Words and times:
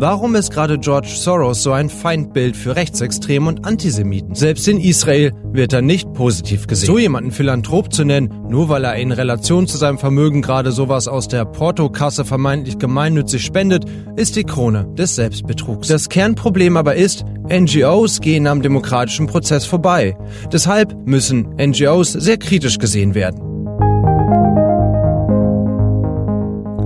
Warum 0.00 0.36
ist 0.36 0.52
gerade 0.52 0.78
George 0.78 1.08
Soros 1.08 1.64
so 1.64 1.72
ein 1.72 1.90
Feindbild 1.90 2.56
für 2.56 2.76
Rechtsextreme 2.76 3.48
und 3.48 3.66
Antisemiten? 3.66 4.32
Selbst 4.36 4.68
in 4.68 4.78
Israel 4.78 5.32
wird 5.50 5.72
er 5.72 5.82
nicht 5.82 6.12
positiv 6.12 6.68
gesehen. 6.68 6.86
So 6.86 6.98
jemanden 6.98 7.32
Philanthrop 7.32 7.92
zu 7.92 8.04
nennen, 8.04 8.32
nur 8.48 8.68
weil 8.68 8.84
er 8.84 8.94
in 8.94 9.10
Relation 9.10 9.66
zu 9.66 9.76
seinem 9.76 9.98
Vermögen 9.98 10.40
gerade 10.40 10.70
sowas 10.70 11.08
aus 11.08 11.26
der 11.26 11.44
Portokasse 11.46 12.24
vermeintlich 12.24 12.78
gemeinnützig 12.78 13.44
spendet, 13.44 13.86
ist 14.14 14.36
die 14.36 14.44
Krone 14.44 14.86
des 14.94 15.16
Selbstbetrugs. 15.16 15.88
Das 15.88 16.08
Kernproblem 16.08 16.76
aber 16.76 16.94
ist, 16.94 17.24
NGOs 17.50 18.20
gehen 18.20 18.46
am 18.46 18.62
demokratischen 18.62 19.26
Prozess 19.26 19.66
vorbei. 19.66 20.16
Deshalb 20.52 20.94
müssen 21.06 21.56
NGOs 21.60 22.12
sehr 22.12 22.36
kritisch 22.36 22.78
gesehen 22.78 23.16
werden. 23.16 23.40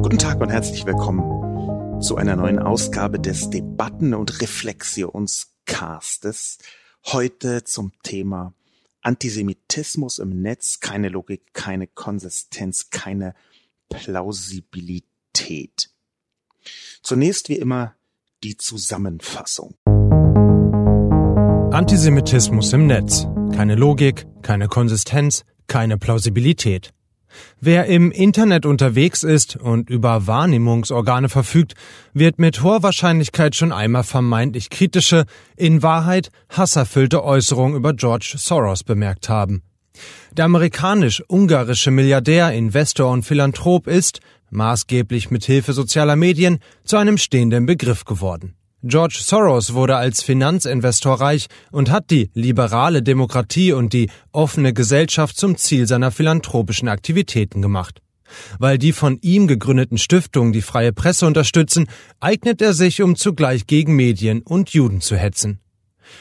Guten 0.00 0.16
Tag 0.16 0.40
und 0.40 0.48
herzlich 0.48 0.86
willkommen 0.86 1.41
zu 2.02 2.16
einer 2.16 2.34
neuen 2.34 2.58
Ausgabe 2.58 3.20
des 3.20 3.50
Debatten- 3.50 4.14
und 4.14 4.40
Reflexionscastes. 4.40 6.58
Heute 7.04 7.62
zum 7.62 7.92
Thema 8.02 8.54
Antisemitismus 9.02 10.18
im 10.18 10.42
Netz, 10.42 10.80
keine 10.80 11.08
Logik, 11.08 11.54
keine 11.54 11.86
Konsistenz, 11.86 12.90
keine 12.90 13.36
Plausibilität. 13.88 15.90
Zunächst 17.02 17.48
wie 17.48 17.56
immer 17.56 17.94
die 18.42 18.56
Zusammenfassung. 18.56 19.76
Antisemitismus 21.72 22.72
im 22.72 22.88
Netz. 22.88 23.28
Keine 23.54 23.76
Logik, 23.76 24.26
keine 24.42 24.66
Konsistenz, 24.66 25.44
keine 25.68 25.98
Plausibilität. 25.98 26.92
Wer 27.60 27.86
im 27.86 28.10
Internet 28.10 28.66
unterwegs 28.66 29.22
ist 29.22 29.56
und 29.56 29.90
über 29.90 30.26
Wahrnehmungsorgane 30.26 31.28
verfügt, 31.28 31.74
wird 32.12 32.38
mit 32.38 32.62
hoher 32.62 32.82
Wahrscheinlichkeit 32.82 33.54
schon 33.54 33.72
einmal 33.72 34.04
vermeintlich 34.04 34.70
kritische, 34.70 35.24
in 35.56 35.82
Wahrheit 35.82 36.30
hasserfüllte 36.48 37.24
Äußerungen 37.24 37.76
über 37.76 37.94
George 37.94 38.34
Soros 38.36 38.84
bemerkt 38.84 39.28
haben. 39.28 39.62
Der 40.32 40.46
amerikanisch-ungarische 40.46 41.90
Milliardär, 41.90 42.52
Investor 42.52 43.10
und 43.10 43.24
Philanthrop 43.24 43.86
ist, 43.86 44.20
maßgeblich 44.50 45.30
mit 45.30 45.44
Hilfe 45.44 45.72
sozialer 45.72 46.16
Medien, 46.16 46.58
zu 46.84 46.96
einem 46.96 47.18
stehenden 47.18 47.66
Begriff 47.66 48.04
geworden. 48.04 48.54
George 48.84 49.20
Soros 49.22 49.74
wurde 49.74 49.94
als 49.94 50.24
Finanzinvestor 50.24 51.20
reich 51.20 51.46
und 51.70 51.88
hat 51.88 52.10
die 52.10 52.30
liberale 52.34 53.00
Demokratie 53.00 53.72
und 53.72 53.92
die 53.92 54.10
offene 54.32 54.72
Gesellschaft 54.72 55.36
zum 55.36 55.56
Ziel 55.56 55.86
seiner 55.86 56.10
philanthropischen 56.10 56.88
Aktivitäten 56.88 57.62
gemacht. 57.62 58.02
Weil 58.58 58.78
die 58.78 58.92
von 58.92 59.18
ihm 59.20 59.46
gegründeten 59.46 59.98
Stiftungen 59.98 60.52
die 60.52 60.62
freie 60.62 60.92
Presse 60.92 61.26
unterstützen, 61.26 61.86
eignet 62.18 62.60
er 62.60 62.74
sich, 62.74 63.02
um 63.02 63.14
zugleich 63.14 63.68
gegen 63.68 63.94
Medien 63.94 64.42
und 64.42 64.70
Juden 64.70 65.00
zu 65.00 65.16
hetzen. 65.16 65.60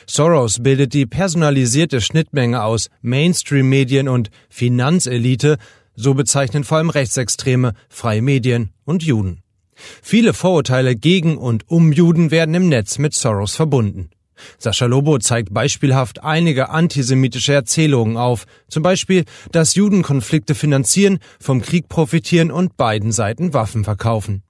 Soros 0.05 0.61
bildet 0.61 0.93
die 0.93 1.07
personalisierte 1.07 1.99
Schnittmenge 1.99 2.63
aus 2.63 2.89
Mainstream-Medien 3.01 4.07
und 4.07 4.29
Finanzelite, 4.49 5.57
so 5.95 6.13
bezeichnen 6.13 6.63
vor 6.63 6.77
allem 6.77 6.91
Rechtsextreme, 6.91 7.73
freie 7.89 8.21
Medien 8.21 8.69
und 8.85 9.01
Juden. 9.01 9.40
Viele 10.01 10.33
Vorurteile 10.33 10.95
gegen 10.95 11.37
und 11.37 11.69
um 11.69 11.91
Juden 11.91 12.31
werden 12.31 12.55
im 12.55 12.69
Netz 12.69 12.97
mit 12.97 13.13
Soros 13.13 13.55
verbunden. 13.55 14.09
Sascha 14.57 14.85
Lobo 14.85 15.19
zeigt 15.19 15.53
beispielhaft 15.53 16.23
einige 16.23 16.69
antisemitische 16.69 17.53
Erzählungen 17.53 18.17
auf, 18.17 18.45
zum 18.67 18.83
Beispiel, 18.83 19.25
dass 19.51 19.75
Juden 19.75 20.01
Konflikte 20.01 20.55
finanzieren, 20.55 21.19
vom 21.39 21.61
Krieg 21.61 21.89
profitieren 21.89 22.51
und 22.51 22.77
beiden 22.77 23.11
Seiten 23.11 23.53
Waffen 23.53 23.83
verkaufen. 23.83 24.43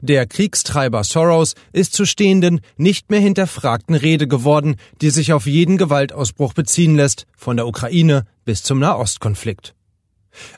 Der 0.00 0.26
Kriegstreiber 0.26 1.04
Soros 1.04 1.54
ist 1.72 1.92
zu 1.92 2.06
stehenden, 2.06 2.60
nicht 2.78 3.10
mehr 3.10 3.20
hinterfragten 3.20 3.94
Rede 3.94 4.26
geworden, 4.26 4.76
die 5.02 5.10
sich 5.10 5.34
auf 5.34 5.46
jeden 5.46 5.76
Gewaltausbruch 5.76 6.54
beziehen 6.54 6.96
lässt, 6.96 7.26
von 7.36 7.56
der 7.56 7.66
Ukraine 7.66 8.24
bis 8.46 8.62
zum 8.62 8.78
Nahostkonflikt. 8.78 9.74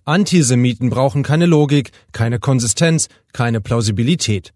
Antisemiten 0.04 0.90
brauchen 0.90 1.22
keine 1.22 1.46
Logik, 1.46 1.90
keine 2.12 2.38
Konsistenz, 2.38 3.08
keine 3.32 3.60
Plausibilität. 3.60 4.52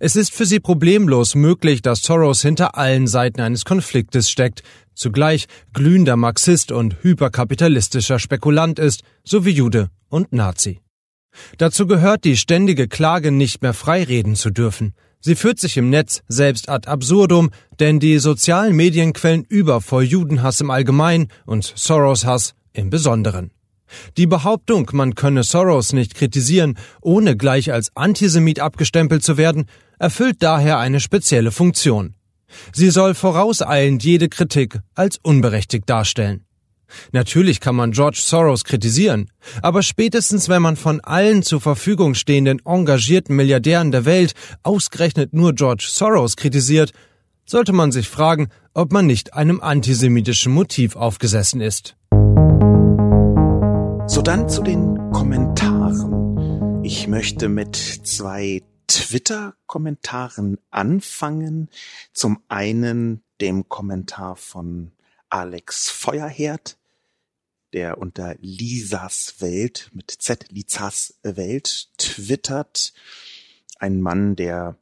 Es 0.00 0.16
ist 0.16 0.32
für 0.32 0.46
sie 0.46 0.60
problemlos 0.60 1.34
möglich, 1.34 1.82
dass 1.82 2.02
Soros 2.02 2.42
hinter 2.42 2.76
allen 2.76 3.06
Seiten 3.06 3.40
eines 3.40 3.64
Konfliktes 3.64 4.30
steckt, 4.30 4.62
zugleich 4.94 5.46
glühender 5.72 6.16
Marxist 6.16 6.72
und 6.72 7.02
hyperkapitalistischer 7.02 8.18
Spekulant 8.18 8.78
ist, 8.78 9.02
sowie 9.24 9.50
Jude 9.50 9.90
und 10.08 10.32
Nazi. 10.32 10.80
Dazu 11.58 11.86
gehört 11.86 12.24
die 12.24 12.36
ständige 12.36 12.88
Klage, 12.88 13.32
nicht 13.32 13.62
mehr 13.62 13.74
frei 13.74 14.04
reden 14.04 14.36
zu 14.36 14.50
dürfen. 14.50 14.94
Sie 15.20 15.34
führt 15.34 15.58
sich 15.58 15.76
im 15.76 15.90
Netz 15.90 16.22
selbst 16.28 16.68
ad 16.68 16.86
absurdum, 16.88 17.50
denn 17.80 17.98
die 17.98 18.18
sozialen 18.18 18.76
Medien 18.76 19.12
quellen 19.14 19.44
über 19.48 19.80
vor 19.80 20.02
Judenhass 20.02 20.60
im 20.60 20.70
Allgemeinen 20.70 21.28
und 21.46 21.64
Soros-Hass 21.64 22.54
im 22.72 22.90
Besonderen. 22.90 23.50
Die 24.16 24.26
Behauptung, 24.26 24.90
man 24.92 25.14
könne 25.14 25.42
Soros 25.42 25.92
nicht 25.92 26.14
kritisieren, 26.14 26.76
ohne 27.00 27.36
gleich 27.36 27.72
als 27.72 27.90
Antisemit 27.94 28.60
abgestempelt 28.60 29.22
zu 29.22 29.36
werden, 29.36 29.66
erfüllt 29.98 30.36
daher 30.40 30.78
eine 30.78 31.00
spezielle 31.00 31.50
Funktion. 31.50 32.14
Sie 32.72 32.90
soll 32.90 33.14
vorauseilend 33.14 34.04
jede 34.04 34.28
Kritik 34.28 34.80
als 34.94 35.18
unberechtigt 35.22 35.88
darstellen. 35.88 36.44
Natürlich 37.12 37.60
kann 37.60 37.74
man 37.74 37.92
George 37.92 38.20
Soros 38.20 38.64
kritisieren, 38.64 39.30
aber 39.62 39.82
spätestens 39.82 40.48
wenn 40.48 40.62
man 40.62 40.76
von 40.76 41.00
allen 41.00 41.42
zur 41.42 41.60
Verfügung 41.60 42.14
stehenden 42.14 42.60
engagierten 42.64 43.34
Milliardären 43.34 43.90
der 43.90 44.04
Welt 44.04 44.34
ausgerechnet 44.62 45.32
nur 45.32 45.54
George 45.54 45.86
Soros 45.88 46.36
kritisiert, 46.36 46.92
sollte 47.46 47.72
man 47.72 47.90
sich 47.92 48.08
fragen, 48.08 48.48
ob 48.74 48.92
man 48.92 49.06
nicht 49.06 49.34
einem 49.34 49.60
antisemitischen 49.60 50.52
Motiv 50.52 50.96
aufgesessen 50.96 51.60
ist. 51.60 51.96
So 54.06 54.20
dann 54.20 54.50
zu 54.50 54.62
den 54.62 55.10
Kommentaren. 55.12 56.84
Ich 56.84 57.08
möchte 57.08 57.48
mit 57.48 57.74
zwei 57.76 58.62
Twitter-Kommentaren 58.86 60.58
anfangen. 60.70 61.70
Zum 62.12 62.42
einen 62.48 63.22
dem 63.40 63.68
Kommentar 63.68 64.36
von 64.36 64.92
Alex 65.30 65.88
Feuerherd, 65.88 66.76
der 67.72 67.96
unter 67.98 68.36
Lisas 68.40 69.36
Welt 69.38 69.90
mit 69.94 70.10
Z 70.10 70.50
Lisas 70.50 71.18
Welt 71.22 71.88
twittert. 71.96 72.92
Ein 73.78 74.02
Mann, 74.02 74.36
der 74.36 74.76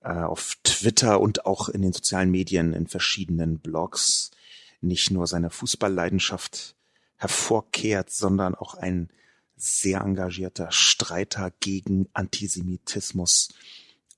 äh, 0.00 0.08
auf 0.08 0.56
Twitter 0.64 1.20
und 1.20 1.46
auch 1.46 1.68
in 1.68 1.82
den 1.82 1.92
sozialen 1.92 2.32
Medien 2.32 2.72
in 2.72 2.88
verschiedenen 2.88 3.60
Blogs 3.60 4.32
nicht 4.80 5.12
nur 5.12 5.26
seine 5.26 5.50
Fußballleidenschaft 5.50 6.76
hervorkehrt, 7.16 8.10
sondern 8.10 8.54
auch 8.54 8.74
ein 8.74 9.10
sehr 9.56 10.00
engagierter 10.02 10.70
Streiter 10.70 11.52
gegen 11.60 12.08
Antisemitismus 12.12 13.54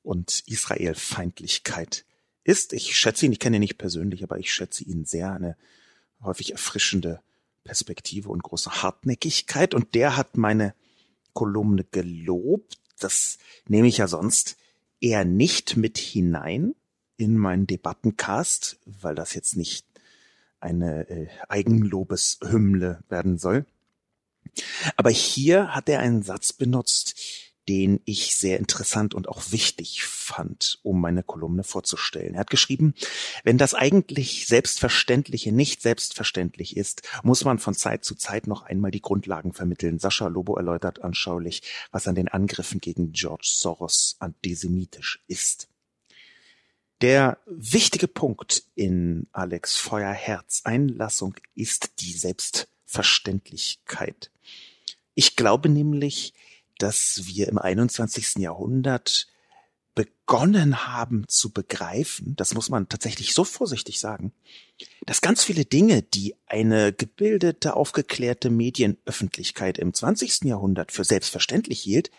und 0.03 0.42
Israelfeindlichkeit 0.47 2.04
ist. 2.44 2.72
Ich 2.72 2.97
schätze 2.97 3.26
ihn, 3.26 3.32
ich 3.32 3.38
kenne 3.38 3.56
ihn 3.56 3.60
nicht 3.60 3.78
persönlich, 3.78 4.25
aber 4.25 4.38
ich 4.38 4.53
schätze 4.53 4.84
ihn 4.84 5.04
sehr, 5.04 5.32
eine 5.32 5.56
häufig 6.22 6.53
erfrischende 6.53 7.20
Perspektive 7.62 8.31
und 8.31 8.42
große 8.42 8.82
Hartnäckigkeit. 8.82 9.75
Und 9.75 9.94
der 9.94 10.17
hat 10.17 10.37
meine 10.37 10.75
Kolumne 11.34 11.84
gelobt. 11.84 12.78
Das 12.99 13.38
nehme 13.69 13.87
ich 13.87 13.99
ja 13.99 14.08
sonst 14.08 14.56
eher 15.00 15.25
nicht 15.25 15.76
mit 15.76 15.99
hinein 15.99 16.75
in 17.17 17.37
meinen 17.37 17.67
Debattencast, 17.67 18.78
weil 18.87 19.14
das 19.14 19.34
jetzt 19.34 19.56
nicht 19.56 19.87
eine 20.60 21.08
äh, 21.08 21.28
Eigenlobeshymne 21.49 23.05
werden 23.08 23.38
soll. 23.38 23.66
Aber 24.96 25.10
hier 25.10 25.75
hat 25.75 25.88
er 25.88 26.00
einen 26.00 26.22
Satz 26.22 26.52
benutzt, 26.52 27.14
den 27.69 28.00
ich 28.06 28.34
sehr 28.37 28.58
interessant 28.58 29.14
und 29.14 29.28
auch 29.28 29.52
wichtig 29.52 30.02
fand, 30.05 30.78
um 30.82 31.00
meine 31.00 31.22
Kolumne 31.22 31.64
vorzustellen. 31.64 32.34
Er 32.34 32.40
hat 32.40 32.50
geschrieben, 32.50 32.94
wenn 33.44 33.58
das 33.58 33.75
eigentlich 33.75 34.46
Selbstverständliche 34.46 35.52
nicht 35.52 35.82
selbstverständlich 35.82 36.76
ist, 36.78 37.02
muss 37.22 37.44
man 37.44 37.58
von 37.58 37.75
Zeit 37.75 38.04
zu 38.04 38.14
Zeit 38.14 38.46
noch 38.46 38.62
einmal 38.62 38.90
die 38.90 39.02
Grundlagen 39.02 39.52
vermitteln. 39.52 39.99
Sascha 39.99 40.28
Lobo 40.28 40.56
erläutert 40.56 41.04
anschaulich, 41.04 41.62
was 41.90 42.08
an 42.08 42.14
den 42.14 42.28
Angriffen 42.28 42.81
gegen 42.81 43.12
George 43.12 43.50
Soros 43.54 44.16
antisemitisch 44.19 45.22
ist. 45.26 45.69
Der 47.00 47.39
wichtige 47.47 48.09
Punkt 48.09 48.65
in 48.75 49.29
Alex 49.31 49.77
Feuerherz 49.77 50.62
Einlassung 50.65 51.37
ist 51.55 52.00
die 52.00 52.12
Selbstverständlichkeit. 52.12 54.33
Ich 55.15 55.37
glaube 55.37 55.69
nämlich, 55.69 56.35
dass 56.79 57.27
wir 57.27 57.47
im 57.49 57.59
21. 57.59 58.39
Jahrhundert 58.39 59.29
begonnen 59.95 60.87
haben 60.87 61.27
zu 61.29 61.50
begreifen, 61.50 62.35
das 62.37 62.55
muss 62.55 62.69
man 62.69 62.89
tatsächlich 62.89 63.35
so 63.35 63.45
vorsichtig 63.45 64.00
sagen, 64.00 64.33
dass 65.06 65.21
ganz 65.21 65.45
viele 65.45 65.65
Dinge, 65.65 66.03
die 66.03 66.35
eine 66.47 66.93
gebildete, 66.93 67.75
aufgeklärte 67.75 68.50
Medienöffentlichkeit 68.50 69.79
im 69.79 69.95
20. 69.95 70.45
Jahrhundert 70.45 70.93
für 70.93 71.05
selbstverständlich 71.05 71.81
hielt, 71.81 72.11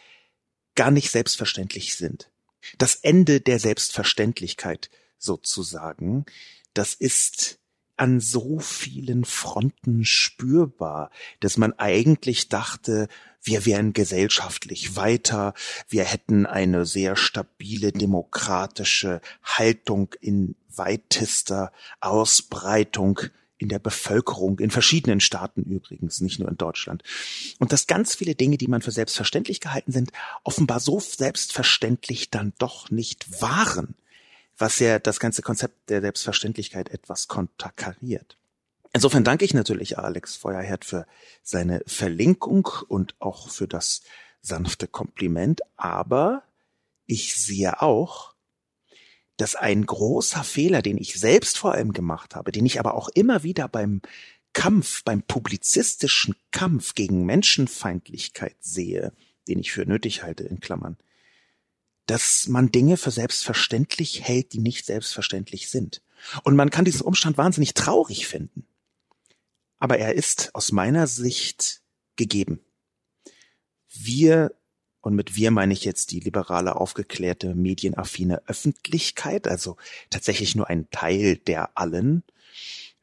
gar 0.76 0.92
nicht 0.92 1.12
selbstverständlich 1.12 1.96
sind. 1.96 2.30
Das 2.78 2.96
Ende 2.96 3.42
der 3.42 3.60
Selbstverständlichkeit 3.60 4.90
sozusagen, 5.18 6.26
das 6.74 6.94
ist 6.94 7.60
an 7.98 8.22
so 8.22 8.60
vielen 8.60 9.26
Fronten 9.26 10.06
spürbar, 10.06 11.12
dass 11.42 11.58
man 11.58 11.74
eigentlich 11.74 12.48
dachte, 12.48 13.10
wir 13.42 13.66
wären 13.66 13.94
gesellschaftlich 13.94 14.96
weiter, 14.96 15.54
wir 15.88 16.06
hätten 16.06 16.46
eine 16.46 16.86
sehr 16.86 17.16
stabile 17.16 17.92
demokratische 17.92 19.22
Haltung 19.44 20.14
in 20.22 20.56
weitester 20.74 21.72
Ausbreitung 22.00 23.20
in 23.60 23.70
der 23.70 23.80
Bevölkerung, 23.80 24.58
in 24.60 24.72
verschiedenen 24.72 25.20
Staaten 25.20 25.64
übrigens, 25.64 26.22
nicht 26.22 26.40
nur 26.40 26.50
in 26.50 26.58
Deutschland. 26.58 27.04
Und 27.60 27.72
dass 27.72 27.88
ganz 27.88 28.16
viele 28.16 28.34
Dinge, 28.34 28.58
die 28.58 28.68
man 28.68 28.82
für 28.82 28.92
selbstverständlich 28.92 29.60
gehalten 29.60 29.92
sind, 29.92 30.12
offenbar 30.44 30.80
so 30.80 31.00
selbstverständlich 31.00 32.32
dann 32.32 32.54
doch 32.58 32.90
nicht 32.90 33.42
waren, 33.42 33.96
was 34.58 34.80
ja 34.80 34.98
das 34.98 35.20
ganze 35.20 35.42
Konzept 35.42 35.90
der 35.90 36.02
Selbstverständlichkeit 36.02 36.90
etwas 36.90 37.28
konterkariert. 37.28 38.38
Insofern 38.94 39.24
danke 39.24 39.46
ich 39.46 39.54
natürlich 39.54 40.00
Alex 40.00 40.38
Feuerherd 40.38 40.84
für 40.84 41.06
seine 41.44 41.84
Verlinkung 41.86 42.68
und 42.88 43.14
auch 43.20 43.50
für 43.50 43.68
das 43.68 44.02
sanfte 44.42 44.88
Kompliment. 44.88 45.62
Aber 45.76 46.44
ich 47.06 47.36
sehe 47.36 47.82
auch, 47.82 48.34
dass 49.42 49.56
ein 49.56 49.86
großer 49.86 50.44
Fehler, 50.44 50.82
den 50.82 50.98
ich 50.98 51.20
selbst 51.20 51.58
vor 51.58 51.74
allem 51.74 51.94
gemacht 51.94 52.36
habe, 52.36 52.52
den 52.52 52.66
ich 52.66 52.80
aber 52.80 52.94
auch 52.94 53.10
immer 53.10 53.44
wieder 53.44 53.68
beim 53.68 54.02
Kampf, 54.54 55.04
beim 55.04 55.22
publizistischen 55.22 56.36
Kampf 56.52 56.96
gegen 56.96 57.26
Menschenfeindlichkeit 57.26 58.56
sehe, 58.60 59.14
den 59.48 59.60
ich 59.60 59.72
für 59.72 59.86
nötig 59.86 60.24
halte, 60.24 60.44
in 60.44 60.60
Klammern, 60.60 60.98
dass 62.06 62.48
man 62.48 62.72
Dinge 62.72 62.98
für 62.98 63.12
selbstverständlich 63.12 64.22
hält, 64.22 64.54
die 64.54 64.60
nicht 64.60 64.86
selbstverständlich 64.86 65.70
sind. 65.70 66.02
Und 66.44 66.56
man 66.56 66.70
kann 66.70 66.86
diesen 66.86 67.02
Umstand 67.02 67.38
wahnsinnig 67.38 67.74
traurig 67.74 68.28
finden 68.28 68.66
aber 69.80 69.98
er 69.98 70.14
ist 70.14 70.54
aus 70.54 70.72
meiner 70.72 71.08
Sicht 71.08 71.82
gegeben. 72.18 72.60
Wir, 73.88 74.54
und 75.02 75.16
mit 75.16 75.36
wir 75.36 75.52
meine 75.52 75.74
ich 75.74 75.86
jetzt 75.86 76.12
die 76.12 76.20
liberale, 76.20 76.76
aufgeklärte, 76.76 77.56
medienaffine 77.56 78.42
Öffentlichkeit, 78.48 79.48
also 79.48 79.78
tatsächlich 80.10 80.56
nur 80.56 80.70
ein 80.70 80.90
Teil 80.92 81.38
der 81.38 81.78
allen, 81.78 82.24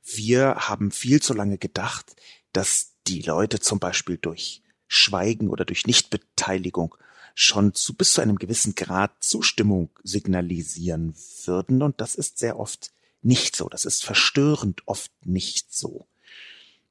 wir 0.05 0.69
haben 0.69 0.91
viel 0.93 1.21
zu 1.21 1.35
lange 1.35 1.59
gedacht, 1.59 2.15
dass 2.53 2.93
die 3.07 3.23
Leute 3.23 3.61
zum 3.61 3.81
Beispiel 3.81 4.19
durch 4.19 4.63
Schweigen 4.87 5.49
oder 5.49 5.65
durch 5.65 5.87
Nichtbeteiligung 5.87 6.95
schon 7.35 7.75
zu 7.75 7.95
bis 7.95 8.15
zu 8.15 8.21
einem 8.21 8.37
gewissen 8.37 8.75
Grad 8.75 9.13
Zustimmung 9.21 9.91
signalisieren 10.03 11.15
würden. 11.45 11.83
Und 11.83 12.01
das 12.01 12.15
ist 12.15 12.39
sehr 12.39 12.59
oft 12.59 12.93
nicht 13.21 13.57
so. 13.57 13.69
Das 13.69 13.85
ist 13.85 14.05
verstörend 14.05 14.83
oft 14.87 15.13
nicht 15.25 15.75
so. 15.75 16.07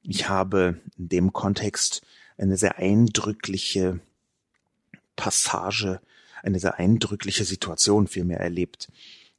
Ich 0.02 0.28
habe 0.28 0.80
in 0.98 1.08
dem 1.08 1.32
Kontext 1.32 2.02
eine 2.36 2.56
sehr 2.56 2.76
eindrückliche 2.76 4.00
Passage, 5.16 6.00
eine 6.42 6.60
sehr 6.60 6.78
eindrückliche 6.78 7.44
Situation 7.44 8.06
vielmehr 8.06 8.40
erlebt 8.40 8.90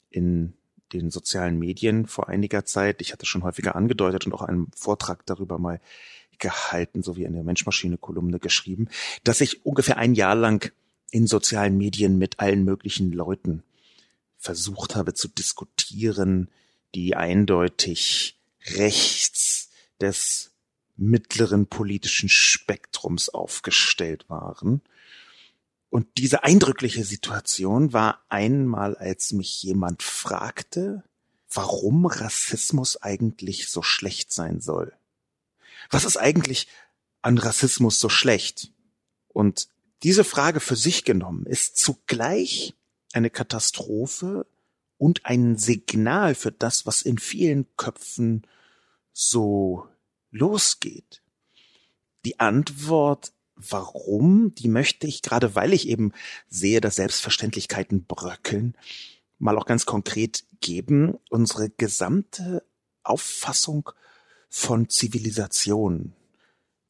in 0.10 0.54
den 0.94 1.12
sozialen 1.12 1.60
Medien 1.60 2.06
vor 2.06 2.30
einiger 2.30 2.66
Zeit. 2.66 3.02
Ich 3.02 3.14
hatte 3.14 3.26
schon 3.26 3.44
häufiger 3.44 3.76
angedeutet 3.76 4.26
und 4.26 4.34
auch 4.34 4.42
einen 4.42 4.72
Vortrag 4.76 5.26
darüber 5.26 5.58
mal 5.58 5.80
gehalten, 6.40 7.04
sowie 7.04 7.24
in 7.24 7.34
der 7.34 7.44
Menschmaschine-Kolumne 7.44 8.40
geschrieben, 8.40 8.90
dass 9.24 9.42
ich 9.42 9.66
ungefähr 9.66 9.98
ein 9.98 10.14
Jahr 10.14 10.36
lang 10.36 10.72
in 11.12 11.28
sozialen 11.28 11.78
Medien 11.78 12.18
mit 12.18 12.40
allen 12.40 12.64
möglichen 12.64 13.12
Leuten 13.12 13.64
versucht 14.38 14.96
habe 14.96 15.14
zu 15.14 15.28
diskutieren, 15.28 16.50
die 16.96 17.16
eindeutig 17.16 18.38
rechts 18.76 19.70
des 20.00 20.52
mittleren 20.96 21.68
politischen 21.68 22.30
Spektrums 22.30 23.30
aufgestellt 23.30 24.30
waren. 24.30 24.82
Und 25.90 26.08
diese 26.18 26.44
eindrückliche 26.44 27.04
Situation 27.04 27.94
war 27.94 28.22
einmal, 28.30 28.96
als 28.96 29.32
mich 29.32 29.64
jemand 29.64 30.04
fragte, 30.04 31.04
warum 31.50 32.06
Rassismus 32.06 33.02
eigentlich 33.02 33.70
so 33.70 33.82
schlecht 33.82 34.34
sein 34.34 34.60
soll. 34.60 34.94
Was 35.90 36.04
ist 36.04 36.18
eigentlich 36.18 36.68
an 37.22 37.38
Rassismus 37.38 38.00
so 38.00 38.10
schlecht? 38.10 38.72
Und 39.30 39.70
diese 40.04 40.24
Frage 40.24 40.60
für 40.60 40.76
sich 40.76 41.06
genommen 41.06 41.46
ist 41.46 41.78
zugleich 41.78 42.76
eine 43.14 43.30
Katastrophe 43.30 44.46
und 44.98 45.26
ein 45.26 45.58
Signal 45.58 46.36
für 46.36 46.52
das, 46.52 46.86
was 46.86 47.02
in 47.02 47.18
vielen 47.18 47.66
Köpfen 47.78 48.46
so 49.14 49.88
losgeht. 50.32 51.22
Die 52.26 52.40
Antwort, 52.40 53.32
warum, 53.58 54.54
die 54.56 54.68
möchte 54.68 55.08
ich 55.08 55.22
gerade, 55.22 55.56
weil 55.56 55.74
ich 55.74 55.88
eben 55.88 56.14
sehe, 56.48 56.82
dass 56.82 56.96
Selbstverständlichkeiten 56.96 58.06
bröckeln, 58.06 58.76
mal 59.40 59.58
auch 59.58 59.66
ganz 59.66 59.86
konkret 59.86 60.44
geben. 60.62 61.18
Unsere 61.30 61.70
gesamte 61.70 62.64
Auffassung 63.04 63.90
von 64.50 64.90
Zivilisation, 64.90 66.14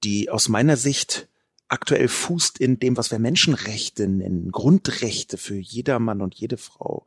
die 0.03 0.29
aus 0.29 0.49
meiner 0.49 0.77
Sicht 0.77 1.27
aktuell 1.67 2.07
fußt 2.07 2.59
in 2.59 2.79
dem, 2.79 2.97
was 2.97 3.11
wir 3.11 3.19
Menschenrechte 3.19 4.07
nennen, 4.07 4.51
Grundrechte 4.51 5.37
für 5.37 5.57
jedermann 5.57 6.21
und 6.21 6.35
jede 6.35 6.57
Frau. 6.57 7.05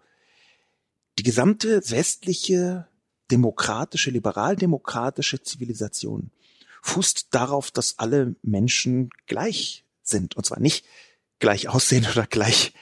Die 1.18 1.22
gesamte 1.22 1.82
westliche 1.90 2.88
demokratische, 3.30 4.10
liberaldemokratische 4.10 5.42
Zivilisation 5.42 6.30
fußt 6.82 7.28
darauf, 7.30 7.70
dass 7.70 7.98
alle 7.98 8.34
Menschen 8.42 9.10
gleich 9.26 9.84
sind. 10.02 10.36
Und 10.36 10.46
zwar 10.46 10.60
nicht 10.60 10.84
gleich 11.38 11.68
aussehen 11.68 12.06
oder 12.10 12.26
gleich 12.26 12.74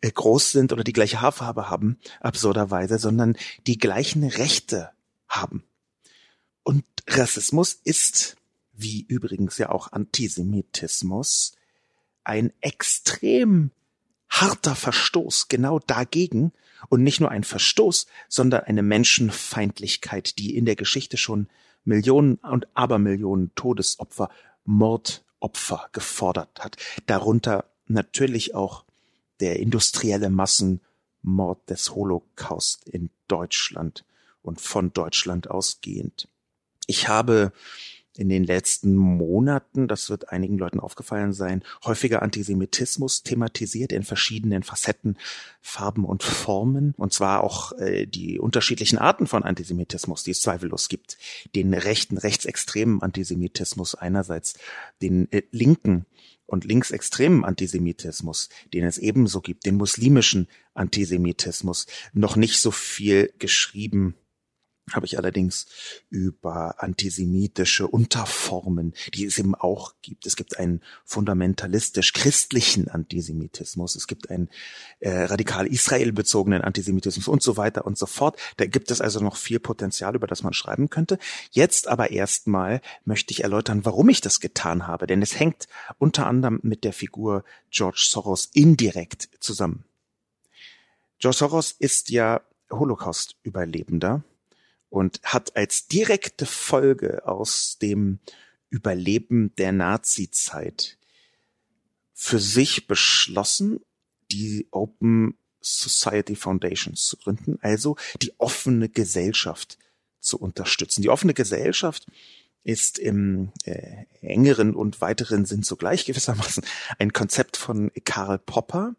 äh, 0.00 0.10
groß 0.10 0.52
sind 0.52 0.72
oder 0.72 0.84
die 0.84 0.92
gleiche 0.92 1.20
Haarfarbe 1.20 1.68
haben, 1.68 1.98
absurderweise, 2.20 2.98
sondern 2.98 3.36
die 3.66 3.78
gleichen 3.78 4.24
Rechte 4.24 4.90
haben. 5.28 5.64
Und 6.62 6.84
Rassismus 7.08 7.74
ist, 7.84 8.36
wie 8.72 9.02
übrigens 9.02 9.58
ja 9.58 9.70
auch 9.70 9.92
Antisemitismus, 9.92 11.52
ein 12.22 12.52
extrem 12.60 13.70
harter 14.28 14.74
Verstoß 14.74 15.48
genau 15.48 15.78
dagegen, 15.78 16.52
und 16.88 17.02
nicht 17.02 17.20
nur 17.20 17.30
ein 17.30 17.44
Verstoß, 17.44 18.06
sondern 18.28 18.64
eine 18.64 18.82
Menschenfeindlichkeit, 18.82 20.38
die 20.38 20.56
in 20.56 20.64
der 20.64 20.76
Geschichte 20.76 21.16
schon 21.16 21.48
Millionen 21.84 22.36
und 22.36 22.66
Abermillionen 22.74 23.52
Todesopfer, 23.54 24.30
Mordopfer 24.64 25.88
gefordert 25.92 26.60
hat. 26.64 26.76
Darunter 27.06 27.66
natürlich 27.86 28.54
auch 28.54 28.84
der 29.40 29.60
industrielle 29.60 30.30
Massenmord 30.30 31.68
des 31.68 31.94
Holocaust 31.94 32.88
in 32.88 33.10
Deutschland 33.28 34.04
und 34.42 34.60
von 34.60 34.92
Deutschland 34.92 35.50
ausgehend. 35.50 36.28
Ich 36.86 37.08
habe 37.08 37.52
in 38.16 38.28
den 38.28 38.44
letzten 38.44 38.94
Monaten, 38.94 39.88
das 39.88 40.10
wird 40.10 40.30
einigen 40.30 40.58
Leuten 40.58 40.80
aufgefallen 40.80 41.32
sein, 41.32 41.62
häufiger 41.84 42.22
Antisemitismus 42.22 43.22
thematisiert 43.22 43.92
in 43.92 44.02
verschiedenen 44.02 44.62
Facetten, 44.62 45.16
Farben 45.60 46.04
und 46.04 46.22
Formen. 46.22 46.94
Und 46.96 47.12
zwar 47.12 47.42
auch 47.42 47.72
äh, 47.72 48.06
die 48.06 48.38
unterschiedlichen 48.38 48.98
Arten 48.98 49.26
von 49.26 49.42
Antisemitismus, 49.42 50.22
die 50.22 50.30
es 50.30 50.40
zweifellos 50.40 50.88
gibt. 50.88 51.18
Den 51.54 51.74
rechten, 51.74 52.18
rechtsextremen 52.18 53.02
Antisemitismus 53.02 53.94
einerseits, 53.94 54.54
den 55.02 55.30
äh, 55.32 55.42
linken 55.50 56.06
und 56.46 56.64
linksextremen 56.64 57.44
Antisemitismus, 57.44 58.48
den 58.72 58.84
es 58.84 58.98
ebenso 58.98 59.40
gibt, 59.40 59.66
den 59.66 59.76
muslimischen 59.76 60.48
Antisemitismus, 60.74 61.86
noch 62.12 62.36
nicht 62.36 62.60
so 62.60 62.70
viel 62.70 63.32
geschrieben 63.38 64.14
habe 64.92 65.06
ich 65.06 65.16
allerdings 65.16 65.66
über 66.10 66.82
antisemitische 66.82 67.88
Unterformen, 67.88 68.92
die 69.14 69.24
es 69.24 69.38
eben 69.38 69.54
auch 69.54 69.94
gibt. 70.02 70.26
Es 70.26 70.36
gibt 70.36 70.58
einen 70.58 70.82
fundamentalistisch-christlichen 71.04 72.88
Antisemitismus, 72.88 73.96
es 73.96 74.06
gibt 74.06 74.30
einen 74.30 74.50
äh, 75.00 75.24
radikal 75.24 75.66
israelbezogenen 75.66 76.62
Antisemitismus 76.62 77.28
und 77.28 77.42
so 77.42 77.56
weiter 77.56 77.86
und 77.86 77.96
so 77.96 78.06
fort. 78.06 78.38
Da 78.58 78.66
gibt 78.66 78.90
es 78.90 79.00
also 79.00 79.20
noch 79.20 79.36
viel 79.36 79.58
Potenzial, 79.58 80.14
über 80.14 80.26
das 80.26 80.42
man 80.42 80.52
schreiben 80.52 80.90
könnte. 80.90 81.18
Jetzt 81.50 81.88
aber 81.88 82.10
erstmal 82.10 82.82
möchte 83.04 83.32
ich 83.32 83.42
erläutern, 83.42 83.84
warum 83.86 84.10
ich 84.10 84.20
das 84.20 84.40
getan 84.40 84.86
habe, 84.86 85.06
denn 85.06 85.22
es 85.22 85.38
hängt 85.38 85.66
unter 85.98 86.26
anderem 86.26 86.60
mit 86.62 86.84
der 86.84 86.92
Figur 86.92 87.44
George 87.70 88.04
Soros 88.06 88.50
indirekt 88.52 89.30
zusammen. 89.40 89.84
George 91.18 91.38
Soros 91.38 91.72
ist 91.72 92.10
ja 92.10 92.42
Holocaust-Überlebender 92.70 94.22
und 94.94 95.20
hat 95.24 95.56
als 95.56 95.88
direkte 95.88 96.46
Folge 96.46 97.26
aus 97.26 97.78
dem 97.78 98.20
Überleben 98.70 99.52
der 99.56 99.72
Nazi-Zeit 99.72 100.98
für 102.12 102.38
sich 102.38 102.86
beschlossen, 102.86 103.80
die 104.30 104.68
Open 104.70 105.36
Society 105.60 106.36
Foundation 106.36 106.94
zu 106.94 107.16
gründen, 107.16 107.58
also 107.60 107.96
die 108.22 108.38
offene 108.38 108.88
Gesellschaft 108.88 109.78
zu 110.20 110.38
unterstützen. 110.38 111.02
Die 111.02 111.10
offene 111.10 111.34
Gesellschaft 111.34 112.06
ist 112.62 113.00
im 113.00 113.50
äh, 113.64 114.04
engeren 114.20 114.76
und 114.76 115.00
weiteren 115.00 115.44
Sinn 115.44 115.64
zugleich 115.64 116.04
gewissermaßen 116.04 116.64
ein 117.00 117.12
Konzept 117.12 117.56
von 117.56 117.90
Karl 118.04 118.38
Popper, 118.38 118.94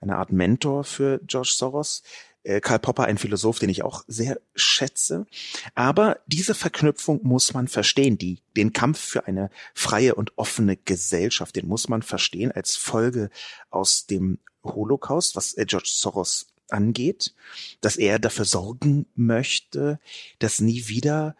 eine 0.00 0.16
Art 0.16 0.32
Mentor 0.32 0.82
für 0.82 1.20
George 1.24 1.52
Soros, 1.56 2.02
äh, 2.46 2.60
Karl 2.60 2.78
Popper 2.78 3.04
ein 3.04 3.18
Philosoph, 3.18 3.58
den 3.58 3.68
ich 3.68 3.82
auch 3.82 4.04
sehr 4.06 4.40
schätze. 4.54 5.26
Aber 5.74 6.20
diese 6.26 6.54
Verknüpfung 6.54 7.20
muss 7.22 7.54
man 7.54 7.68
verstehen. 7.68 8.18
Die, 8.18 8.38
den 8.56 8.72
Kampf 8.72 9.00
für 9.00 9.26
eine 9.26 9.50
freie 9.74 10.14
und 10.14 10.32
offene 10.36 10.76
Gesellschaft, 10.76 11.56
den 11.56 11.66
muss 11.66 11.88
man 11.88 12.02
verstehen 12.02 12.52
als 12.52 12.76
Folge 12.76 13.30
aus 13.70 14.06
dem 14.06 14.38
Holocaust, 14.62 15.36
was 15.36 15.54
äh, 15.54 15.66
George 15.66 15.90
Soros 15.92 16.46
angeht, 16.68 17.34
dass 17.80 17.96
er 17.96 18.18
dafür 18.18 18.44
sorgen 18.44 19.06
möchte, 19.14 20.00
dass 20.38 20.60
nie 20.60 20.88
wieder 20.88 21.36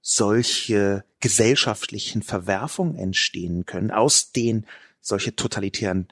solche 0.00 1.04
gesellschaftlichen 1.20 2.22
Verwerfungen 2.22 2.96
entstehen 2.96 3.66
können, 3.66 3.90
aus 3.90 4.30
denen 4.32 4.66
solche 5.00 5.34
totalitären 5.34 6.08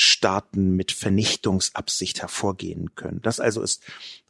Staaten 0.00 0.76
mit 0.76 0.92
Vernichtungsabsicht 0.92 2.22
hervorgehen 2.22 2.94
können. 2.94 3.20
Das 3.20 3.40
also 3.40 3.62
ist 3.62 3.82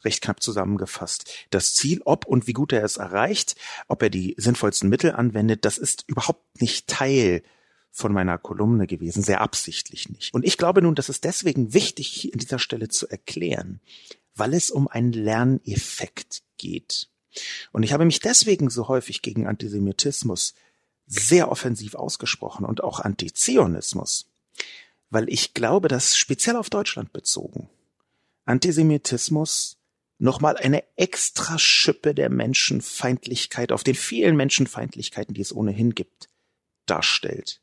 recht 0.03 0.23
knapp 0.23 0.41
zusammengefasst. 0.41 1.31
Das 1.51 1.75
Ziel, 1.75 2.01
ob 2.05 2.25
und 2.25 2.47
wie 2.47 2.53
gut 2.53 2.73
er 2.73 2.83
es 2.83 2.97
erreicht, 2.97 3.55
ob 3.87 4.01
er 4.01 4.09
die 4.09 4.33
sinnvollsten 4.37 4.89
Mittel 4.89 5.11
anwendet, 5.11 5.65
das 5.65 5.77
ist 5.77 6.05
überhaupt 6.07 6.59
nicht 6.59 6.87
Teil 6.87 7.43
von 7.91 8.11
meiner 8.11 8.39
Kolumne 8.39 8.87
gewesen, 8.87 9.21
sehr 9.21 9.41
absichtlich 9.41 10.09
nicht. 10.09 10.33
Und 10.33 10.43
ich 10.43 10.57
glaube 10.57 10.81
nun, 10.81 10.95
das 10.95 11.07
ist 11.07 11.23
deswegen 11.23 11.71
wichtig, 11.71 12.33
in 12.33 12.39
dieser 12.39 12.57
Stelle 12.57 12.87
zu 12.87 13.07
erklären, 13.07 13.79
weil 14.33 14.55
es 14.55 14.71
um 14.71 14.87
einen 14.87 15.13
Lerneffekt 15.13 16.41
geht. 16.57 17.09
Und 17.71 17.83
ich 17.83 17.93
habe 17.93 18.05
mich 18.05 18.21
deswegen 18.21 18.71
so 18.71 18.87
häufig 18.87 19.21
gegen 19.21 19.45
Antisemitismus 19.45 20.55
sehr 21.05 21.51
offensiv 21.51 21.93
ausgesprochen 21.93 22.65
und 22.65 22.83
auch 22.83 22.99
Antizionismus 22.99 24.29
weil 25.09 25.29
ich 25.29 25.53
glaube, 25.53 25.87
dass 25.87 26.17
speziell 26.17 26.55
auf 26.55 26.69
Deutschland 26.69 27.13
bezogen 27.13 27.69
Antisemitismus 28.45 29.77
nochmal 30.17 30.57
eine 30.57 30.83
extra 30.97 31.57
Schippe 31.59 32.13
der 32.13 32.29
Menschenfeindlichkeit 32.29 33.71
auf 33.71 33.83
den 33.83 33.95
vielen 33.95 34.35
Menschenfeindlichkeiten, 34.35 35.33
die 35.33 35.41
es 35.41 35.55
ohnehin 35.55 35.95
gibt, 35.95 36.29
darstellt. 36.85 37.61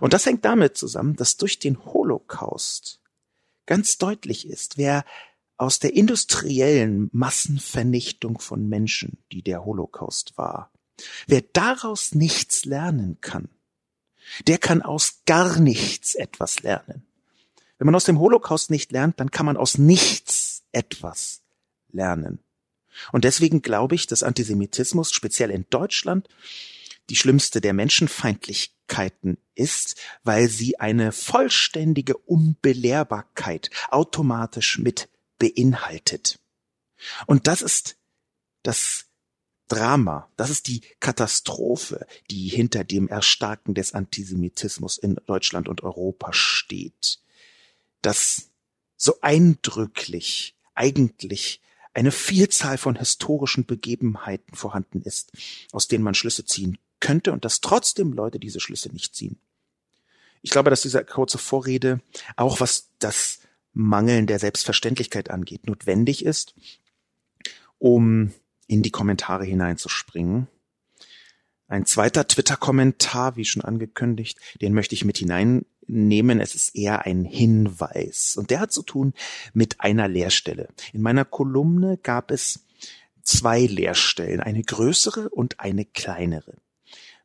Und 0.00 0.12
das 0.12 0.24
hängt 0.24 0.44
damit 0.44 0.76
zusammen, 0.76 1.16
dass 1.16 1.36
durch 1.36 1.58
den 1.58 1.84
Holocaust 1.84 3.00
ganz 3.66 3.98
deutlich 3.98 4.48
ist, 4.48 4.78
wer 4.78 5.04
aus 5.58 5.80
der 5.80 5.94
industriellen 5.94 7.10
Massenvernichtung 7.12 8.38
von 8.38 8.68
Menschen, 8.68 9.18
die 9.32 9.42
der 9.42 9.64
Holocaust 9.64 10.38
war, 10.38 10.72
wer 11.26 11.42
daraus 11.42 12.14
nichts 12.14 12.64
lernen 12.64 13.18
kann, 13.20 13.50
der 14.46 14.58
kann 14.58 14.82
aus 14.82 15.22
gar 15.26 15.58
nichts 15.58 16.14
etwas 16.14 16.62
lernen. 16.62 17.06
Wenn 17.78 17.86
man 17.86 17.94
aus 17.94 18.04
dem 18.04 18.18
Holocaust 18.18 18.70
nicht 18.70 18.92
lernt, 18.92 19.20
dann 19.20 19.30
kann 19.30 19.46
man 19.46 19.56
aus 19.56 19.78
nichts 19.78 20.64
etwas 20.72 21.42
lernen. 21.90 22.40
Und 23.12 23.24
deswegen 23.24 23.62
glaube 23.62 23.94
ich, 23.94 24.06
dass 24.06 24.22
Antisemitismus 24.22 25.12
speziell 25.12 25.50
in 25.50 25.66
Deutschland 25.70 26.28
die 27.10 27.16
schlimmste 27.16 27.60
der 27.60 27.72
Menschenfeindlichkeiten 27.72 29.38
ist, 29.54 29.96
weil 30.24 30.48
sie 30.48 30.80
eine 30.80 31.12
vollständige 31.12 32.16
Unbelehrbarkeit 32.16 33.70
automatisch 33.90 34.78
mit 34.78 35.08
beinhaltet. 35.38 36.38
Und 37.26 37.46
das 37.46 37.62
ist 37.62 37.96
das 38.62 39.07
Drama, 39.68 40.28
das 40.36 40.50
ist 40.50 40.66
die 40.66 40.80
Katastrophe, 41.00 42.06
die 42.30 42.48
hinter 42.48 42.84
dem 42.84 43.08
Erstarken 43.08 43.74
des 43.74 43.94
Antisemitismus 43.94 44.98
in 44.98 45.16
Deutschland 45.26 45.68
und 45.68 45.82
Europa 45.82 46.32
steht. 46.32 47.20
Dass 48.02 48.50
so 48.96 49.20
eindrücklich 49.20 50.56
eigentlich 50.74 51.60
eine 51.94 52.12
Vielzahl 52.12 52.78
von 52.78 52.96
historischen 52.96 53.66
Begebenheiten 53.66 54.54
vorhanden 54.54 55.02
ist, 55.02 55.32
aus 55.72 55.88
denen 55.88 56.04
man 56.04 56.14
Schlüsse 56.14 56.44
ziehen 56.44 56.78
könnte 57.00 57.32
und 57.32 57.44
dass 57.44 57.60
trotzdem 57.60 58.12
Leute 58.12 58.38
diese 58.38 58.60
Schlüsse 58.60 58.88
nicht 58.90 59.14
ziehen. 59.14 59.38
Ich 60.42 60.50
glaube, 60.50 60.70
dass 60.70 60.82
diese 60.82 61.04
kurze 61.04 61.38
Vorrede, 61.38 62.00
auch 62.36 62.60
was 62.60 62.90
das 62.98 63.40
Mangeln 63.72 64.26
der 64.26 64.38
Selbstverständlichkeit 64.38 65.30
angeht, 65.30 65.66
notwendig 65.66 66.24
ist, 66.24 66.54
um 67.78 68.32
in 68.68 68.82
die 68.82 68.92
Kommentare 68.92 69.44
hineinzuspringen. 69.44 70.46
Ein 71.66 71.84
zweiter 71.84 72.26
Twitter-Kommentar, 72.26 73.36
wie 73.36 73.44
schon 73.44 73.62
angekündigt, 73.62 74.38
den 74.60 74.72
möchte 74.72 74.94
ich 74.94 75.04
mit 75.04 75.18
hineinnehmen. 75.18 76.40
Es 76.40 76.54
ist 76.54 76.74
eher 76.76 77.04
ein 77.04 77.24
Hinweis. 77.24 78.36
Und 78.38 78.50
der 78.50 78.60
hat 78.60 78.72
zu 78.72 78.82
tun 78.82 79.12
mit 79.52 79.80
einer 79.80 80.08
Leerstelle. 80.08 80.68
In 80.92 81.02
meiner 81.02 81.24
Kolumne 81.24 81.98
gab 81.98 82.30
es 82.30 82.64
zwei 83.22 83.60
Leerstellen, 83.60 84.40
eine 84.40 84.62
größere 84.62 85.28
und 85.28 85.60
eine 85.60 85.84
kleinere. 85.84 86.54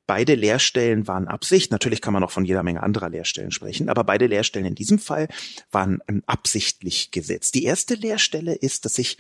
Beide 0.06 0.36
Leerstellen 0.36 1.08
waren 1.08 1.30
Absicht. 1.30 1.72
Natürlich 1.72 2.02
kann 2.02 2.14
man 2.14 2.26
auch 2.26 2.32
von 2.32 2.44
jeder 2.44 2.64
Menge 2.64 2.84
anderer 2.84 3.08
Leerstellen 3.08 3.52
sprechen, 3.52 3.88
aber 3.88 4.04
beide 4.04 4.28
Leerstellen 4.28 4.68
in 4.68 4.76
diesem 4.76 5.00
Fall 5.00 5.30
waren 5.72 6.02
ähm, 6.10 6.24
absichtlich 6.26 7.12
gesetzt. 7.12 7.56
Die 7.56 7.64
erste 7.64 7.96
Leerstelle 7.96 8.54
ist, 8.54 8.84
dass 8.84 8.98
ich 8.98 9.18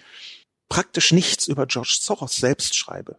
praktisch 0.70 1.12
nichts 1.12 1.48
über 1.48 1.66
George 1.68 1.98
Soros 2.00 2.38
selbst 2.38 2.76
schreibe. 2.76 3.18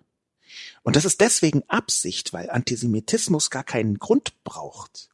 Und 0.83 0.97
das 0.97 1.05
ist 1.05 1.21
deswegen 1.21 1.63
Absicht, 1.69 2.33
weil 2.33 2.51
Antisemitismus 2.51 3.51
gar 3.51 3.65
keinen 3.65 3.99
Grund 3.99 4.43
braucht. 4.45 5.09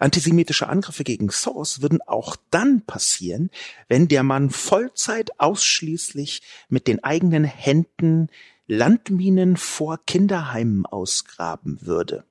Antisemitische 0.00 0.68
Angriffe 0.68 1.04
gegen 1.04 1.30
Soros 1.30 1.80
würden 1.80 2.02
auch 2.02 2.36
dann 2.50 2.84
passieren, 2.84 3.50
wenn 3.88 4.08
der 4.08 4.22
Mann 4.22 4.50
Vollzeit 4.50 5.38
ausschließlich 5.38 6.42
mit 6.68 6.86
den 6.86 7.04
eigenen 7.04 7.44
Händen 7.44 8.28
Landminen 8.66 9.56
vor 9.56 9.98
Kinderheimen 10.06 10.86
ausgraben 10.86 11.78
würde. 11.82 12.24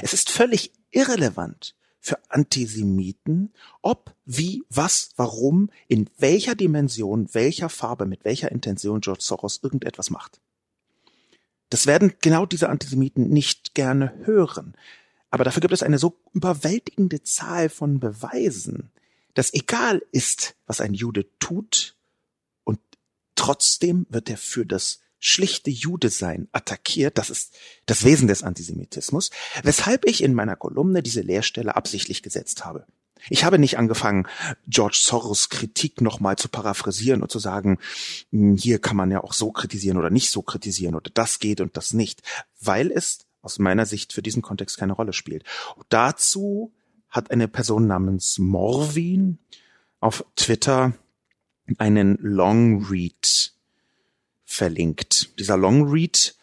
Es 0.00 0.14
ist 0.14 0.30
völlig 0.30 0.72
irrelevant, 0.90 1.75
für 2.06 2.20
Antisemiten, 2.28 3.52
ob, 3.82 4.14
wie, 4.24 4.62
was, 4.70 5.10
warum, 5.16 5.70
in 5.88 6.08
welcher 6.18 6.54
Dimension, 6.54 7.28
welcher 7.32 7.68
Farbe, 7.68 8.06
mit 8.06 8.24
welcher 8.24 8.52
Intention 8.52 9.00
George 9.00 9.22
Soros 9.22 9.58
irgendetwas 9.60 10.10
macht. 10.10 10.40
Das 11.68 11.86
werden 11.86 12.12
genau 12.20 12.46
diese 12.46 12.68
Antisemiten 12.68 13.28
nicht 13.30 13.74
gerne 13.74 14.14
hören. 14.22 14.76
Aber 15.30 15.42
dafür 15.42 15.60
gibt 15.60 15.74
es 15.74 15.82
eine 15.82 15.98
so 15.98 16.16
überwältigende 16.32 17.24
Zahl 17.24 17.68
von 17.68 17.98
Beweisen, 17.98 18.92
dass 19.34 19.52
egal 19.52 20.00
ist, 20.12 20.54
was 20.68 20.80
ein 20.80 20.94
Jude 20.94 21.26
tut, 21.40 21.96
und 22.62 22.78
trotzdem 23.34 24.06
wird 24.10 24.30
er 24.30 24.38
für 24.38 24.64
das 24.64 25.00
schlichte 25.18 25.70
Jude 25.70 26.10
sein 26.10 26.48
attackiert. 26.52 27.18
Das 27.18 27.30
ist 27.30 27.54
das 27.86 28.04
Wesen 28.04 28.28
des 28.28 28.42
Antisemitismus, 28.42 29.30
weshalb 29.62 30.06
ich 30.06 30.22
in 30.22 30.34
meiner 30.34 30.56
Kolumne 30.56 31.02
diese 31.02 31.22
Leerstelle 31.22 31.76
absichtlich 31.76 32.22
gesetzt 32.22 32.64
habe. 32.64 32.86
Ich 33.28 33.44
habe 33.44 33.58
nicht 33.58 33.78
angefangen, 33.78 34.28
George 34.68 34.98
Soros 35.00 35.48
Kritik 35.48 36.00
nochmal 36.00 36.36
zu 36.36 36.48
paraphrasieren 36.48 37.22
und 37.22 37.30
zu 37.30 37.38
sagen, 37.38 37.78
hm, 38.30 38.56
hier 38.56 38.78
kann 38.78 38.96
man 38.96 39.10
ja 39.10 39.22
auch 39.22 39.32
so 39.32 39.50
kritisieren 39.50 39.98
oder 39.98 40.10
nicht 40.10 40.30
so 40.30 40.42
kritisieren 40.42 40.94
oder 40.94 41.10
das 41.12 41.38
geht 41.38 41.60
und 41.60 41.76
das 41.76 41.92
nicht, 41.92 42.22
weil 42.60 42.90
es 42.90 43.26
aus 43.42 43.58
meiner 43.58 43.86
Sicht 43.86 44.12
für 44.12 44.22
diesen 44.22 44.42
Kontext 44.42 44.78
keine 44.78 44.92
Rolle 44.92 45.12
spielt. 45.12 45.44
Und 45.76 45.86
dazu 45.88 46.72
hat 47.08 47.30
eine 47.30 47.48
Person 47.48 47.86
namens 47.86 48.38
Morwin 48.38 49.38
auf 50.00 50.24
Twitter 50.36 50.92
einen 51.78 52.18
Long 52.20 52.84
Read 52.86 53.55
verlinkt. 54.46 55.38
Dieser 55.38 55.58
Longread 55.58 56.34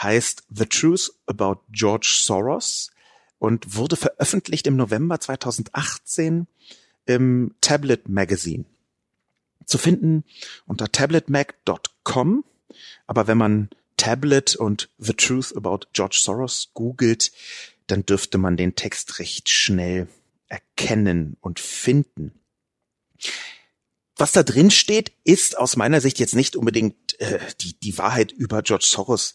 heißt 0.00 0.44
The 0.48 0.66
Truth 0.66 1.12
About 1.26 1.60
George 1.70 2.08
Soros 2.22 2.90
und 3.38 3.76
wurde 3.76 3.96
veröffentlicht 3.96 4.66
im 4.66 4.76
November 4.76 5.20
2018 5.20 6.46
im 7.04 7.54
Tablet 7.60 8.08
Magazine. 8.08 8.64
Zu 9.66 9.76
finden 9.76 10.24
unter 10.66 10.90
tabletmag.com. 10.90 12.44
Aber 13.06 13.26
wenn 13.26 13.38
man 13.38 13.68
Tablet 13.96 14.56
und 14.56 14.88
The 14.98 15.12
Truth 15.12 15.54
About 15.56 15.88
George 15.92 16.18
Soros 16.22 16.70
googelt, 16.72 17.32
dann 17.86 18.06
dürfte 18.06 18.38
man 18.38 18.56
den 18.56 18.76
Text 18.76 19.18
recht 19.18 19.48
schnell 19.48 20.08
erkennen 20.48 21.36
und 21.40 21.60
finden. 21.60 22.32
Was 24.18 24.32
da 24.32 24.42
drin 24.42 24.72
steht, 24.72 25.12
ist 25.22 25.56
aus 25.56 25.76
meiner 25.76 26.00
Sicht 26.00 26.18
jetzt 26.18 26.34
nicht 26.34 26.56
unbedingt 26.56 27.18
äh, 27.20 27.38
die, 27.60 27.78
die 27.78 27.96
Wahrheit 27.98 28.32
über 28.32 28.62
George 28.62 28.84
Soros. 28.86 29.34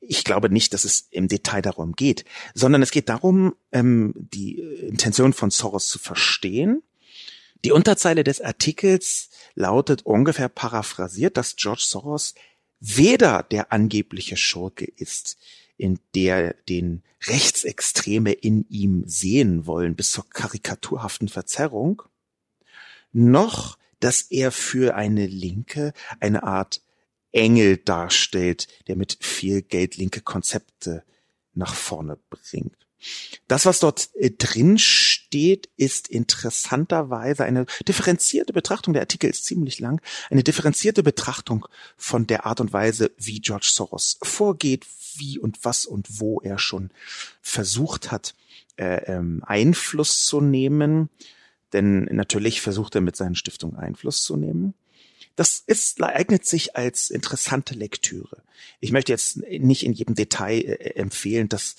Ich 0.00 0.22
glaube 0.22 0.50
nicht, 0.50 0.74
dass 0.74 0.84
es 0.84 1.08
im 1.10 1.28
Detail 1.28 1.62
darum 1.62 1.94
geht, 1.94 2.26
sondern 2.54 2.82
es 2.82 2.90
geht 2.90 3.08
darum, 3.08 3.56
ähm, 3.72 4.12
die 4.14 4.60
Intention 4.60 5.32
von 5.32 5.50
Soros 5.50 5.88
zu 5.88 5.98
verstehen. 5.98 6.82
Die 7.64 7.72
Unterzeile 7.72 8.22
des 8.22 8.42
Artikels 8.42 9.30
lautet 9.54 10.02
ungefähr 10.02 10.50
paraphrasiert, 10.50 11.38
dass 11.38 11.56
George 11.56 11.84
Soros 11.84 12.34
weder 12.80 13.42
der 13.42 13.72
angebliche 13.72 14.36
Schurke 14.36 14.84
ist, 14.84 15.38
in 15.78 15.98
der 16.14 16.52
den 16.68 17.02
Rechtsextreme 17.26 18.32
in 18.32 18.66
ihm 18.68 19.04
sehen 19.06 19.66
wollen 19.66 19.96
bis 19.96 20.12
zur 20.12 20.28
karikaturhaften 20.28 21.28
Verzerrung, 21.28 22.02
noch 23.12 23.78
dass 24.00 24.22
er 24.22 24.52
für 24.52 24.94
eine 24.94 25.26
Linke 25.26 25.92
eine 26.20 26.42
Art 26.42 26.82
Engel 27.32 27.76
darstellt, 27.76 28.68
der 28.86 28.96
mit 28.96 29.18
viel 29.20 29.62
Geld 29.62 29.96
linke 29.96 30.20
Konzepte 30.20 31.04
nach 31.54 31.74
vorne 31.74 32.18
bringt. 32.30 32.76
Das, 33.46 33.64
was 33.64 33.78
dort 33.78 34.10
äh, 34.14 34.30
drin 34.30 34.78
steht, 34.78 35.68
ist 35.76 36.08
interessanterweise 36.08 37.44
eine 37.44 37.66
differenzierte 37.86 38.52
Betrachtung. 38.52 38.92
Der 38.92 39.02
Artikel 39.02 39.30
ist 39.30 39.44
ziemlich 39.44 39.78
lang. 39.78 40.00
Eine 40.30 40.42
differenzierte 40.42 41.02
Betrachtung 41.02 41.66
von 41.96 42.26
der 42.26 42.44
Art 42.44 42.60
und 42.60 42.72
Weise, 42.72 43.12
wie 43.16 43.40
George 43.40 43.68
Soros 43.72 44.18
vorgeht, 44.22 44.84
wie 45.14 45.38
und 45.38 45.64
was 45.64 45.86
und 45.86 46.20
wo 46.20 46.40
er 46.40 46.58
schon 46.58 46.90
versucht 47.40 48.10
hat, 48.10 48.34
äh, 48.76 49.04
ähm, 49.12 49.42
Einfluss 49.46 50.24
zu 50.24 50.40
nehmen. 50.40 51.08
Denn 51.72 52.04
natürlich 52.04 52.60
versucht 52.60 52.94
er 52.94 53.00
mit 53.00 53.16
seinen 53.16 53.34
Stiftungen 53.34 53.76
Einfluss 53.76 54.22
zu 54.22 54.36
nehmen. 54.36 54.74
Das 55.36 55.62
ist, 55.64 56.02
eignet 56.02 56.46
sich 56.46 56.76
als 56.76 57.10
interessante 57.10 57.74
Lektüre. 57.74 58.42
Ich 58.80 58.90
möchte 58.90 59.12
jetzt 59.12 59.36
nicht 59.36 59.84
in 59.84 59.92
jedem 59.92 60.14
Detail 60.14 60.60
äh, 60.60 60.94
empfehlen, 60.94 61.48
das 61.48 61.76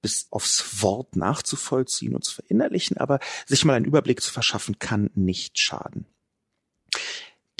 bis 0.00 0.26
aufs 0.30 0.82
Wort 0.82 1.14
nachzuvollziehen 1.14 2.14
und 2.14 2.24
zu 2.24 2.34
verinnerlichen, 2.34 2.96
aber 2.96 3.20
sich 3.46 3.64
mal 3.64 3.74
einen 3.74 3.84
Überblick 3.84 4.20
zu 4.20 4.32
verschaffen, 4.32 4.78
kann 4.78 5.10
nicht 5.14 5.58
schaden. 5.58 6.06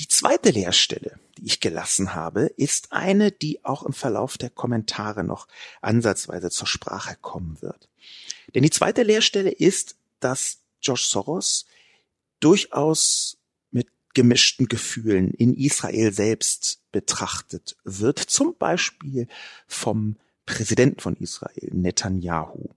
Die 0.01 0.09
zweite 0.09 0.51
Leerstelle, 0.51 1.21
die 1.39 1.47
ich 1.47 1.61
gelassen 1.61 2.15
habe, 2.15 2.47
ist 2.57 2.93
eine, 2.93 3.31
die 3.31 3.65
auch 3.65 3.85
im 3.85 3.93
Verlauf 3.93 4.39
der 4.39 4.51
Kommentare 4.51 5.23
noch 5.23 5.47
ansatzweise 5.81 6.51
zur 6.51 6.67
Sprache 6.67 7.17
kommen 7.21 7.63
wird. 7.63 7.89
Denn 8.55 8.63
die 8.63 8.71
zweite 8.71 9.03
Leerstelle 9.03 9.51
ist, 9.51 9.97
dass 10.19 10.63
Josh 10.81 11.05
Soros 11.05 11.67
durchaus 12.45 13.39
mit 13.71 13.89
gemischten 14.15 14.69
Gefühlen 14.69 15.33
in 15.33 15.55
Israel 15.55 16.13
selbst 16.13 16.83
betrachtet 16.93 17.77
wird, 17.85 18.19
zum 18.19 18.57
Beispiel 18.57 19.29
vom 19.67 20.17
Präsidenten 20.45 21.01
von 21.01 21.17
Israel, 21.17 21.71
Netanyahu. 21.73 22.71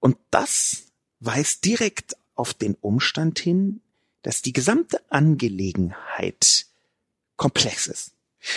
Und 0.00 0.16
das 0.30 0.84
weist 1.20 1.64
direkt 1.64 2.16
auf 2.34 2.54
den 2.54 2.74
Umstand 2.74 3.38
hin, 3.38 3.80
dass 4.22 4.42
die 4.42 4.52
gesamte 4.52 5.00
Angelegenheit 5.10 6.66
komplex 7.36 7.86
ist. 7.86 8.12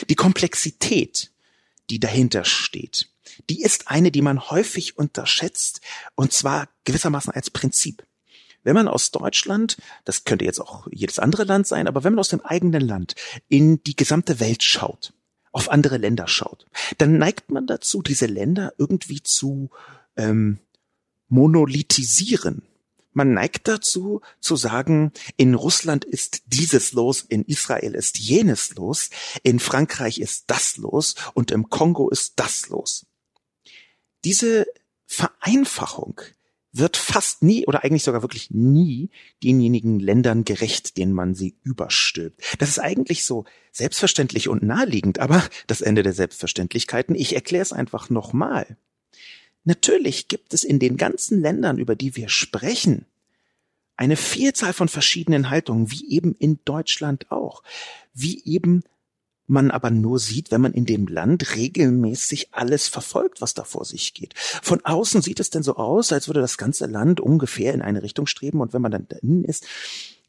Die 0.09 0.15
Komplexität, 0.15 1.31
die 1.89 1.99
dahinter 1.99 2.43
steht, 2.43 3.09
die 3.49 3.61
ist 3.61 3.87
eine, 3.87 4.11
die 4.11 4.21
man 4.21 4.49
häufig 4.49 4.97
unterschätzt, 4.97 5.81
und 6.15 6.33
zwar 6.33 6.67
gewissermaßen 6.83 7.33
als 7.33 7.49
Prinzip. 7.49 8.05
Wenn 8.63 8.75
man 8.75 8.87
aus 8.87 9.11
Deutschland, 9.11 9.77
das 10.05 10.23
könnte 10.23 10.45
jetzt 10.45 10.59
auch 10.59 10.87
jedes 10.91 11.19
andere 11.19 11.43
Land 11.43 11.67
sein, 11.67 11.87
aber 11.87 12.03
wenn 12.03 12.13
man 12.13 12.19
aus 12.19 12.29
dem 12.29 12.41
eigenen 12.41 12.81
Land 12.81 13.15
in 13.47 13.81
die 13.83 13.95
gesamte 13.95 14.39
Welt 14.39 14.63
schaut, 14.63 15.13
auf 15.51 15.69
andere 15.69 15.97
Länder 15.97 16.27
schaut, 16.27 16.65
dann 16.97 17.17
neigt 17.17 17.51
man 17.51 17.67
dazu, 17.67 18.01
diese 18.01 18.27
Länder 18.27 18.73
irgendwie 18.77 19.23
zu 19.23 19.69
ähm, 20.15 20.59
monolithisieren. 21.27 22.63
Man 23.11 23.33
neigt 23.33 23.67
dazu 23.67 24.21
zu 24.39 24.55
sagen, 24.55 25.11
in 25.35 25.55
Russland 25.55 26.05
ist 26.05 26.43
dieses 26.45 26.91
los, 26.93 27.21
in 27.21 27.43
Israel 27.45 27.95
ist 27.95 28.17
jenes 28.17 28.75
los, 28.75 29.09
in 29.43 29.59
Frankreich 29.59 30.19
ist 30.19 30.45
das 30.47 30.77
los 30.77 31.15
und 31.33 31.51
im 31.51 31.69
Kongo 31.69 32.09
ist 32.09 32.33
das 32.35 32.69
los. 32.69 33.07
Diese 34.23 34.67
Vereinfachung 35.07 36.21
wird 36.71 36.97
fast 36.97 37.43
nie 37.43 37.65
oder 37.65 37.83
eigentlich 37.83 38.03
sogar 38.03 38.21
wirklich 38.21 38.51
nie 38.51 39.09
denjenigen 39.43 39.99
Ländern 39.99 40.45
gerecht, 40.45 40.97
denen 40.97 41.13
man 41.13 41.33
sie 41.33 41.55
überstülpt. 41.63 42.41
Das 42.59 42.69
ist 42.69 42.79
eigentlich 42.79 43.25
so 43.25 43.45
selbstverständlich 43.71 44.49
und 44.49 44.63
naheliegend, 44.63 45.19
aber 45.19 45.43
das 45.67 45.81
Ende 45.81 46.03
der 46.03 46.13
Selbstverständlichkeiten, 46.13 47.15
ich 47.15 47.33
erkläre 47.33 47.63
es 47.63 47.73
einfach 47.73 48.09
nochmal. 48.09 48.77
Natürlich 49.63 50.27
gibt 50.27 50.53
es 50.53 50.63
in 50.63 50.79
den 50.79 50.97
ganzen 50.97 51.41
Ländern, 51.41 51.79
über 51.79 51.95
die 51.95 52.15
wir 52.15 52.29
sprechen, 52.29 53.05
eine 53.97 54.15
Vielzahl 54.15 54.71
von 54.71 54.87
verschiedenen 54.87 55.49
Haltungen, 55.49 55.91
wie 55.91 56.09
eben 56.09 56.33
in 56.39 56.59
Deutschland 56.63 57.31
auch, 57.31 57.63
wie 58.13 58.41
eben 58.45 58.83
man 59.49 59.71
aber 59.71 59.89
nur 59.89 60.19
sieht, 60.19 60.51
wenn 60.51 60.61
man 60.61 60.73
in 60.73 60.85
dem 60.85 61.07
Land 61.07 61.55
regelmäßig 61.55 62.53
alles 62.53 62.87
verfolgt, 62.87 63.41
was 63.41 63.53
da 63.53 63.63
vor 63.63 63.85
sich 63.85 64.13
geht. 64.13 64.33
Von 64.37 64.83
außen 64.83 65.21
sieht 65.21 65.39
es 65.39 65.49
denn 65.49 65.63
so 65.63 65.75
aus, 65.75 66.11
als 66.11 66.27
würde 66.27 66.41
das 66.41 66.57
ganze 66.57 66.85
Land 66.85 67.19
ungefähr 67.19 67.73
in 67.73 67.81
eine 67.81 68.03
Richtung 68.03 68.27
streben 68.27 68.61
und 68.61 68.73
wenn 68.73 68.81
man 68.81 68.91
dann 68.91 69.07
drin 69.07 69.43
ist, 69.43 69.65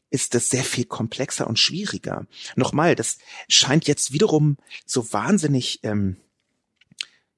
ist 0.09 0.35
das 0.35 0.49
sehr 0.49 0.63
viel 0.63 0.85
komplexer 0.85 1.47
und 1.47 1.57
schwieriger. 1.57 2.27
Nochmal, 2.55 2.95
das 2.95 3.17
scheint 3.47 3.87
jetzt 3.87 4.11
wiederum 4.11 4.57
so 4.85 5.13
wahnsinnig, 5.13 5.79
ähm, 5.83 6.17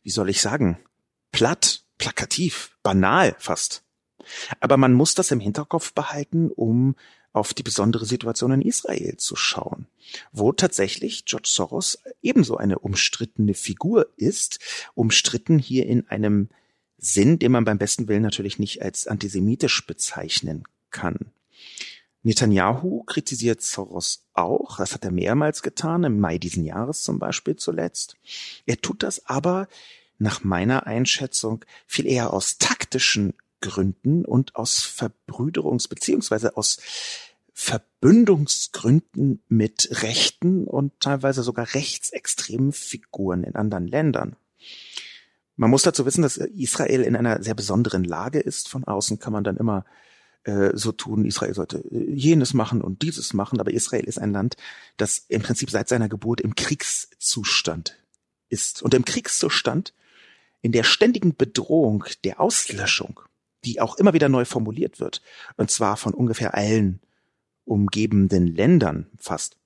wie 0.01 0.09
soll 0.09 0.29
ich 0.29 0.41
sagen, 0.41 0.79
platt, 1.31 1.83
plakativ, 1.97 2.75
banal 2.81 3.35
fast. 3.37 3.83
Aber 4.59 4.77
man 4.77 4.93
muss 4.93 5.13
das 5.15 5.31
im 5.31 5.39
Hinterkopf 5.39 5.93
behalten, 5.93 6.49
um 6.49 6.95
auf 7.33 7.53
die 7.53 7.63
besondere 7.63 8.05
Situation 8.05 8.51
in 8.51 8.61
Israel 8.61 9.17
zu 9.17 9.35
schauen, 9.35 9.87
wo 10.31 10.53
tatsächlich 10.53 11.25
George 11.25 11.49
Soros 11.51 11.99
ebenso 12.21 12.57
eine 12.57 12.79
umstrittene 12.79 13.55
Figur 13.55 14.07
ist, 14.15 14.59
umstritten 14.93 15.57
hier 15.59 15.87
in 15.87 16.07
einem 16.07 16.49
Sinn, 16.97 17.39
den 17.39 17.51
man 17.51 17.65
beim 17.65 17.79
besten 17.79 18.07
Willen 18.07 18.21
natürlich 18.21 18.59
nicht 18.59 18.81
als 18.81 19.07
antisemitisch 19.07 19.85
bezeichnen 19.85 20.63
kann. 20.91 21.17
Netanyahu 22.21 23.03
kritisiert 23.03 23.61
Soros 23.61 24.23
auch, 24.33 24.77
das 24.77 24.93
hat 24.93 25.03
er 25.03 25.11
mehrmals 25.11 25.61
getan, 25.61 26.05
im 26.05 26.19
Mai 26.19 26.37
diesen 26.37 26.63
Jahres 26.63 27.03
zum 27.03 27.19
Beispiel 27.19 27.57
zuletzt. 27.57 28.15
Er 28.65 28.79
tut 28.79 29.03
das 29.03 29.25
aber 29.25 29.67
nach 30.19 30.43
meiner 30.43 30.87
Einschätzung 30.87 31.65
viel 31.85 32.05
eher 32.05 32.31
aus 32.31 32.57
taktischen 32.59 33.33
Gründen 33.63 34.25
und 34.25 34.55
aus 34.55 34.83
Verbrüderungs- 34.83 35.87
beziehungsweise 35.87 36.57
aus 36.57 36.77
Verbündungsgründen 37.53 39.41
mit 39.47 39.87
rechten 40.03 40.67
und 40.67 40.99
teilweise 40.99 41.43
sogar 41.43 41.73
rechtsextremen 41.73 42.73
Figuren 42.73 43.43
in 43.43 43.55
anderen 43.55 43.87
Ländern. 43.87 44.35
Man 45.55 45.69
muss 45.69 45.83
dazu 45.83 46.05
wissen, 46.05 46.23
dass 46.23 46.37
Israel 46.37 47.03
in 47.03 47.15
einer 47.15 47.41
sehr 47.41 47.53
besonderen 47.53 48.03
Lage 48.03 48.39
ist. 48.39 48.67
Von 48.69 48.83
außen 48.83 49.19
kann 49.19 49.33
man 49.33 49.43
dann 49.43 49.57
immer 49.57 49.85
äh, 50.43 50.71
so 50.73 50.91
tun, 50.91 51.25
Israel 51.25 51.53
sollte 51.53 51.77
äh, 51.77 52.11
jenes 52.11 52.53
machen 52.53 52.81
und 52.81 53.01
dieses 53.01 53.33
machen, 53.33 53.61
aber 53.61 53.71
Israel 53.71 54.03
ist 54.03 54.19
ein 54.19 54.33
Land, 54.33 54.57
das 54.97 55.19
im 55.29 55.41
Prinzip 55.41 55.69
seit 55.69 55.87
seiner 55.87 56.09
Geburt 56.09 56.41
im 56.41 56.55
Kriegszustand 56.55 57.97
ist. 58.49 58.81
Und 58.81 58.93
im 58.93 59.05
Kriegszustand, 59.05 59.93
in 60.61 60.71
der 60.71 60.83
ständigen 60.83 61.35
Bedrohung 61.35 62.03
der 62.23 62.41
Auslöschung 62.41 63.21
die 63.65 63.81
auch 63.81 63.97
immer 63.97 64.13
wieder 64.13 64.29
neu 64.29 64.45
formuliert 64.45 64.99
wird, 64.99 65.21
und 65.57 65.71
zwar 65.71 65.97
von 65.97 66.13
ungefähr 66.13 66.53
allen 66.53 66.99
umgebenden 67.65 68.47
Ländern 68.47 69.07
fast. 69.17 69.57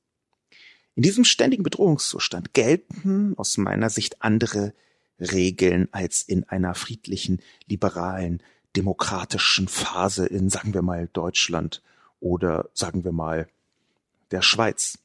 In 0.95 1.03
diesem 1.03 1.25
ständigen 1.25 1.61
Bedrohungszustand 1.61 2.55
gelten 2.55 3.35
aus 3.37 3.57
meiner 3.57 3.91
Sicht 3.91 4.23
andere 4.23 4.73
Regeln 5.19 5.89
als 5.91 6.23
in 6.23 6.43
einer 6.45 6.73
friedlichen, 6.73 7.39
liberalen, 7.67 8.41
demokratischen 8.75 9.67
Phase 9.67 10.25
in, 10.25 10.49
sagen 10.49 10.73
wir 10.73 10.81
mal, 10.81 11.07
Deutschland 11.13 11.83
oder 12.19 12.69
sagen 12.73 13.03
wir 13.03 13.11
mal 13.11 13.47
der 14.31 14.41
Schweiz. 14.41 14.97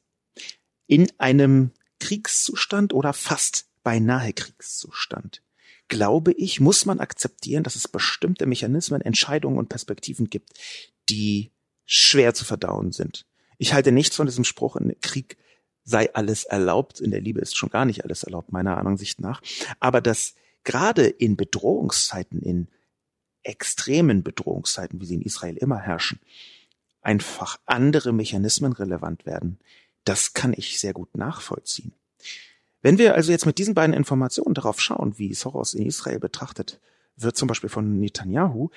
In 0.87 1.11
einem 1.19 1.69
Kriegszustand 1.99 2.91
oder 2.91 3.13
fast 3.13 3.67
beinahe 3.83 4.33
Kriegszustand. 4.33 5.42
Glaube 5.89 6.31
ich, 6.33 6.59
muss 6.59 6.85
man 6.85 6.99
akzeptieren, 6.99 7.63
dass 7.63 7.75
es 7.75 7.87
bestimmte 7.87 8.45
Mechanismen, 8.45 9.01
Entscheidungen 9.01 9.57
und 9.57 9.69
Perspektiven 9.69 10.29
gibt, 10.29 10.53
die 11.09 11.51
schwer 11.85 12.33
zu 12.33 12.45
verdauen 12.45 12.91
sind. 12.91 13.25
Ich 13.57 13.73
halte 13.73 13.91
nichts 13.91 14.15
von 14.15 14.25
diesem 14.25 14.43
Spruch, 14.43 14.75
in 14.75 14.99
Krieg 15.01 15.37
sei 15.83 16.13
alles 16.13 16.45
erlaubt. 16.45 16.99
In 16.99 17.11
der 17.11 17.21
Liebe 17.21 17.41
ist 17.41 17.55
schon 17.55 17.69
gar 17.69 17.85
nicht 17.85 18.03
alles 18.03 18.23
erlaubt, 18.23 18.51
meiner 18.51 18.77
Ansicht 18.77 19.19
nach. 19.19 19.41
Aber 19.79 20.01
dass 20.01 20.35
gerade 20.63 21.07
in 21.07 21.35
Bedrohungszeiten, 21.35 22.41
in 22.41 22.69
extremen 23.43 24.23
Bedrohungszeiten, 24.23 25.01
wie 25.01 25.05
sie 25.05 25.15
in 25.15 25.21
Israel 25.21 25.57
immer 25.57 25.79
herrschen, 25.79 26.19
einfach 27.01 27.57
andere 27.65 28.13
Mechanismen 28.13 28.71
relevant 28.71 29.25
werden, 29.25 29.59
das 30.05 30.33
kann 30.33 30.53
ich 30.55 30.79
sehr 30.79 30.93
gut 30.93 31.15
nachvollziehen. 31.17 31.93
Wenn 32.83 32.97
wir 32.99 33.15
also 33.15 33.31
jetzt 33.31 33.47
mit 33.47 33.57
diesen 33.57 33.73
beiden 33.73 33.95
Informationen 33.95 34.53
darauf 34.53 34.79
schauen, 34.79 35.17
wie 35.17 35.33
Soros 35.33 35.73
in 35.73 35.85
Israel 35.85 36.19
betrachtet 36.19 36.79
wird, 37.15 37.37
zum 37.37 37.47
Beispiel 37.47 37.69
von 37.69 37.99
Netanyahu, 37.99 38.69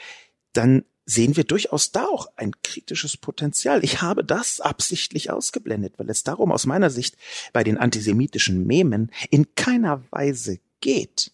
dann 0.53 0.85
sehen 1.05 1.37
wir 1.37 1.45
durchaus 1.45 1.92
da 1.92 2.07
auch 2.07 2.29
ein 2.37 2.53
kritisches 2.62 3.16
Potenzial. 3.16 3.85
Ich 3.85 4.03
habe 4.03 4.25
das 4.25 4.61
absichtlich 4.61 5.31
ausgeblendet, 5.31 5.99
weil 5.99 6.09
es 6.09 6.23
darum 6.23 6.53
aus 6.53 6.66
meiner 6.66 6.88
Sicht 6.88 7.16
bei 7.53 7.64
den 7.64 7.79
antisemitischen 7.79 8.66
Memen 8.66 9.11
in 9.31 9.55
keiner 9.57 10.03
Weise 10.11 10.61
geht. 10.81 11.33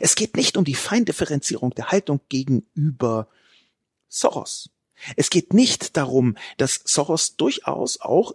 Es 0.00 0.14
geht 0.14 0.36
nicht 0.36 0.58
um 0.58 0.64
die 0.64 0.74
Feindifferenzierung 0.74 1.74
der 1.74 1.90
Haltung 1.90 2.20
gegenüber 2.28 3.28
Soros. 4.08 4.70
Es 5.16 5.30
geht 5.30 5.54
nicht 5.54 5.96
darum, 5.96 6.36
dass 6.58 6.82
Soros 6.84 7.36
durchaus 7.36 8.00
auch 8.00 8.34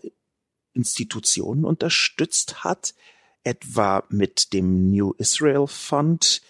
Institutionen 0.74 1.65
unterstützt 1.65 2.63
hat, 2.63 2.95
etwa 3.46 4.04
mit 4.10 4.54
dem 4.54 4.92
New 4.92 5.14
Israel 5.18 5.68
Fund, 5.68 6.42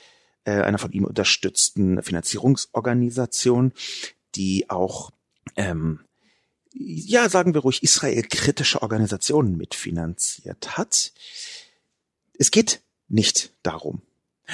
äh, 0.46 0.52
einer 0.52 0.78
von 0.78 0.92
ihm 0.92 1.06
unterstützten 1.06 2.02
Finanzierungsorganisation, 2.02 3.74
die 4.36 4.70
auch, 4.70 5.12
ähm, 5.56 6.00
ja, 6.74 7.30
sagen 7.30 7.54
wir 7.54 7.62
ruhig, 7.62 7.84
Israel-kritische 7.84 8.82
Organisationen 8.82 9.58
mitfinanziert 9.58 10.78
hat. 10.78 11.14
Es 12.38 12.52
geht 12.52 12.82
nicht 13.08 13.54
darum. 13.64 14.02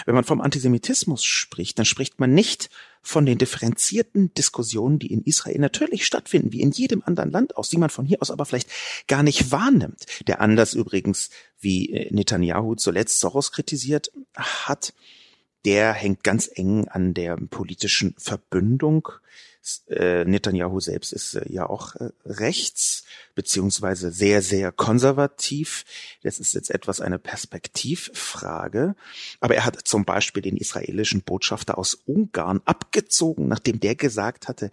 Wenn 0.06 0.16
man 0.16 0.24
vom 0.24 0.42
Antisemitismus 0.42 1.24
spricht, 1.24 1.78
dann 1.78 1.86
spricht 1.86 2.20
man 2.20 2.34
nicht 2.34 2.70
von 3.02 3.26
den 3.26 3.38
differenzierten 3.38 4.34
Diskussionen, 4.34 5.00
die 5.00 5.12
in 5.12 5.24
Israel 5.24 5.60
natürlich 5.60 6.06
stattfinden, 6.06 6.52
wie 6.52 6.62
in 6.62 6.72
jedem 6.72 7.02
anderen 7.06 7.32
Land 7.32 7.58
aus, 7.58 7.70
die 7.70 7.78
man 7.78 7.90
von 7.90 8.06
hier 8.06 8.22
aus 8.22 8.32
aber 8.32 8.46
vielleicht 8.46 8.70
gar 9.08 9.24
nicht 9.24 9.52
wahrnimmt. 9.52 10.06
Der 10.28 10.42
Anlass 10.42 10.74
übrigens, 10.74 11.30
wie 11.60 11.92
äh, 11.92 12.14
Netanyahu 12.14 12.76
zuletzt 12.76 13.20
Soros 13.20 13.52
kritisiert 13.52 14.12
hat, 14.36 14.94
der 15.66 15.94
hängt 15.94 16.24
ganz 16.24 16.50
eng 16.54 16.88
an 16.88 17.14
der 17.14 17.36
politischen 17.36 18.16
Verbündung 18.18 19.10
äh, 19.88 20.26
Netanyahu 20.26 20.80
selbst 20.80 21.13
ist 21.13 21.36
äh, 21.36 21.52
ja 21.52 21.69
auch 21.69 21.95
äh, 21.95 22.10
rechts, 22.26 23.04
beziehungsweise 23.36 24.12
sehr, 24.12 24.41
sehr 24.41 24.71
konservativ. 24.71 25.86
Das 26.24 26.39
ist 26.39 26.54
jetzt 26.54 26.71
etwas 26.71 27.02
eine 27.02 27.19
Perspektivfrage. 27.19 28.95
Aber 29.39 29.56
er 29.56 29.65
hat 29.65 29.80
zum 29.84 30.06
Beispiel 30.06 30.41
den 30.41 30.58
israelischen 30.58 31.21
Botschafter 31.21 31.78
aus 31.78 31.93
Ungarn 31.93 32.62
abgezogen, 32.65 33.47
nachdem 33.47 33.80
der 33.80 33.95
gesagt 33.95 34.47
hatte, 34.47 34.71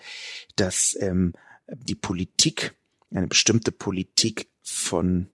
dass 0.57 0.97
ähm, 1.01 1.35
die 1.67 1.95
Politik, 1.95 2.75
eine 3.11 3.27
bestimmte 3.27 3.73
Politik 3.73 4.49
von 4.63 5.29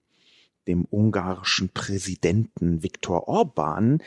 dem 0.66 0.86
ungarischen 0.90 1.68
Präsidenten 1.68 2.82
Viktor 2.82 3.28
Orban 3.28 4.02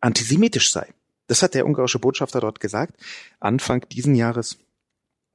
antisemitisch 0.00 0.72
sei. 0.72 0.92
Das 1.26 1.42
hat 1.42 1.54
der 1.54 1.66
ungarische 1.66 2.00
Botschafter 2.00 2.40
dort 2.40 2.60
gesagt, 2.60 3.00
Anfang 3.38 3.86
diesen 3.88 4.14
Jahres. 4.14 4.58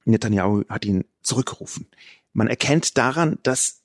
Netanyahu 0.05 0.63
hat 0.69 0.85
ihn 0.85 1.05
zurückgerufen. 1.21 1.87
Man 2.33 2.47
erkennt 2.47 2.97
daran, 2.97 3.39
dass 3.43 3.81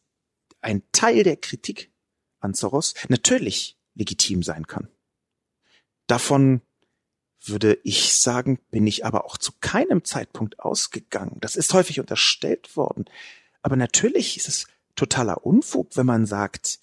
ein 0.61 0.83
Teil 0.93 1.23
der 1.25 1.37
Kritik 1.37 1.91
an 2.41 2.55
Soros 2.55 2.95
natürlich 3.09 3.79
legitim 3.95 4.43
sein 4.43 4.67
kann. 4.67 4.89
Davon 6.07 6.61
würde 7.43 7.79
ich 7.85 8.15
sagen, 8.15 8.59
bin 8.71 8.87
ich 8.87 9.07
aber 9.07 9.25
auch 9.25 9.39
zu 9.39 9.53
keinem 9.61 10.05
Zeitpunkt 10.05 10.61
ausgegangen. 10.61 11.39
Das 11.41 11.57
ist 11.57 11.73
häufig 11.73 12.01
unterstellt 12.01 12.77
worden. 12.77 13.07
Aber 13.63 13.77
natürlich 13.77 14.37
ist 14.37 14.49
es 14.49 14.67
totaler 14.95 15.47
Unfug, 15.47 15.97
wenn 15.97 16.07
man 16.07 16.27
sagt, 16.27 16.81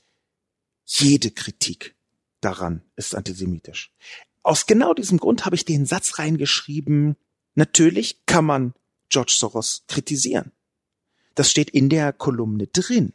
jede 0.85 1.31
Kritik 1.31 1.95
daran 2.41 2.81
ist 2.95 3.13
antisemitisch. 3.13 3.91
Aus 4.41 4.65
genau 4.65 4.93
diesem 4.93 5.17
Grund 5.17 5.45
habe 5.45 5.55
ich 5.55 5.65
den 5.65 5.85
Satz 5.85 6.17
reingeschrieben, 6.17 7.17
natürlich 7.55 8.25
kann 8.25 8.45
man 8.45 8.73
George 9.09 9.35
Soros 9.37 9.83
kritisieren. 9.87 10.51
Das 11.35 11.51
steht 11.51 11.69
in 11.69 11.89
der 11.89 12.13
Kolumne 12.13 12.67
drin. 12.67 13.13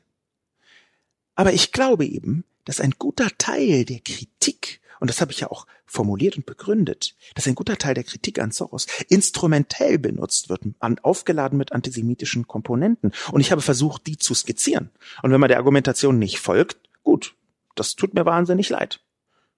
Aber 1.34 1.52
ich 1.52 1.72
glaube 1.72 2.06
eben, 2.06 2.44
dass 2.64 2.80
ein 2.80 2.94
guter 2.98 3.28
Teil 3.38 3.84
der 3.84 4.00
Kritik, 4.00 4.80
und 5.00 5.10
das 5.10 5.20
habe 5.20 5.32
ich 5.32 5.40
ja 5.40 5.50
auch 5.50 5.66
formuliert 5.86 6.36
und 6.36 6.46
begründet, 6.46 7.16
dass 7.34 7.46
ein 7.46 7.54
guter 7.54 7.76
Teil 7.76 7.94
der 7.94 8.04
Kritik 8.04 8.38
an 8.38 8.52
Soros 8.52 8.86
instrumentell 9.08 9.98
benutzt 9.98 10.48
wird, 10.48 10.62
an, 10.78 10.98
aufgeladen 11.00 11.58
mit 11.58 11.72
antisemitischen 11.72 12.46
Komponenten. 12.46 13.12
Und 13.32 13.40
ich 13.40 13.50
habe 13.50 13.60
versucht, 13.60 14.06
die 14.06 14.16
zu 14.16 14.34
skizzieren. 14.34 14.90
Und 15.22 15.32
wenn 15.32 15.40
man 15.40 15.48
der 15.48 15.58
Argumentation 15.58 16.18
nicht 16.18 16.38
folgt, 16.38 16.88
gut, 17.02 17.34
das 17.74 17.96
tut 17.96 18.14
mir 18.14 18.24
wahnsinnig 18.24 18.68
leid. 18.68 19.00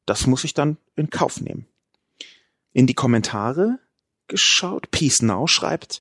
Das 0.06 0.26
muss 0.26 0.44
ich 0.44 0.54
dann 0.54 0.78
in 0.96 1.10
Kauf 1.10 1.40
nehmen. 1.40 1.66
In 2.72 2.86
die 2.86 2.94
Kommentare 2.94 3.78
geschaut. 4.26 4.90
Peace 4.90 5.22
Now 5.22 5.46
schreibt. 5.46 5.98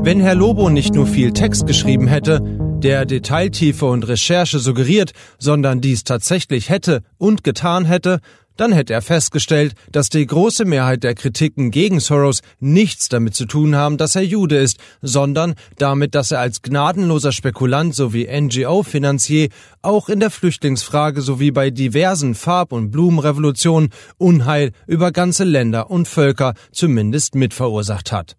Wenn 0.00 0.20
Herr 0.20 0.36
Lobo 0.36 0.70
nicht 0.70 0.94
nur 0.94 1.06
viel 1.06 1.32
Text 1.32 1.66
geschrieben 1.66 2.06
hätte, 2.06 2.40
der 2.82 3.04
Detailtiefe 3.04 3.84
und 3.84 4.06
Recherche 4.06 4.58
suggeriert, 4.60 5.12
sondern 5.38 5.80
dies 5.80 6.04
tatsächlich 6.04 6.70
hätte 6.70 7.02
und 7.18 7.42
getan 7.44 7.84
hätte, 7.84 8.20
dann 8.56 8.72
hätte 8.72 8.92
er 8.92 9.02
festgestellt, 9.02 9.74
dass 9.92 10.08
die 10.08 10.26
große 10.26 10.64
Mehrheit 10.64 11.04
der 11.04 11.14
Kritiken 11.14 11.70
gegen 11.70 12.00
Soros 12.00 12.40
nichts 12.58 13.08
damit 13.08 13.34
zu 13.34 13.46
tun 13.46 13.76
haben, 13.76 13.96
dass 13.98 14.16
er 14.16 14.22
Jude 14.22 14.56
ist, 14.56 14.78
sondern 15.02 15.54
damit, 15.76 16.14
dass 16.14 16.32
er 16.32 16.40
als 16.40 16.62
gnadenloser 16.62 17.32
Spekulant 17.32 17.94
sowie 17.94 18.28
NGO-Finanzier 18.28 19.48
auch 19.82 20.08
in 20.08 20.20
der 20.20 20.30
Flüchtlingsfrage 20.30 21.22
sowie 21.22 21.50
bei 21.50 21.70
diversen 21.70 22.34
Farb- 22.34 22.72
und 22.72 22.90
Blumenrevolutionen 22.90 23.90
Unheil 24.16 24.72
über 24.86 25.12
ganze 25.12 25.44
Länder 25.44 25.90
und 25.90 26.08
Völker 26.08 26.54
zumindest 26.72 27.34
mitverursacht 27.34 28.12
hat. 28.12 28.36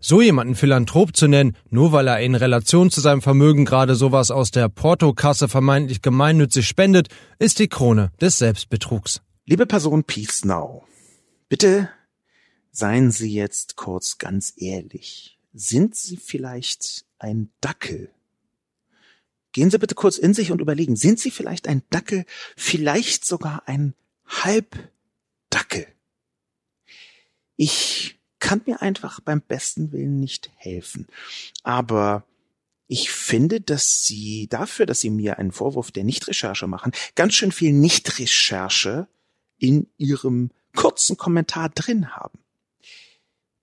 So 0.00 0.20
jemanden 0.20 0.54
Philanthrop 0.54 1.16
zu 1.16 1.28
nennen, 1.28 1.56
nur 1.70 1.92
weil 1.92 2.08
er 2.08 2.20
in 2.20 2.34
Relation 2.34 2.90
zu 2.90 3.00
seinem 3.00 3.22
Vermögen 3.22 3.64
gerade 3.64 3.94
sowas 3.94 4.30
aus 4.30 4.50
der 4.50 4.68
Portokasse 4.68 5.48
vermeintlich 5.48 6.02
gemeinnützig 6.02 6.66
spendet, 6.66 7.08
ist 7.38 7.58
die 7.58 7.68
Krone 7.68 8.10
des 8.20 8.38
Selbstbetrugs. 8.38 9.20
Liebe 9.44 9.66
Person 9.66 10.04
Peace 10.04 10.44
Now, 10.44 10.84
bitte 11.48 11.88
seien 12.70 13.10
Sie 13.10 13.32
jetzt 13.32 13.76
kurz 13.76 14.18
ganz 14.18 14.54
ehrlich. 14.56 15.38
Sind 15.52 15.94
Sie 15.94 16.16
vielleicht 16.16 17.04
ein 17.18 17.50
Dackel? 17.60 18.10
Gehen 19.52 19.70
Sie 19.70 19.78
bitte 19.78 19.94
kurz 19.94 20.16
in 20.16 20.32
sich 20.32 20.50
und 20.50 20.60
überlegen, 20.60 20.96
sind 20.96 21.20
Sie 21.20 21.30
vielleicht 21.30 21.68
ein 21.68 21.82
Dackel, 21.90 22.24
vielleicht 22.56 23.26
sogar 23.26 23.64
ein 23.66 23.94
Halbdackel? 24.26 25.86
Ich 27.56 28.18
kann 28.42 28.60
mir 28.66 28.82
einfach 28.82 29.20
beim 29.20 29.40
besten 29.40 29.92
Willen 29.92 30.18
nicht 30.18 30.50
helfen. 30.56 31.06
Aber 31.62 32.26
ich 32.88 33.10
finde, 33.10 33.60
dass 33.60 34.04
Sie 34.04 34.48
dafür, 34.48 34.84
dass 34.84 35.00
Sie 35.00 35.10
mir 35.10 35.38
einen 35.38 35.52
Vorwurf 35.52 35.92
der 35.92 36.02
Nichtrecherche 36.02 36.66
machen, 36.66 36.92
ganz 37.14 37.34
schön 37.34 37.52
viel 37.52 37.72
Nichtrecherche 37.72 39.06
in 39.58 39.86
Ihrem 39.96 40.50
kurzen 40.74 41.16
Kommentar 41.16 41.68
drin 41.68 42.16
haben. 42.16 42.40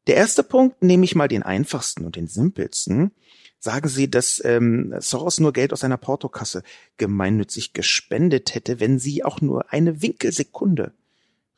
Der 0.07 0.15
erste 0.15 0.43
Punkt, 0.43 0.81
nehme 0.81 1.03
ich 1.03 1.13
mal 1.13 1.27
den 1.27 1.43
einfachsten 1.43 2.05
und 2.05 2.15
den 2.15 2.27
simpelsten. 2.27 3.11
Sagen 3.59 3.89
Sie, 3.89 4.09
dass 4.09 4.41
ähm, 4.45 4.95
Soros 4.99 5.41
nur 5.41 5.51
Geld 5.51 5.73
aus 5.73 5.81
seiner 5.81 5.97
Portokasse 5.97 6.63
gemeinnützig 6.95 7.73
gespendet 7.73 8.55
hätte, 8.55 8.79
wenn 8.79 8.97
Sie 8.97 9.25
auch 9.25 9.41
nur 9.41 9.73
eine 9.73 10.01
Winkelsekunde 10.01 10.93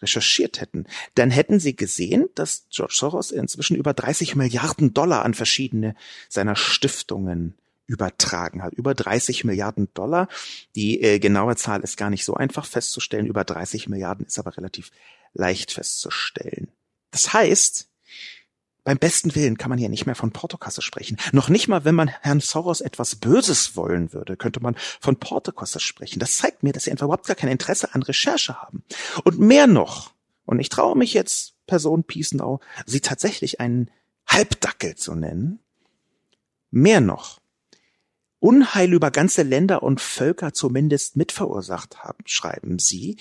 recherchiert 0.02 0.62
hätten, 0.62 0.86
dann 1.16 1.32
hätten 1.32 1.60
Sie 1.60 1.76
gesehen, 1.76 2.30
dass 2.36 2.66
George 2.70 2.94
Soros 2.96 3.32
inzwischen 3.32 3.76
über 3.76 3.94
30 3.94 4.36
Milliarden 4.36 4.94
Dollar 4.94 5.24
an 5.24 5.34
verschiedene 5.34 5.96
seiner 6.30 6.56
Stiftungen 6.56 7.56
übertragen 7.92 8.64
hat. 8.64 8.74
Über 8.74 8.96
30 8.96 9.44
Milliarden 9.44 9.90
Dollar. 9.94 10.28
Die 10.76 11.02
äh, 11.02 11.20
genaue 11.20 11.58
Zahl 11.58 11.82
ist 11.82 11.98
gar 11.98 12.10
nicht 12.10 12.24
so 12.24 12.34
einfach 12.34 12.66
festzustellen. 12.66 13.28
Über 13.28 13.44
30 13.44 13.90
Milliarden 13.90 14.26
ist 14.26 14.40
aber 14.40 14.56
relativ 14.56 14.92
leicht 15.34 15.72
festzustellen. 15.72 16.70
Das 17.12 17.34
heißt, 17.34 17.91
beim 18.84 18.98
besten 18.98 19.36
Willen 19.36 19.58
kann 19.58 19.70
man 19.70 19.78
hier 19.78 19.90
nicht 19.90 20.06
mehr 20.06 20.16
von 20.16 20.32
Portokasse 20.32 20.82
sprechen. 20.82 21.18
Noch 21.32 21.50
nicht 21.50 21.68
mal, 21.68 21.86
wenn 21.86 21.96
man 21.96 22.08
Herrn 22.08 22.40
Soros 22.40 22.82
etwas 22.82 23.16
Böses 23.16 23.76
wollen 23.76 24.14
würde, 24.14 24.38
könnte 24.38 24.60
man 24.60 24.76
von 25.00 25.18
Portokasse 25.18 25.80
sprechen. 25.80 26.20
Das 26.20 26.38
zeigt 26.38 26.64
mir, 26.64 26.74
dass 26.74 26.84
sie 26.84 26.92
einfach 26.92 27.06
überhaupt 27.06 27.28
gar 27.28 27.36
kein 27.36 27.50
Interesse 27.50 27.94
an 27.94 28.02
Recherche 28.02 28.62
haben. 28.62 28.84
Und 29.24 29.40
mehr 29.40 29.68
noch, 29.68 30.14
und 30.46 30.60
ich 30.60 30.70
traue 30.70 30.98
mich 30.98 31.14
jetzt, 31.14 31.54
Person 31.68 32.04
Piesenau, 32.04 32.60
sie 32.86 33.02
tatsächlich 33.02 33.60
einen 33.60 33.92
Halbdackel 34.28 34.96
zu 34.96 35.16
nennen, 35.16 35.60
mehr 36.72 37.02
noch, 37.02 37.41
Unheil 38.42 38.92
über 38.92 39.12
ganze 39.12 39.44
Länder 39.44 39.84
und 39.84 40.02
Völker 40.02 40.52
zumindest 40.52 41.16
mitverursacht 41.16 42.00
haben, 42.00 42.24
schreiben 42.26 42.80
sie. 42.80 43.18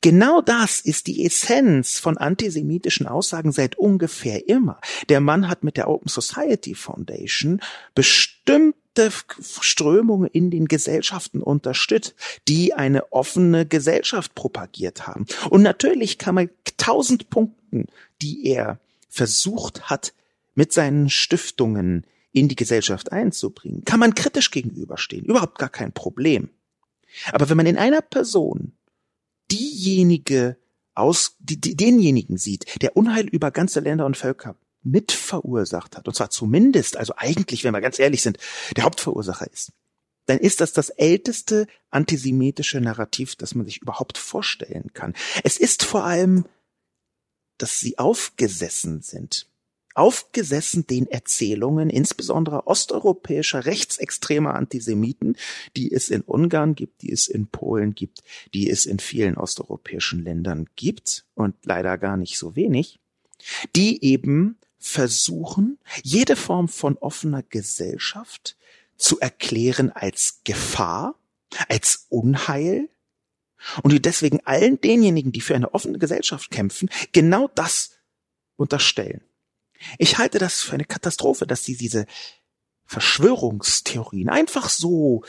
Genau 0.00 0.40
das 0.40 0.80
ist 0.80 1.06
die 1.06 1.24
Essenz 1.24 2.00
von 2.00 2.18
antisemitischen 2.18 3.06
Aussagen 3.06 3.52
seit 3.52 3.76
ungefähr 3.76 4.48
immer. 4.48 4.80
Der 5.08 5.20
Mann 5.20 5.48
hat 5.48 5.62
mit 5.62 5.76
der 5.76 5.88
Open 5.88 6.08
Society 6.08 6.74
Foundation 6.74 7.60
bestimmte 7.94 9.12
Strömungen 9.60 10.28
in 10.32 10.50
den 10.50 10.66
Gesellschaften 10.66 11.40
unterstützt, 11.40 12.14
die 12.48 12.74
eine 12.74 13.12
offene 13.12 13.66
Gesellschaft 13.66 14.34
propagiert 14.34 15.06
haben. 15.06 15.26
Und 15.50 15.62
natürlich 15.62 16.18
kann 16.18 16.34
man 16.34 16.50
tausend 16.76 17.30
Punkten, 17.30 17.86
die 18.20 18.44
er 18.46 18.80
versucht 19.08 19.88
hat, 19.88 20.12
mit 20.56 20.72
seinen 20.72 21.10
Stiftungen 21.10 22.04
in 22.34 22.48
die 22.48 22.56
Gesellschaft 22.56 23.12
einzubringen, 23.12 23.84
kann 23.84 24.00
man 24.00 24.14
kritisch 24.14 24.50
gegenüberstehen. 24.50 25.24
Überhaupt 25.24 25.58
gar 25.58 25.68
kein 25.68 25.92
Problem. 25.92 26.50
Aber 27.32 27.48
wenn 27.48 27.56
man 27.56 27.66
in 27.66 27.78
einer 27.78 28.02
Person 28.02 28.72
diejenige 29.50 30.58
aus, 30.94 31.36
die, 31.38 31.60
die, 31.60 31.76
denjenigen 31.76 32.36
sieht, 32.36 32.82
der 32.82 32.96
Unheil 32.96 33.28
über 33.28 33.52
ganze 33.52 33.80
Länder 33.80 34.04
und 34.04 34.16
Völker 34.16 34.56
mit 34.82 35.12
verursacht 35.12 35.96
hat, 35.96 36.08
und 36.08 36.14
zwar 36.14 36.30
zumindest, 36.30 36.96
also 36.96 37.14
eigentlich, 37.16 37.62
wenn 37.62 37.72
wir 37.72 37.80
ganz 37.80 38.00
ehrlich 38.00 38.20
sind, 38.20 38.38
der 38.76 38.84
Hauptverursacher 38.84 39.50
ist, 39.50 39.72
dann 40.26 40.38
ist 40.38 40.60
das 40.60 40.72
das 40.72 40.90
älteste 40.90 41.68
antisemitische 41.90 42.80
Narrativ, 42.80 43.36
das 43.36 43.54
man 43.54 43.64
sich 43.64 43.80
überhaupt 43.80 44.18
vorstellen 44.18 44.90
kann. 44.92 45.14
Es 45.44 45.56
ist 45.56 45.84
vor 45.84 46.04
allem, 46.04 46.46
dass 47.58 47.78
sie 47.78 47.98
aufgesessen 47.98 49.02
sind 49.02 49.46
aufgesessen 49.94 50.86
den 50.86 51.06
Erzählungen, 51.06 51.88
insbesondere 51.88 52.66
osteuropäischer 52.66 53.64
rechtsextremer 53.64 54.54
Antisemiten, 54.54 55.36
die 55.76 55.92
es 55.92 56.08
in 56.10 56.20
Ungarn 56.20 56.74
gibt, 56.74 57.02
die 57.02 57.12
es 57.12 57.28
in 57.28 57.46
Polen 57.46 57.94
gibt, 57.94 58.22
die 58.52 58.68
es 58.68 58.86
in 58.86 58.98
vielen 58.98 59.36
osteuropäischen 59.36 60.22
Ländern 60.22 60.66
gibt 60.76 61.24
und 61.34 61.54
leider 61.64 61.96
gar 61.98 62.16
nicht 62.16 62.38
so 62.38 62.56
wenig, 62.56 62.98
die 63.76 64.04
eben 64.04 64.58
versuchen, 64.78 65.78
jede 66.02 66.36
Form 66.36 66.68
von 66.68 66.98
offener 66.98 67.42
Gesellschaft 67.42 68.56
zu 68.96 69.18
erklären 69.20 69.90
als 69.90 70.40
Gefahr, 70.44 71.18
als 71.68 72.06
Unheil, 72.10 72.88
und 73.82 73.92
die 73.92 74.02
deswegen 74.02 74.40
allen 74.44 74.80
denjenigen, 74.80 75.32
die 75.32 75.40
für 75.40 75.54
eine 75.54 75.72
offene 75.72 75.98
Gesellschaft 75.98 76.50
kämpfen, 76.50 76.90
genau 77.12 77.48
das 77.54 77.92
unterstellen. 78.56 79.22
Ich 79.98 80.18
halte 80.18 80.38
das 80.38 80.62
für 80.62 80.74
eine 80.74 80.84
Katastrophe, 80.84 81.46
dass 81.46 81.64
sie 81.64 81.76
diese 81.76 82.06
Verschwörungstheorien 82.86 84.28
einfach 84.28 84.68
so 84.68 85.24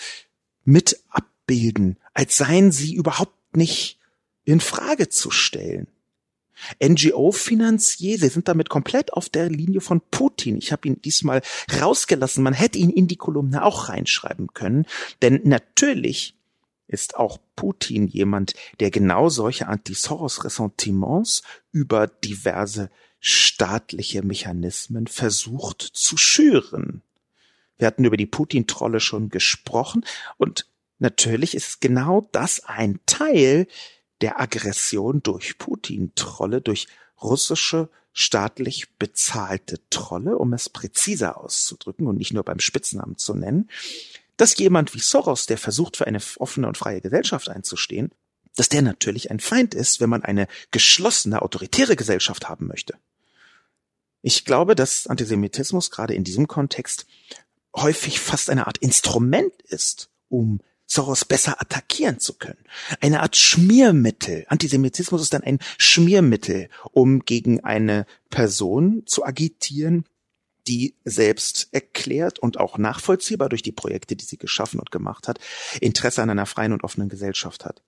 mit 0.64 1.02
abbilden, 1.10 1.98
als 2.14 2.38
seien 2.38 2.72
sie 2.72 2.94
überhaupt 2.94 3.56
nicht 3.56 4.00
in 4.44 4.60
Frage 4.60 5.10
zu 5.10 5.32
stellen. 5.32 5.88
NGO-Finanzier, 6.82 8.18
sie 8.18 8.30
sind 8.30 8.48
damit 8.48 8.70
komplett 8.70 9.14
auf 9.14 9.30
der 9.30 9.50
Linie 9.50 9.82
von 9.82 10.02
Putin. 10.10 10.58
Ich 10.58 10.72
habe 10.72 10.88
ihn 10.88 11.02
diesmal 11.02 11.42
rausgelassen. 11.82 12.44
Man 12.44 12.54
hätte 12.54 12.80
ihn 12.80 12.90
in 12.90 13.08
die 13.08 13.18
Kolumne 13.18 13.64
auch 13.64 13.90
reinschreiben 13.90 14.54
können, 14.54 14.86
denn 15.22 15.42
natürlich 15.44 16.36
ist 16.88 17.16
auch 17.16 17.40
Putin 17.56 18.08
jemand, 18.08 18.54
der 18.80 18.92
genau 18.92 19.30
solche 19.30 19.68
Anti-Soros-Ressentiments 19.68 21.42
über 21.72 22.08
diverse 22.08 22.90
staatliche 23.28 24.22
Mechanismen 24.22 25.08
versucht 25.08 25.82
zu 25.82 26.16
schüren. 26.16 27.02
Wir 27.80 27.88
hatten 27.88 28.06
über 28.06 28.18
die 28.18 28.28
Putin-Trolle 28.28 29.00
schon 29.00 29.30
gesprochen 29.30 30.06
und 30.38 30.68
natürlich 31.00 31.56
ist 31.56 31.82
genau 31.82 32.30
das 32.34 32.64
ein 32.66 33.00
Teil 33.08 33.68
der 34.22 34.40
Aggression 34.40 35.24
durch 35.24 35.58
Putin-Trolle, 35.58 36.62
durch 36.62 36.88
russische 37.20 37.90
staatlich 38.14 38.96
bezahlte 39.00 39.80
Trolle, 39.90 40.38
um 40.38 40.54
es 40.54 40.70
präziser 40.70 41.38
auszudrücken 41.44 42.06
und 42.06 42.20
nicht 42.20 42.32
nur 42.32 42.44
beim 42.44 42.60
Spitznamen 42.60 43.18
zu 43.18 43.34
nennen, 43.34 43.72
dass 44.38 44.56
jemand 44.56 44.94
wie 44.94 45.00
Soros, 45.00 45.48
der 45.48 45.58
versucht, 45.58 45.98
für 45.98 46.06
eine 46.06 46.22
offene 46.38 46.68
und 46.68 46.78
freie 46.78 47.02
Gesellschaft 47.02 47.50
einzustehen, 47.50 48.12
dass 48.56 48.70
der 48.70 48.84
natürlich 48.84 49.32
ein 49.32 49.40
Feind 49.40 49.74
ist, 49.74 50.00
wenn 50.00 50.12
man 50.12 50.24
eine 50.24 50.48
geschlossene, 50.70 51.42
autoritäre 51.42 51.96
Gesellschaft 51.96 52.48
haben 52.48 52.68
möchte. 52.68 52.94
Ich 54.28 54.44
glaube, 54.44 54.74
dass 54.74 55.06
Antisemitismus 55.06 55.92
gerade 55.92 56.16
in 56.16 56.24
diesem 56.24 56.48
Kontext 56.48 57.06
häufig 57.76 58.20
fast 58.20 58.50
eine 58.50 58.66
Art 58.66 58.80
Instrument 58.80 59.54
ist, 59.68 60.10
um 60.30 60.62
Soros 60.88 61.26
besser 61.26 61.62
attackieren 61.62 62.20
zu 62.20 62.34
können. 62.34 62.64
Eine 63.02 63.22
Art 63.22 63.38
Schmiermittel. 63.38 64.48
Antisemitismus 64.48 65.22
ist 65.22 65.34
dann 65.36 65.44
ein 65.44 65.60
Schmiermittel, 65.78 66.70
um 66.92 67.20
gegen 67.20 67.64
eine 67.64 68.08
Person 68.32 69.04
zu 69.06 69.24
agitieren, 69.24 70.06
die 70.68 70.96
selbst 71.04 71.68
erklärt 71.72 72.40
und 72.40 72.60
auch 72.60 72.80
nachvollziehbar 72.80 73.50
durch 73.50 73.62
die 73.62 73.74
Projekte, 73.74 74.16
die 74.16 74.26
sie 74.26 74.40
geschaffen 74.40 74.80
und 74.80 74.90
gemacht 74.90 75.28
hat, 75.28 75.38
Interesse 75.82 76.24
an 76.24 76.32
einer 76.32 76.48
freien 76.48 76.74
und 76.74 76.84
offenen 76.84 77.10
Gesellschaft 77.10 77.64
hat. 77.64 77.84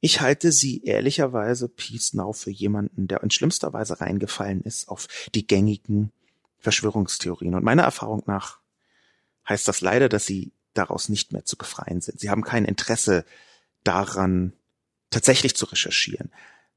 Ich 0.00 0.20
halte 0.20 0.50
sie 0.50 0.82
ehrlicherweise 0.84 1.68
Peace 1.68 2.14
Now 2.14 2.32
für 2.32 2.50
jemanden, 2.50 3.06
der 3.06 3.22
in 3.22 3.30
schlimmster 3.30 3.72
Weise 3.72 4.00
reingefallen 4.00 4.62
ist 4.62 4.88
auf 4.88 5.08
die 5.34 5.46
gängigen 5.46 6.10
Verschwörungstheorien. 6.58 7.54
Und 7.54 7.64
meiner 7.64 7.82
Erfahrung 7.82 8.22
nach 8.26 8.60
heißt 9.48 9.68
das 9.68 9.82
leider, 9.82 10.08
dass 10.08 10.24
sie 10.24 10.52
daraus 10.72 11.08
nicht 11.08 11.32
mehr 11.32 11.44
zu 11.44 11.56
befreien 11.56 12.00
sind. 12.00 12.20
Sie 12.20 12.30
haben 12.30 12.42
kein 12.42 12.64
Interesse 12.64 13.24
daran, 13.84 14.54
tatsächlich 15.10 15.54
zu 15.54 15.66
recherchieren, 15.66 16.30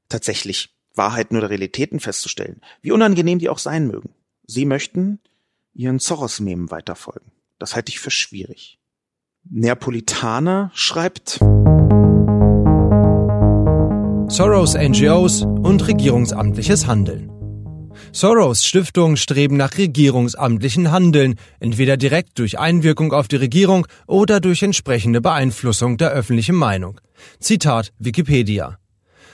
tatsächlich 0.08 0.74
Wahrheiten 0.94 1.36
oder 1.36 1.50
Realitäten 1.50 2.00
festzustellen, 2.00 2.60
wie 2.82 2.92
unangenehm 2.92 3.38
die 3.38 3.48
auch 3.48 3.58
sein 3.58 3.86
mögen. 3.86 4.14
Sie 4.46 4.64
möchten 4.64 5.20
ihren 5.72 5.98
Soros-Memen 5.98 6.70
weiterfolgen. 6.70 7.32
Das 7.58 7.74
halte 7.74 7.90
ich 7.90 8.00
für 8.00 8.10
schwierig. 8.10 8.78
Neapolitaner 9.44 10.70
schreibt, 10.74 11.40
Soros 14.34 14.74
NGOs 14.74 15.42
und 15.42 15.86
regierungsamtliches 15.86 16.88
Handeln. 16.88 17.30
Soros 18.10 18.64
Stiftungen 18.64 19.16
streben 19.16 19.56
nach 19.56 19.78
regierungsamtlichen 19.78 20.90
Handeln, 20.90 21.36
entweder 21.60 21.96
direkt 21.96 22.40
durch 22.40 22.58
Einwirkung 22.58 23.12
auf 23.12 23.28
die 23.28 23.36
Regierung 23.36 23.86
oder 24.08 24.40
durch 24.40 24.64
entsprechende 24.64 25.20
Beeinflussung 25.20 25.98
der 25.98 26.10
öffentlichen 26.10 26.56
Meinung. 26.56 27.00
Zitat 27.38 27.92
Wikipedia. 28.00 28.78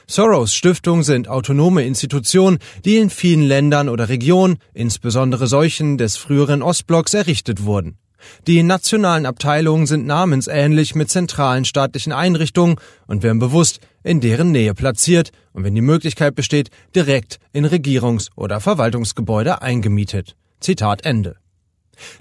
Soros 0.06 0.52
Stiftungen 0.52 1.02
sind 1.02 1.28
autonome 1.28 1.82
Institutionen, 1.86 2.58
die 2.84 2.98
in 2.98 3.08
vielen 3.08 3.44
Ländern 3.44 3.88
oder 3.88 4.10
Regionen, 4.10 4.58
insbesondere 4.74 5.46
solchen 5.46 5.96
des 5.96 6.18
früheren 6.18 6.60
Ostblocks, 6.60 7.14
errichtet 7.14 7.64
wurden. 7.64 7.96
Die 8.46 8.62
nationalen 8.62 9.26
Abteilungen 9.26 9.86
sind 9.86 10.06
namensähnlich 10.06 10.94
mit 10.94 11.10
zentralen 11.10 11.64
staatlichen 11.64 12.12
Einrichtungen 12.12 12.76
und 13.06 13.22
werden 13.22 13.38
bewusst 13.38 13.80
in 14.02 14.20
deren 14.20 14.52
Nähe 14.52 14.74
platziert 14.74 15.30
und 15.52 15.64
wenn 15.64 15.74
die 15.74 15.80
Möglichkeit 15.80 16.34
besteht, 16.34 16.70
direkt 16.94 17.38
in 17.52 17.66
Regierungs- 17.66 18.30
oder 18.36 18.60
Verwaltungsgebäude 18.60 19.62
eingemietet. 19.62 20.36
Zitat 20.60 21.04
Ende. 21.04 21.36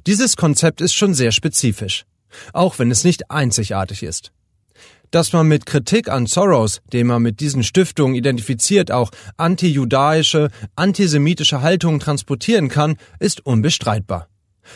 Dieses 0.07 0.35
Konzept 0.35 0.81
ist 0.81 0.93
schon 0.93 1.13
sehr 1.13 1.31
spezifisch, 1.31 2.05
auch 2.53 2.79
wenn 2.79 2.91
es 2.91 3.03
nicht 3.03 3.31
einzigartig 3.31 4.03
ist. 4.03 4.31
Dass 5.11 5.33
man 5.33 5.47
mit 5.47 5.65
Kritik 5.65 6.07
an 6.07 6.27
Soros, 6.27 6.81
den 6.93 7.07
man 7.07 7.23
mit 7.23 7.39
diesen 7.39 7.63
Stiftungen 7.63 8.15
identifiziert, 8.15 8.91
auch 8.91 9.09
antijudaische, 9.37 10.49
antisemitische 10.75 11.61
Haltungen 11.61 11.99
transportieren 11.99 12.69
kann, 12.69 12.97
ist 13.19 13.43
unbestreitbar. 13.45 14.28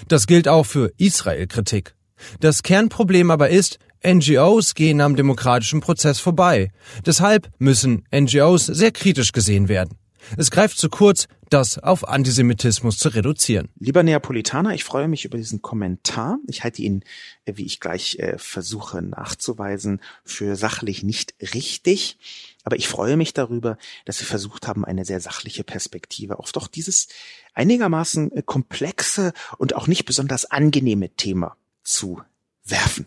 Das 0.08 0.28
gilt 0.28 0.48
auch 0.48 0.66
für 0.66 0.92
Israel-Kritik. 0.98 1.96
Das 2.40 2.64
Kernproblem 2.64 3.32
aber 3.32 3.50
ist, 3.50 3.80
NGOs 4.06 4.76
gehen 4.76 5.02
am 5.02 5.16
demokratischen 5.16 5.80
Prozess 5.80 6.20
vorbei. 6.20 6.72
Deshalb 7.06 7.50
müssen 7.58 8.06
NGOs 8.14 8.66
sehr 8.66 8.92
kritisch 8.92 9.32
gesehen 9.32 9.70
werden. 9.70 9.98
Es 10.38 10.52
greift 10.52 10.78
zu 10.78 10.90
kurz, 10.90 11.28
das 11.50 11.78
auf 11.78 12.08
Antisemitismus 12.08 12.98
zu 12.98 13.10
reduzieren. 13.10 13.70
Lieber 13.78 14.02
Neapolitaner, 14.02 14.74
ich 14.74 14.84
freue 14.84 15.08
mich 15.08 15.26
über 15.26 15.38
diesen 15.38 15.62
Kommentar. 15.62 16.40
Ich 16.48 16.64
halte 16.64 16.82
ihn, 16.82 17.04
äh, 17.46 17.54
wie 17.56 17.66
ich 17.66 17.80
gleich 17.80 18.18
äh, 18.20 18.38
versuche 18.38 19.02
nachzuweisen, 19.02 20.02
für 20.26 20.56
sachlich 20.56 21.04
nicht 21.04 21.36
richtig. 21.54 22.18
Aber 22.64 22.78
ich 22.78 22.88
freue 22.88 23.18
mich 23.18 23.34
darüber, 23.34 23.78
dass 24.06 24.18
Sie 24.18 24.26
versucht 24.26 24.68
haben, 24.68 24.84
eine 24.84 25.06
sehr 25.06 25.20
sachliche 25.20 25.64
Perspektive 25.64 26.40
auf 26.40 26.52
doch 26.54 26.68
dieses 26.68 27.08
einigermaßen 27.54 28.32
äh, 28.32 28.44
komplexe 28.44 29.34
und 29.58 29.76
auch 29.76 29.88
nicht 29.88 30.06
besonders 30.06 30.46
angenehme 30.46 31.10
Thema 31.10 31.58
zu 31.84 32.22
werfen. 32.64 33.06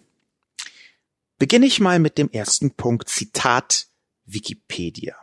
Beginne 1.39 1.67
ich 1.67 1.81
mal 1.81 1.99
mit 1.99 2.19
dem 2.19 2.31
ersten 2.31 2.71
Punkt, 2.71 3.09
Zitat 3.09 3.89
Wikipedia. 4.25 5.17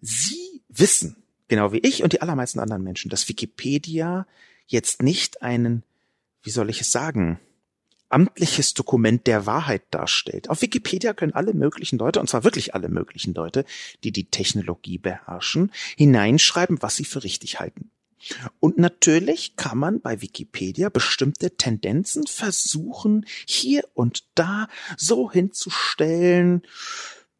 Sie 0.00 0.62
wissen, 0.68 1.22
genau 1.48 1.72
wie 1.72 1.78
ich 1.78 2.02
und 2.02 2.12
die 2.12 2.20
allermeisten 2.20 2.60
anderen 2.60 2.82
Menschen, 2.82 3.08
dass 3.08 3.28
Wikipedia 3.28 4.26
jetzt 4.66 5.02
nicht 5.02 5.42
einen, 5.42 5.84
wie 6.42 6.50
soll 6.50 6.70
ich 6.70 6.80
es 6.80 6.90
sagen, 6.90 7.40
amtliches 8.08 8.74
Dokument 8.74 9.26
der 9.26 9.46
Wahrheit 9.46 9.82
darstellt. 9.90 10.48
Auf 10.48 10.62
Wikipedia 10.62 11.12
können 11.12 11.34
alle 11.34 11.54
möglichen 11.54 11.98
Leute, 11.98 12.20
und 12.20 12.28
zwar 12.28 12.44
wirklich 12.44 12.74
alle 12.74 12.88
möglichen 12.88 13.34
Leute, 13.34 13.64
die 14.04 14.12
die 14.12 14.30
Technologie 14.30 14.98
beherrschen, 14.98 15.72
hineinschreiben, 15.96 16.82
was 16.82 16.96
sie 16.96 17.04
für 17.04 17.24
richtig 17.24 17.58
halten. 17.58 17.90
Und 18.60 18.78
natürlich 18.78 19.56
kann 19.56 19.78
man 19.78 20.00
bei 20.00 20.22
Wikipedia 20.22 20.88
bestimmte 20.88 21.56
Tendenzen 21.56 22.26
versuchen, 22.26 23.26
hier 23.46 23.84
und 23.94 24.24
da 24.34 24.68
so 24.96 25.30
hinzustellen, 25.30 26.62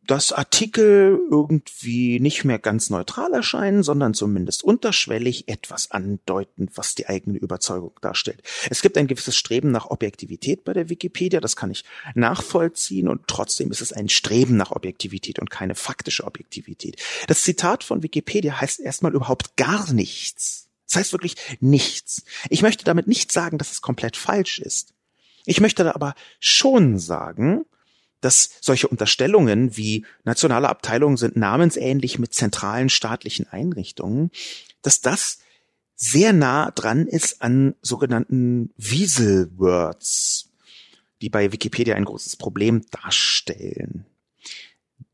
dass 0.07 0.33
Artikel 0.33 1.19
irgendwie 1.31 2.21
nicht 2.21 2.45
mehr 2.45 2.59
ganz 2.59 2.91
neutral 2.91 3.33
erscheinen, 3.33 3.83
sondern 3.83 4.15
zumindest 4.15 4.63
unterschwellig 4.63 5.49
etwas 5.49 5.91
andeuten, 5.91 6.69
was 6.75 6.95
die 6.95 7.09
eigene 7.09 7.39
Überzeugung 7.39 7.93
darstellt. 8.01 8.43
Es 8.71 8.83
gibt 8.83 8.97
ein 8.99 9.09
gewisses 9.09 9.37
Streben 9.37 9.71
nach 9.71 9.91
Objektivität 9.91 10.65
bei 10.65 10.73
der 10.73 10.89
Wikipedia, 10.89 11.41
das 11.41 11.57
kann 11.57 11.71
ich 11.71 11.85
nachvollziehen 12.15 13.09
und 13.09 13.27
trotzdem 13.27 13.71
ist 13.71 13.81
es 13.81 13.93
ein 13.93 14.09
Streben 14.09 14.57
nach 14.57 14.71
Objektivität 14.71 15.39
und 15.39 15.51
keine 15.51 15.75
faktische 15.75 16.25
Objektivität. 16.25 17.03
Das 17.27 17.43
Zitat 17.43 17.83
von 17.83 18.03
Wikipedia 18.03 18.61
heißt 18.61 18.81
erstmal 18.81 19.15
überhaupt 19.15 19.57
gar 19.57 19.93
nichts. 19.93 20.66
Das 20.87 20.97
heißt 20.97 21.13
wirklich 21.13 21.37
nichts. 21.61 22.25
Ich 22.49 22.63
möchte 22.63 22.85
damit 22.85 23.07
nicht 23.07 23.33
sagen, 23.33 23.59
dass 23.59 23.73
es 23.73 23.83
komplett 23.83 24.17
falsch 24.17 24.59
ist. 24.59 24.95
Ich 25.45 25.61
möchte 25.61 25.95
aber 25.95 26.15
schon 26.41 26.99
sagen, 26.99 27.65
dass 28.21 28.51
solche 28.61 28.89
Unterstellungen 28.89 29.77
wie 29.77 30.05
nationale 30.25 30.69
Abteilungen 30.69 31.17
sind 31.17 31.37
namensähnlich 31.37 32.19
mit 32.19 32.35
zentralen 32.35 32.89
staatlichen 32.89 33.47
Einrichtungen, 33.49 34.31
dass 34.83 35.01
das 35.01 35.39
sehr 35.95 36.33
nah 36.33 36.71
dran 36.71 37.07
ist 37.07 37.43
an 37.43 37.75
sogenannten 37.83 38.73
Weasel-Words, 38.77 40.51
die 41.23 41.31
bei 41.31 41.53
Wikipedia 41.53 41.95
ein 41.95 42.05
großes 42.05 42.37
Problem 42.37 42.83
darstellen. 42.91 44.05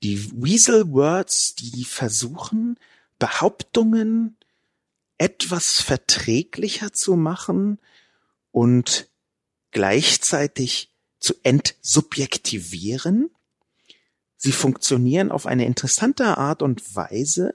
Die 0.03 0.31
Weasel-Words, 0.33 1.55
die 1.55 1.85
versuchen, 1.85 2.79
Behauptungen 3.19 4.37
etwas 5.19 5.81
verträglicher 5.81 6.93
zu 6.93 7.17
machen 7.17 7.79
und 8.51 9.09
gleichzeitig 9.71 10.91
zu 11.19 11.35
entsubjektivieren. 11.43 13.31
Sie 14.37 14.53
funktionieren 14.53 15.31
auf 15.31 15.47
eine 15.47 15.67
interessante 15.67 16.37
Art 16.37 16.63
und 16.63 16.97
Weise. 16.97 17.55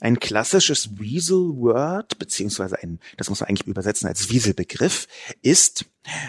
Ein 0.00 0.20
klassisches 0.20 0.98
Weasel-Word, 0.98 2.18
beziehungsweise 2.18 2.78
ein, 2.80 3.00
das 3.16 3.30
muss 3.30 3.40
man 3.40 3.48
eigentlich 3.48 3.66
übersetzen 3.66 4.06
als 4.06 4.30
Weasel-Begriff, 4.30 5.08
ist, 5.42 5.86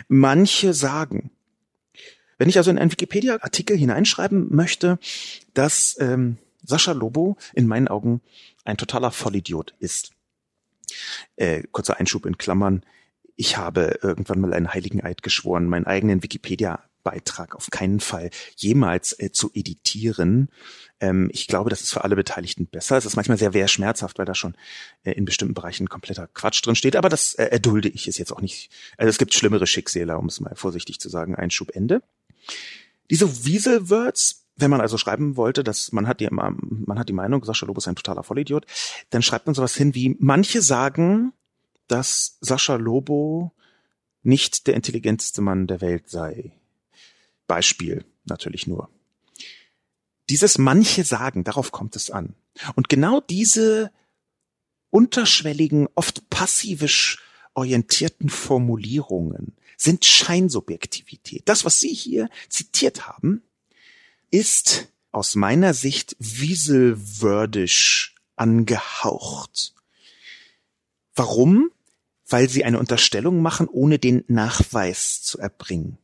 manche 0.07 0.73
sagen. 0.73 1.29
Wenn 2.37 2.49
ich 2.49 2.57
also 2.57 2.71
in 2.71 2.77
einen 2.77 2.91
Wikipedia-Artikel 2.91 3.77
hineinschreiben 3.77 4.55
möchte, 4.55 4.99
dass 5.53 5.97
ähm, 5.99 6.37
Sascha 6.63 6.93
Lobo 6.93 7.37
in 7.53 7.67
meinen 7.67 7.87
Augen 7.87 8.21
ein 8.63 8.77
totaler 8.77 9.11
Vollidiot 9.11 9.73
ist. 9.79 10.11
Äh, 11.35 11.63
kurzer 11.71 11.99
Einschub 11.99 12.25
in 12.25 12.37
Klammern 12.37 12.83
ich 13.37 13.55
habe 13.55 13.99
irgendwann 14.01 14.41
mal 14.41 14.53
einen 14.53 14.73
heiligen 14.73 15.01
Eid 15.01 15.21
geschworen, 15.21 15.67
meinen 15.67 15.85
eigenen 15.85 16.23
Wikipedia-Beitrag 16.23 17.55
auf 17.55 17.69
keinen 17.69 17.99
Fall 17.99 18.31
jemals 18.55 19.17
äh, 19.19 19.31
zu 19.31 19.51
editieren. 19.53 20.49
Ähm, 20.99 21.29
ich 21.31 21.47
glaube, 21.47 21.69
das 21.69 21.81
ist 21.81 21.93
für 21.93 22.03
alle 22.03 22.15
Beteiligten 22.15 22.65
besser. 22.65 22.97
Es 22.97 23.05
ist 23.05 23.15
manchmal 23.15 23.37
sehr, 23.37 23.51
sehr 23.51 23.67
schmerzhaft, 23.67 24.17
weil 24.17 24.25
da 24.25 24.33
schon 24.33 24.55
äh, 25.03 25.11
in 25.11 25.25
bestimmten 25.25 25.53
Bereichen 25.53 25.87
kompletter 25.87 26.27
Quatsch 26.33 26.65
drin 26.65 26.75
steht. 26.75 26.95
Aber 26.95 27.09
das 27.09 27.35
äh, 27.35 27.45
erdulde 27.45 27.89
ich 27.89 28.07
es 28.07 28.17
jetzt 28.17 28.33
auch 28.33 28.41
nicht. 28.41 28.71
Also 28.97 29.09
es 29.09 29.19
gibt 29.19 29.35
schlimmere 29.35 29.67
Schicksale, 29.67 30.17
um 30.17 30.25
es 30.25 30.39
mal 30.39 30.55
vorsichtig 30.55 30.99
zu 30.99 31.07
sagen. 31.07 31.35
Einschub 31.35 31.75
Ende. 31.75 32.01
Diese 33.11 33.45
Weasel-Words 33.45 34.46
wenn 34.57 34.71
man 34.71 34.81
also 34.81 34.97
schreiben 34.97 35.37
wollte, 35.37 35.63
dass 35.63 35.91
man 35.91 36.07
hat 36.07 36.19
die, 36.19 36.27
man 36.29 36.99
hat 36.99 37.09
die 37.09 37.13
Meinung, 37.13 37.43
Sascha 37.45 37.65
Lobo 37.65 37.77
ist 37.77 37.87
ein 37.87 37.95
totaler 37.95 38.23
Vollidiot, 38.23 38.65
dann 39.11 39.21
schreibt 39.21 39.45
man 39.45 39.55
sowas 39.55 39.75
hin 39.75 39.95
wie, 39.95 40.15
manche 40.19 40.61
sagen, 40.61 41.33
dass 41.87 42.37
Sascha 42.41 42.75
Lobo 42.75 43.53
nicht 44.23 44.67
der 44.67 44.73
intelligenteste 44.73 45.41
Mann 45.41 45.67
der 45.67 45.79
Welt 45.79 46.09
sei. 46.09 46.51
Beispiel 47.45 48.03
natürlich 48.25 48.67
nur. 48.67 48.89
Dieses 50.29 50.57
manche 50.57 51.05
sagen, 51.05 51.43
darauf 51.43 51.71
kommt 51.71 51.95
es 51.95 52.11
an. 52.11 52.35
Und 52.75 52.89
genau 52.89 53.21
diese 53.21 53.91
unterschwelligen, 54.89 55.87
oft 55.95 56.29
passivisch 56.29 57.23
orientierten 57.53 58.29
Formulierungen 58.29 59.55
sind 59.77 60.03
Scheinsubjektivität. 60.03 61.43
Das, 61.45 61.63
was 61.63 61.79
Sie 61.79 61.93
hier 61.93 62.29
zitiert 62.49 63.07
haben, 63.07 63.43
ist 64.31 64.87
aus 65.11 65.35
meiner 65.35 65.73
Sicht 65.73 66.15
wieselwördisch 66.19 68.15
angehaucht. 68.35 69.73
Warum? 71.15 71.71
weil 72.27 72.49
sie 72.49 72.63
eine 72.63 72.79
Unterstellung 72.79 73.41
machen, 73.41 73.67
ohne 73.67 73.99
den 73.99 74.23
Nachweis 74.27 75.21
zu 75.21 75.39
erbringen. 75.39 75.97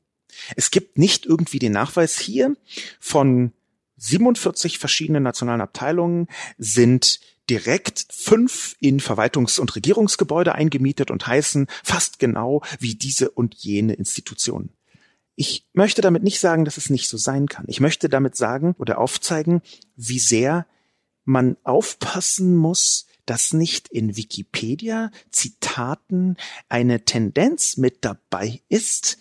Es 0.55 0.71
gibt 0.71 0.97
nicht 0.97 1.25
irgendwie 1.25 1.59
den 1.59 1.73
Nachweis 1.73 2.17
hier 2.17 2.55
von 2.99 3.51
47 3.97 4.79
verschiedenen 4.79 5.23
nationalen 5.23 5.61
Abteilungen 5.61 6.27
sind 6.57 7.19
direkt 7.49 8.07
fünf 8.09 8.75
in 8.79 8.99
Verwaltungs- 8.99 9.59
und 9.59 9.75
Regierungsgebäude 9.75 10.55
eingemietet 10.55 11.11
und 11.11 11.27
heißen 11.27 11.67
fast 11.83 12.19
genau 12.19 12.63
wie 12.79 12.95
diese 12.95 13.29
und 13.29 13.55
jene 13.55 13.93
Institutionen. 13.93 14.69
Ich 15.35 15.67
möchte 15.73 16.01
damit 16.01 16.23
nicht 16.23 16.39
sagen, 16.39 16.65
dass 16.65 16.77
es 16.77 16.89
nicht 16.89 17.09
so 17.09 17.17
sein 17.17 17.47
kann. 17.47 17.65
Ich 17.67 17.79
möchte 17.79 18.07
damit 18.09 18.35
sagen 18.35 18.75
oder 18.77 18.99
aufzeigen, 18.99 19.61
wie 19.95 20.19
sehr 20.19 20.67
man 21.25 21.57
aufpassen 21.63 22.55
muss, 22.55 23.07
dass 23.25 23.53
nicht 23.53 23.87
in 23.87 24.15
Wikipedia 24.15 25.11
Zitaten 25.31 26.37
eine 26.69 27.05
Tendenz 27.05 27.77
mit 27.77 28.03
dabei 28.05 28.61
ist, 28.69 29.17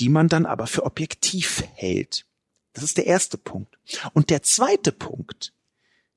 die 0.00 0.08
man 0.08 0.28
dann 0.28 0.46
aber 0.46 0.66
für 0.66 0.84
objektiv 0.84 1.62
hält. 1.74 2.26
Das 2.72 2.84
ist 2.84 2.96
der 2.96 3.06
erste 3.06 3.38
Punkt. 3.38 3.78
Und 4.14 4.30
der 4.30 4.42
zweite 4.42 4.92
Punkt, 4.92 5.52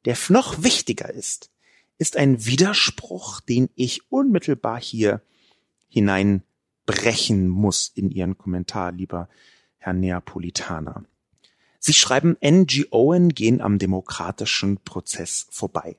der 0.06 0.18
noch 0.30 0.64
wichtiger 0.64 1.10
ist, 1.10 1.52
ist 1.98 2.18
ein 2.18 2.46
Widerspruch, 2.46 3.42
den 3.42 3.70
ich 3.76 4.12
unmittelbar 4.12 4.80
hier 4.82 5.22
hineinbrechen 6.86 7.48
muss 7.48 7.92
in 7.96 8.12
Ihren 8.12 8.38
Kommentar, 8.38 8.92
lieber 8.92 9.30
Herr 9.78 9.94
Neapolitaner. 9.94 11.04
Sie 11.80 11.94
schreiben, 11.94 12.38
NGOen 12.44 13.30
gehen 13.30 13.62
am 13.62 13.80
demokratischen 13.80 14.78
Prozess 14.78 15.48
vorbei. 15.50 15.96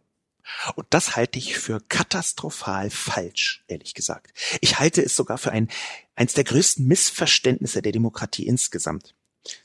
Und 0.76 0.86
das 0.90 1.16
halte 1.16 1.38
ich 1.38 1.56
für 1.56 1.80
katastrophal 1.80 2.90
falsch, 2.90 3.64
ehrlich 3.68 3.94
gesagt. 3.94 4.32
Ich 4.60 4.78
halte 4.78 5.02
es 5.02 5.16
sogar 5.16 5.38
für 5.38 5.52
ein, 5.52 5.68
eins 6.14 6.34
der 6.34 6.44
größten 6.44 6.86
Missverständnisse 6.86 7.82
der 7.82 7.92
Demokratie 7.92 8.46
insgesamt. 8.46 9.14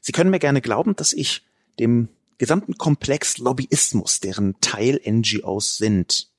Sie 0.01 0.11
können 0.11 0.31
mir 0.31 0.39
gerne 0.39 0.61
glauben, 0.61 0.95
dass 0.95 1.13
ich 1.13 1.43
dem 1.79 2.09
gesamten 2.37 2.77
Komplex 2.77 3.37
Lobbyismus, 3.37 4.19
deren 4.19 4.59
Teil 4.61 5.01
NGOs 5.05 5.77
sind, 5.77 6.29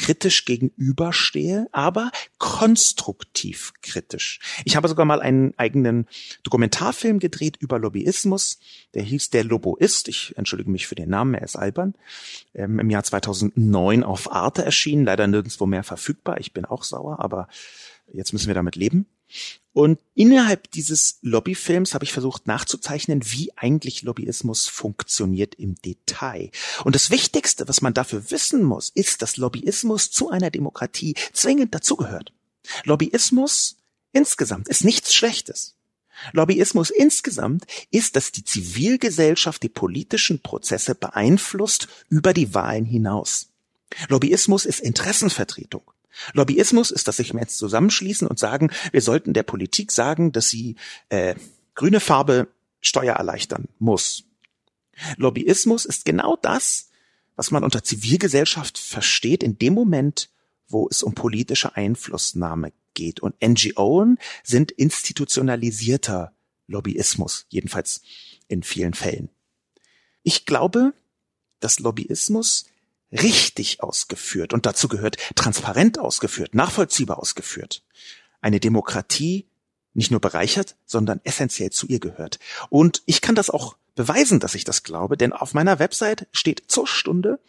kritisch 0.00 0.46
gegenüberstehe, 0.46 1.68
aber 1.72 2.10
konstruktiv 2.38 3.74
kritisch. 3.82 4.40
Ich 4.64 4.74
habe 4.74 4.88
sogar 4.88 5.04
mal 5.04 5.20
einen 5.20 5.52
eigenen 5.58 6.06
Dokumentarfilm 6.42 7.18
gedreht 7.18 7.58
über 7.58 7.78
Lobbyismus. 7.78 8.58
Der 8.94 9.02
hieß 9.02 9.28
Der 9.28 9.44
Loboist. 9.44 10.08
Ich 10.08 10.34
entschuldige 10.38 10.70
mich 10.70 10.86
für 10.86 10.94
den 10.94 11.10
Namen, 11.10 11.34
er 11.34 11.42
ist 11.42 11.56
albern. 11.56 11.94
Ähm, 12.54 12.78
Im 12.78 12.88
Jahr 12.88 13.04
2009 13.04 14.02
auf 14.02 14.32
Arte 14.32 14.64
erschienen, 14.64 15.04
leider 15.04 15.26
nirgendwo 15.26 15.66
mehr 15.66 15.84
verfügbar. 15.84 16.40
Ich 16.40 16.54
bin 16.54 16.64
auch 16.64 16.82
sauer, 16.82 17.20
aber 17.20 17.46
jetzt 18.10 18.32
müssen 18.32 18.46
wir 18.46 18.54
damit 18.54 18.76
leben. 18.76 19.06
Und 19.72 20.00
innerhalb 20.14 20.70
dieses 20.72 21.18
Lobbyfilms 21.22 21.94
habe 21.94 22.04
ich 22.04 22.12
versucht 22.12 22.46
nachzuzeichnen, 22.46 23.22
wie 23.24 23.52
eigentlich 23.56 24.02
Lobbyismus 24.02 24.66
funktioniert 24.66 25.54
im 25.54 25.76
Detail. 25.76 26.50
Und 26.84 26.96
das 26.96 27.10
Wichtigste, 27.10 27.68
was 27.68 27.80
man 27.80 27.94
dafür 27.94 28.30
wissen 28.30 28.64
muss, 28.64 28.90
ist, 28.90 29.22
dass 29.22 29.36
Lobbyismus 29.36 30.10
zu 30.10 30.30
einer 30.30 30.50
Demokratie 30.50 31.14
zwingend 31.32 31.74
dazugehört. 31.74 32.32
Lobbyismus 32.84 33.76
insgesamt 34.12 34.68
ist 34.68 34.84
nichts 34.84 35.14
Schlechtes. 35.14 35.76
Lobbyismus 36.32 36.90
insgesamt 36.90 37.64
ist, 37.90 38.16
dass 38.16 38.32
die 38.32 38.44
Zivilgesellschaft 38.44 39.62
die 39.62 39.68
politischen 39.68 40.40
Prozesse 40.40 40.94
beeinflusst 40.94 41.88
über 42.08 42.34
die 42.34 42.54
Wahlen 42.54 42.84
hinaus. 42.84 43.48
Lobbyismus 44.08 44.66
ist 44.66 44.80
Interessenvertretung. 44.80 45.82
Lobbyismus 46.32 46.90
ist, 46.90 47.08
dass 47.08 47.16
sich 47.16 47.34
Menschen 47.34 47.54
zusammenschließen 47.54 48.26
und 48.26 48.38
sagen, 48.38 48.70
wir 48.92 49.02
sollten 49.02 49.32
der 49.32 49.42
Politik 49.42 49.92
sagen, 49.92 50.32
dass 50.32 50.48
sie 50.48 50.76
äh, 51.08 51.34
grüne 51.74 52.00
Farbe 52.00 52.48
Steuer 52.80 53.14
erleichtern 53.14 53.68
muss. 53.78 54.24
Lobbyismus 55.16 55.84
ist 55.84 56.04
genau 56.04 56.36
das, 56.40 56.90
was 57.36 57.50
man 57.50 57.64
unter 57.64 57.82
Zivilgesellschaft 57.82 58.78
versteht 58.78 59.42
in 59.42 59.58
dem 59.58 59.74
Moment, 59.74 60.30
wo 60.68 60.88
es 60.90 61.02
um 61.02 61.14
politische 61.14 61.76
Einflussnahme 61.76 62.72
geht. 62.94 63.20
Und 63.20 63.34
NGOen 63.42 64.18
sind 64.42 64.70
institutionalisierter 64.72 66.32
Lobbyismus, 66.66 67.46
jedenfalls 67.48 68.02
in 68.48 68.62
vielen 68.62 68.94
Fällen. 68.94 69.30
Ich 70.22 70.44
glaube, 70.44 70.92
dass 71.60 71.78
Lobbyismus 71.78 72.66
richtig 73.12 73.82
ausgeführt 73.82 74.52
und 74.52 74.66
dazu 74.66 74.88
gehört 74.88 75.16
transparent 75.34 75.98
ausgeführt, 75.98 76.54
nachvollziehbar 76.54 77.18
ausgeführt, 77.18 77.82
eine 78.40 78.60
Demokratie 78.60 79.46
nicht 79.94 80.10
nur 80.10 80.20
bereichert, 80.20 80.76
sondern 80.86 81.20
essentiell 81.24 81.70
zu 81.70 81.86
ihr 81.86 81.98
gehört. 81.98 82.38
Und 82.68 83.02
ich 83.06 83.20
kann 83.20 83.34
das 83.34 83.50
auch 83.50 83.76
beweisen, 83.96 84.40
dass 84.40 84.54
ich 84.54 84.64
das 84.64 84.82
glaube, 84.82 85.16
denn 85.16 85.32
auf 85.32 85.52
meiner 85.52 85.78
Website 85.78 86.28
steht 86.32 86.64
zur 86.68 86.86
Stunde 86.86 87.40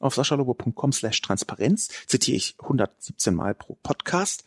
auf 0.00 0.14
saschalobo.com 0.14 0.92
slash 0.92 1.20
Transparenz, 1.20 1.88
zitiere 2.06 2.36
ich 2.36 2.56
117 2.58 3.34
Mal 3.34 3.54
pro 3.54 3.76
Podcast, 3.82 4.44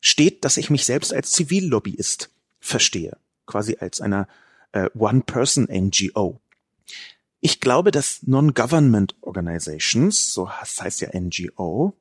steht, 0.00 0.44
dass 0.44 0.56
ich 0.56 0.70
mich 0.70 0.84
selbst 0.84 1.12
als 1.12 1.32
Zivillobbyist 1.32 2.30
verstehe, 2.60 3.16
quasi 3.46 3.76
als 3.80 4.00
einer 4.00 4.28
äh, 4.72 4.88
One-Person-NGO. 4.96 6.40
Ich 7.40 7.60
glaube, 7.60 7.90
dass 7.90 8.20
Non-Government 8.22 9.14
Organizations, 9.20 10.32
so 10.32 10.50
heißt 10.50 11.02
ja 11.02 11.10
NGO, 11.14 11.92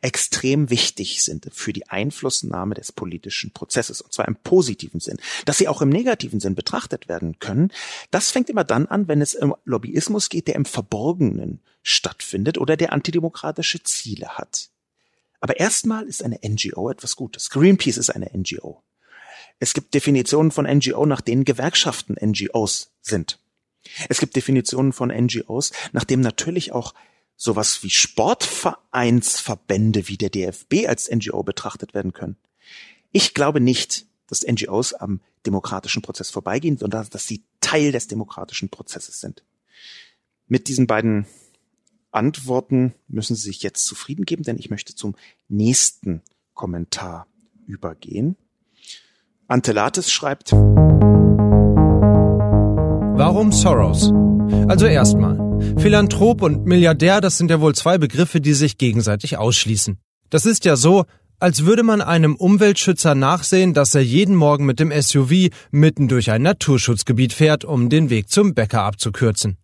extrem 0.00 0.68
wichtig 0.68 1.22
sind 1.22 1.48
für 1.52 1.72
die 1.72 1.88
Einflussnahme 1.88 2.74
des 2.74 2.90
politischen 2.92 3.52
Prozesses, 3.52 4.00
und 4.00 4.12
zwar 4.12 4.26
im 4.26 4.36
positiven 4.36 5.00
Sinn. 5.00 5.18
Dass 5.44 5.58
sie 5.58 5.68
auch 5.68 5.80
im 5.80 5.90
negativen 5.90 6.40
Sinn 6.40 6.56
betrachtet 6.56 7.08
werden 7.08 7.38
können, 7.38 7.72
das 8.10 8.30
fängt 8.30 8.50
immer 8.50 8.64
dann 8.64 8.86
an, 8.86 9.06
wenn 9.06 9.22
es 9.22 9.36
um 9.36 9.54
Lobbyismus 9.64 10.28
geht, 10.28 10.48
der 10.48 10.56
im 10.56 10.64
Verborgenen 10.64 11.60
stattfindet 11.82 12.58
oder 12.58 12.76
der 12.76 12.92
antidemokratische 12.92 13.82
Ziele 13.82 14.30
hat. 14.38 14.70
Aber 15.40 15.58
erstmal 15.58 16.04
ist 16.04 16.22
eine 16.22 16.38
NGO 16.46 16.90
etwas 16.90 17.16
Gutes. 17.16 17.50
Greenpeace 17.50 17.96
ist 17.96 18.10
eine 18.10 18.30
NGO. 18.36 18.82
Es 19.58 19.74
gibt 19.74 19.94
Definitionen 19.94 20.50
von 20.50 20.66
NGO, 20.66 21.06
nach 21.06 21.20
denen 21.20 21.44
Gewerkschaften 21.44 22.16
NGOs 22.20 22.92
sind. 23.00 23.39
Es 24.08 24.20
gibt 24.20 24.36
Definitionen 24.36 24.92
von 24.92 25.08
NGOs, 25.08 25.72
nachdem 25.92 26.20
natürlich 26.20 26.70
auch 26.72 26.94
sowas 27.36 27.82
wie 27.82 27.90
Sportvereinsverbände 27.90 30.06
wie 30.08 30.18
der 30.18 30.30
DFB 30.30 30.86
als 30.86 31.10
NGO 31.10 31.42
betrachtet 31.42 31.94
werden 31.94 32.12
können. 32.12 32.36
Ich 33.12 33.34
glaube 33.34 33.60
nicht, 33.60 34.06
dass 34.26 34.46
NGOs 34.46 34.94
am 34.94 35.20
demokratischen 35.46 36.02
Prozess 36.02 36.30
vorbeigehen, 36.30 36.76
sondern 36.76 37.08
dass 37.10 37.26
sie 37.26 37.44
Teil 37.60 37.92
des 37.92 38.08
demokratischen 38.08 38.68
Prozesses 38.68 39.20
sind. 39.20 39.44
Mit 40.46 40.68
diesen 40.68 40.86
beiden 40.86 41.26
Antworten 42.10 42.94
müssen 43.08 43.36
Sie 43.36 43.44
sich 43.44 43.62
jetzt 43.62 43.86
zufrieden 43.86 44.24
geben, 44.24 44.42
denn 44.42 44.58
ich 44.58 44.70
möchte 44.70 44.94
zum 44.94 45.14
nächsten 45.48 46.22
Kommentar 46.54 47.26
übergehen. 47.66 48.36
Antelates 49.46 50.12
schreibt, 50.12 50.52
Warum 53.20 53.52
Soros? 53.52 54.10
Also 54.66 54.86
erstmal, 54.86 55.36
Philanthrop 55.76 56.40
und 56.40 56.64
Milliardär, 56.64 57.20
das 57.20 57.36
sind 57.36 57.50
ja 57.50 57.60
wohl 57.60 57.74
zwei 57.74 57.98
Begriffe, 57.98 58.40
die 58.40 58.54
sich 58.54 58.78
gegenseitig 58.78 59.36
ausschließen. 59.36 59.98
Das 60.30 60.46
ist 60.46 60.64
ja 60.64 60.74
so, 60.74 61.04
als 61.38 61.66
würde 61.66 61.82
man 61.82 62.00
einem 62.00 62.34
Umweltschützer 62.34 63.14
nachsehen, 63.14 63.74
dass 63.74 63.94
er 63.94 64.00
jeden 64.00 64.34
Morgen 64.34 64.64
mit 64.64 64.80
dem 64.80 64.90
SUV 64.90 65.50
mitten 65.70 66.08
durch 66.08 66.30
ein 66.30 66.40
Naturschutzgebiet 66.40 67.34
fährt, 67.34 67.66
um 67.66 67.90
den 67.90 68.08
Weg 68.08 68.30
zum 68.30 68.54
Bäcker 68.54 68.84
abzukürzen. 68.84 69.58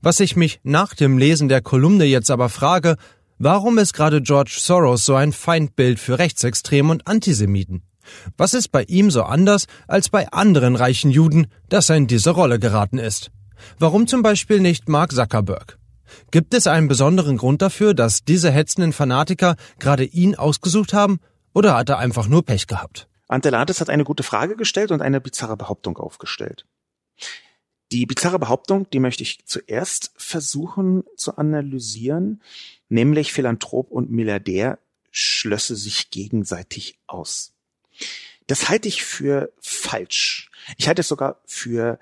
Was 0.00 0.20
ich 0.20 0.36
mich 0.36 0.60
nach 0.62 0.94
dem 0.94 1.18
Lesen 1.18 1.48
der 1.48 1.60
Kolumne 1.60 2.04
jetzt 2.04 2.30
aber 2.30 2.48
frage, 2.48 2.94
warum 3.36 3.78
ist 3.78 3.94
gerade 3.94 4.22
George 4.22 4.54
Soros 4.60 5.04
so 5.04 5.16
ein 5.16 5.32
Feindbild 5.32 5.98
für 5.98 6.20
Rechtsextreme 6.20 6.92
und 6.92 7.08
Antisemiten? 7.08 7.82
Was 8.36 8.54
ist 8.54 8.68
bei 8.68 8.84
ihm 8.84 9.10
so 9.10 9.22
anders 9.22 9.66
als 9.88 10.08
bei 10.08 10.30
anderen 10.32 10.76
reichen 10.76 11.10
Juden, 11.10 11.46
dass 11.68 11.90
er 11.90 11.96
in 11.96 12.06
diese 12.06 12.30
Rolle 12.30 12.58
geraten 12.58 12.98
ist? 12.98 13.30
Warum 13.78 14.06
zum 14.06 14.22
Beispiel 14.22 14.60
nicht 14.60 14.88
Mark 14.88 15.12
Zuckerberg? 15.12 15.78
Gibt 16.30 16.54
es 16.54 16.66
einen 16.66 16.88
besonderen 16.88 17.36
Grund 17.36 17.62
dafür, 17.62 17.94
dass 17.94 18.24
diese 18.24 18.50
hetzenden 18.50 18.92
Fanatiker 18.92 19.56
gerade 19.78 20.04
ihn 20.04 20.34
ausgesucht 20.34 20.92
haben, 20.92 21.20
oder 21.54 21.76
hat 21.76 21.88
er 21.88 21.98
einfach 21.98 22.28
nur 22.28 22.44
Pech 22.44 22.66
gehabt? 22.66 23.08
Antelates 23.28 23.80
hat 23.80 23.90
eine 23.90 24.04
gute 24.04 24.22
Frage 24.22 24.56
gestellt 24.56 24.90
und 24.90 25.02
eine 25.02 25.20
bizarre 25.20 25.56
Behauptung 25.56 25.96
aufgestellt. 25.96 26.66
Die 27.92 28.06
bizarre 28.06 28.38
Behauptung, 28.38 28.88
die 28.90 29.00
möchte 29.00 29.22
ich 29.22 29.44
zuerst 29.44 30.12
versuchen 30.16 31.04
zu 31.16 31.36
analysieren, 31.36 32.42
nämlich 32.88 33.32
Philanthrop 33.32 33.90
und 33.90 34.10
Milliardär 34.10 34.78
schlösse 35.10 35.76
sich 35.76 36.10
gegenseitig 36.10 36.98
aus. 37.06 37.51
Das 38.46 38.68
halte 38.68 38.88
ich 38.88 39.04
für 39.04 39.52
falsch. 39.60 40.50
Ich 40.76 40.88
halte 40.88 41.00
es 41.00 41.08
sogar 41.08 41.40
für 41.46 41.98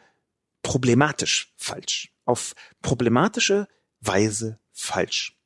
problematisch 0.63 1.53
falsch. 1.57 2.13
Auf 2.25 2.55
problematische 2.83 3.69
Weise 4.01 4.59
falsch. 4.73 5.37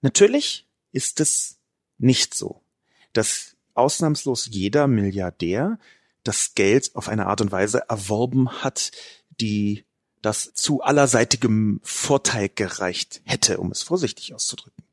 Natürlich 0.00 0.66
ist 0.92 1.20
es 1.20 1.58
nicht 1.98 2.34
so, 2.34 2.62
dass 3.12 3.56
ausnahmslos 3.74 4.48
jeder 4.50 4.86
Milliardär 4.86 5.78
das 6.22 6.54
Geld 6.54 6.94
auf 6.94 7.08
eine 7.08 7.26
Art 7.26 7.40
und 7.40 7.52
Weise 7.52 7.84
erworben 7.88 8.62
hat, 8.62 8.90
die 9.40 9.84
das 10.22 10.54
zu 10.54 10.80
allerseitigem 10.80 11.80
Vorteil 11.82 12.48
gereicht 12.48 13.20
hätte, 13.24 13.58
um 13.58 13.70
es 13.70 13.82
vorsichtig 13.82 14.32
auszudrücken. 14.34 14.83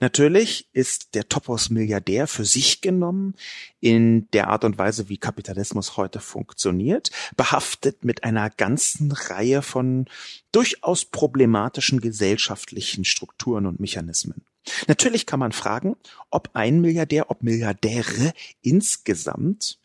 Natürlich 0.00 0.68
ist 0.72 1.14
der 1.14 1.28
Topos 1.28 1.70
Milliardär 1.70 2.26
für 2.26 2.44
sich 2.44 2.80
genommen 2.80 3.34
in 3.80 4.28
der 4.32 4.48
Art 4.48 4.64
und 4.64 4.78
Weise, 4.78 5.08
wie 5.08 5.18
Kapitalismus 5.18 5.96
heute 5.96 6.20
funktioniert, 6.20 7.10
behaftet 7.36 8.04
mit 8.04 8.24
einer 8.24 8.50
ganzen 8.50 9.12
Reihe 9.12 9.62
von 9.62 10.06
durchaus 10.52 11.04
problematischen 11.04 12.00
gesellschaftlichen 12.00 13.04
Strukturen 13.04 13.66
und 13.66 13.80
Mechanismen. 13.80 14.44
Natürlich 14.88 15.26
kann 15.26 15.40
man 15.40 15.52
fragen, 15.52 15.96
ob 16.30 16.50
ein 16.54 16.80
Milliardär, 16.80 17.30
ob 17.30 17.42
Milliardäre 17.42 18.32
insgesamt 18.62 19.78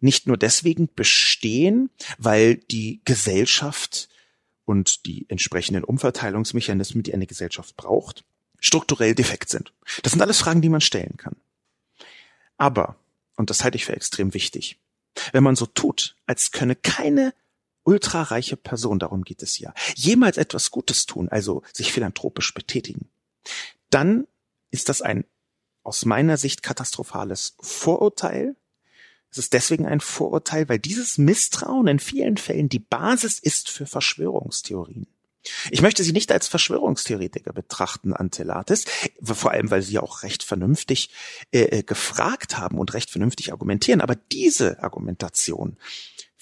nicht 0.00 0.26
nur 0.26 0.36
deswegen 0.36 0.88
bestehen, 0.94 1.90
weil 2.18 2.56
die 2.56 3.00
Gesellschaft 3.04 4.08
und 4.64 5.06
die 5.06 5.26
entsprechenden 5.28 5.84
Umverteilungsmechanismen, 5.84 7.02
die 7.02 7.14
eine 7.14 7.26
Gesellschaft 7.26 7.76
braucht, 7.76 8.24
strukturell 8.64 9.14
defekt 9.14 9.50
sind. 9.50 9.72
Das 10.02 10.12
sind 10.12 10.22
alles 10.22 10.38
Fragen, 10.38 10.62
die 10.62 10.70
man 10.70 10.80
stellen 10.80 11.16
kann. 11.18 11.36
Aber, 12.56 12.96
und 13.36 13.50
das 13.50 13.62
halte 13.62 13.76
ich 13.76 13.84
für 13.84 13.94
extrem 13.94 14.32
wichtig, 14.32 14.78
wenn 15.32 15.44
man 15.44 15.54
so 15.54 15.66
tut, 15.66 16.16
als 16.26 16.50
könne 16.50 16.74
keine 16.74 17.34
ultrareiche 17.82 18.56
Person, 18.56 18.98
darum 18.98 19.22
geht 19.22 19.42
es 19.42 19.58
ja, 19.58 19.74
jemals 19.94 20.38
etwas 20.38 20.70
Gutes 20.70 21.04
tun, 21.04 21.28
also 21.28 21.62
sich 21.74 21.92
philanthropisch 21.92 22.54
betätigen, 22.54 23.10
dann 23.90 24.26
ist 24.70 24.88
das 24.88 25.02
ein 25.02 25.24
aus 25.82 26.06
meiner 26.06 26.38
Sicht 26.38 26.62
katastrophales 26.62 27.56
Vorurteil. 27.60 28.56
Es 29.30 29.36
ist 29.36 29.52
deswegen 29.52 29.84
ein 29.84 30.00
Vorurteil, 30.00 30.70
weil 30.70 30.78
dieses 30.78 31.18
Misstrauen 31.18 31.86
in 31.86 31.98
vielen 31.98 32.38
Fällen 32.38 32.70
die 32.70 32.78
Basis 32.78 33.38
ist 33.38 33.68
für 33.68 33.84
Verschwörungstheorien. 33.84 35.06
Ich 35.70 35.82
möchte 35.82 36.02
sie 36.02 36.12
nicht 36.12 36.32
als 36.32 36.48
Verschwörungstheoretiker 36.48 37.52
betrachten, 37.52 38.12
Antelates, 38.12 38.84
vor 39.22 39.50
allem 39.50 39.70
weil 39.70 39.82
sie 39.82 39.98
auch 39.98 40.22
recht 40.22 40.42
vernünftig 40.42 41.10
äh, 41.52 41.78
äh, 41.78 41.82
gefragt 41.82 42.58
haben 42.58 42.78
und 42.78 42.94
recht 42.94 43.10
vernünftig 43.10 43.52
argumentieren. 43.52 44.00
Aber 44.00 44.14
diese 44.14 44.82
Argumentation 44.82 45.76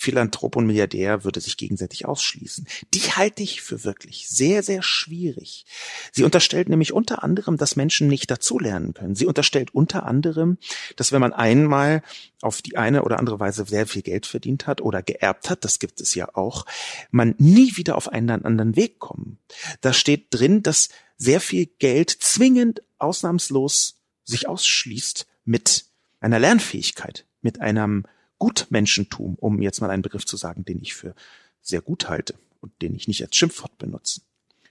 Philanthrop 0.03 0.57
und 0.57 0.67
Milliardär 0.67 1.23
würde 1.23 1.41
sich 1.41 1.57
gegenseitig 1.57 2.07
ausschließen. 2.07 2.67
Die 2.93 3.13
halte 3.13 3.45
ich 3.45 3.63
für 3.63 3.85
wirklich 3.85 4.29
sehr, 4.29 4.65
sehr 4.65 4.83
schwierig. 4.83 5.65
Sie 6.11 6.25
unterstellt 6.25 6.69
nämlich 6.69 6.93
unter 6.93 7.23
anderem, 7.23 7.57
dass 7.57 7.77
Menschen 7.77 8.09
nicht 8.09 8.29
dazulernen 8.29 8.95
können. 8.95 9.15
Sie 9.15 9.27
unterstellt 9.27 9.73
unter 9.73 10.05
anderem, 10.05 10.59
dass 10.97 11.13
wenn 11.13 11.21
man 11.21 11.33
einmal 11.33 12.03
auf 12.41 12.63
die 12.63 12.77
eine 12.77 13.05
oder 13.05 13.21
andere 13.21 13.39
Weise 13.39 13.65
sehr 13.65 13.87
viel 13.87 14.03
Geld 14.03 14.27
verdient 14.27 14.67
hat 14.67 14.81
oder 14.81 15.05
geerbt 15.05 15.49
hat, 15.49 15.65
das 15.65 15.79
gibt 15.79 16.01
es 16.01 16.17
ja 16.17 16.35
auch, 16.35 16.67
man 17.13 17.37
nie 17.39 17.77
wieder 17.77 17.97
auf 17.97 18.09
einen 18.09 18.45
anderen 18.45 18.75
Weg 18.75 18.99
kommen. 18.99 19.39
Da 19.83 19.93
steht 19.93 20.27
drin, 20.31 20.65
dass 20.65 20.89
sehr 21.17 21.41
viel 21.41 21.67
Geld 21.79 22.11
zwingend 22.11 22.83
ausnahmslos 22.99 24.01
sich 24.25 24.49
ausschließt 24.49 25.29
mit 25.45 25.85
einer 26.19 26.41
Lernfähigkeit, 26.41 27.25
mit 27.41 27.61
einem 27.61 28.05
Gutmenschentum, 28.43 29.37
um 29.37 29.63
jetzt 29.63 29.81
mal 29.81 29.91
einen 29.91 30.03
Begriff 30.03 30.27
zu 30.27 30.37
sagen, 30.37 30.65
den 30.65 30.83
ich 30.83 30.95
für 30.95 31.15
sehr 31.61 31.81
gut 31.81 32.09
halte 32.09 32.35
und 32.61 32.73
den 32.83 32.93
ich 32.97 33.07
nicht 33.07 33.23
als 33.23 33.37
Schimpfwort 33.37 33.79
benutze. 33.79 34.23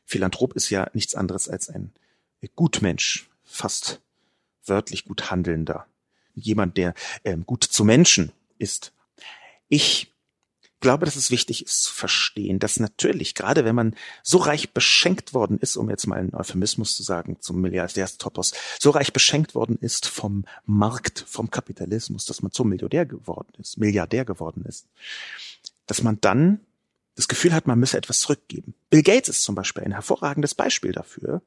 Philanthrop 0.04 0.58
ist 0.58 0.70
ja 0.70 0.90
nichts 0.94 1.16
anderes 1.16 1.48
als 1.48 1.70
ein 1.70 1.94
Gutmensch, 2.58 3.30
fast 3.46 4.02
wörtlich 4.66 5.06
gut 5.06 5.32
handelnder. 5.32 5.88
Jemand, 6.36 6.76
der 6.76 6.94
ähm, 7.24 7.46
gut 7.46 7.64
zu 7.64 7.86
Menschen 7.86 8.34
ist. 8.58 8.92
Ich 9.70 10.12
glaube, 10.82 11.06
dass 11.06 11.16
es 11.16 11.32
wichtig 11.32 11.66
ist 11.66 11.84
zu 11.84 11.94
verstehen, 11.94 12.60
dass 12.60 12.80
natürlich, 12.80 13.36
gerade 13.36 13.64
wenn 13.64 13.76
man 13.76 13.96
so 14.24 14.40
reich 14.40 14.74
beschenkt 14.74 15.34
worden 15.34 15.58
ist, 15.60 15.78
um 15.78 15.90
jetzt 15.90 16.08
mal 16.08 16.20
einen 16.20 16.34
Euphemismus 16.34 16.96
zu 16.96 17.04
sagen, 17.04 17.38
zum 17.40 17.62
Milliardärstopos, 17.62 18.54
so 18.80 18.90
reich 18.90 19.14
beschenkt 19.14 19.56
worden 19.56 19.78
ist 19.80 20.08
vom 20.08 20.46
Markt, 20.66 21.24
vom 21.28 21.50
Kapitalismus, 21.50 22.26
dass 22.26 22.42
man 22.42 22.52
zum 22.52 22.70
Milliardär 22.70 23.06
geworden 23.06 23.54
ist, 23.60 23.78
Milliardär 23.78 24.26
geworden 24.26 24.66
ist, 24.68 24.88
dass 25.86 26.04
man 26.04 26.20
dann 26.20 26.60
das 27.16 27.28
Gefühl 27.28 27.54
hat, 27.54 27.68
man 27.68 27.80
müsse 27.80 27.98
etwas 27.98 28.22
zurückgeben. 28.22 28.74
Bill 28.90 29.04
Gates 29.04 29.30
ist 29.30 29.44
zum 29.44 29.54
Beispiel 29.54 29.84
ein 29.84 29.92
hervorragendes 29.92 30.56
Beispiel 30.56 30.94
dafür. 30.94 31.42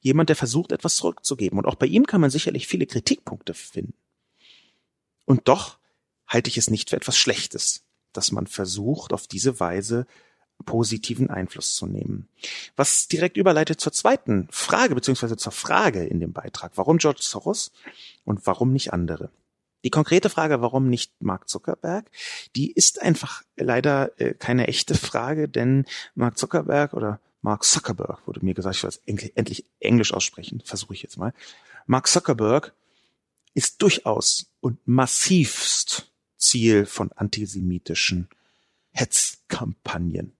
Jemand, 0.00 0.28
der 0.28 0.36
versucht, 0.36 0.72
etwas 0.72 0.96
zurückzugeben. 0.96 1.58
Und 1.58 1.66
auch 1.66 1.74
bei 1.74 1.86
ihm 1.86 2.06
kann 2.06 2.20
man 2.20 2.30
sicherlich 2.30 2.66
viele 2.66 2.86
Kritikpunkte 2.86 3.52
finden. 3.52 3.94
Und 5.24 5.48
doch 5.48 5.78
halte 6.26 6.48
ich 6.48 6.56
es 6.56 6.70
nicht 6.70 6.90
für 6.90 6.96
etwas 6.96 7.18
Schlechtes, 7.18 7.82
dass 8.12 8.32
man 8.32 8.46
versucht, 8.46 9.12
auf 9.12 9.26
diese 9.26 9.60
Weise 9.60 10.06
positiven 10.64 11.30
Einfluss 11.30 11.76
zu 11.76 11.86
nehmen. 11.86 12.28
Was 12.76 13.08
direkt 13.08 13.36
überleitet 13.36 13.80
zur 13.80 13.92
zweiten 13.92 14.48
Frage, 14.50 14.94
beziehungsweise 14.94 15.36
zur 15.36 15.52
Frage 15.52 16.04
in 16.04 16.20
dem 16.20 16.32
Beitrag. 16.32 16.72
Warum 16.76 16.98
George 16.98 17.20
Soros 17.22 17.72
und 18.24 18.46
warum 18.46 18.72
nicht 18.72 18.92
andere? 18.92 19.30
Die 19.84 19.90
konkrete 19.90 20.28
Frage, 20.28 20.60
warum 20.60 20.88
nicht 20.88 21.12
Mark 21.20 21.48
Zuckerberg, 21.48 22.10
die 22.56 22.72
ist 22.72 23.00
einfach 23.00 23.42
leider 23.56 24.18
äh, 24.20 24.34
keine 24.34 24.66
echte 24.66 24.94
Frage, 24.94 25.48
denn 25.48 25.84
Mark 26.16 26.36
Zuckerberg 26.36 26.94
oder 26.94 27.20
Mark 27.42 27.62
Zuckerberg 27.62 28.26
wurde 28.26 28.44
mir 28.44 28.54
gesagt, 28.54 28.74
ich 28.74 28.80
soll 28.80 28.90
es 28.90 29.00
endlich 29.06 29.64
Englisch 29.78 30.12
aussprechen, 30.12 30.60
versuche 30.64 30.94
ich 30.94 31.02
jetzt 31.02 31.16
mal. 31.16 31.32
Mark 31.86 32.08
Zuckerberg 32.08 32.74
ist 33.54 33.80
durchaus 33.80 34.50
und 34.60 34.78
massivst 34.86 36.07
Ziel 36.48 36.86
von 36.86 37.12
antisemitischen 37.12 38.28
Hetzkampagnen. 38.92 40.32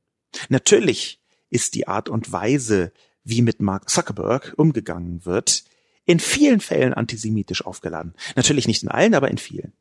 Natürlich 0.48 1.20
ist 1.50 1.74
die 1.74 1.86
Art 1.88 2.08
und 2.08 2.32
Weise, 2.32 2.92
wie 3.24 3.42
mit 3.42 3.60
Mark 3.60 3.90
Zuckerberg 3.90 4.54
umgegangen 4.56 5.24
wird, 5.24 5.64
in 6.04 6.20
vielen 6.20 6.60
Fällen 6.60 6.94
antisemitisch 6.94 7.64
aufgeladen. 7.64 8.14
Natürlich 8.34 8.66
nicht 8.66 8.82
in 8.82 8.88
allen, 8.88 9.14
aber 9.14 9.30
in 9.30 9.38
vielen. 9.38 9.72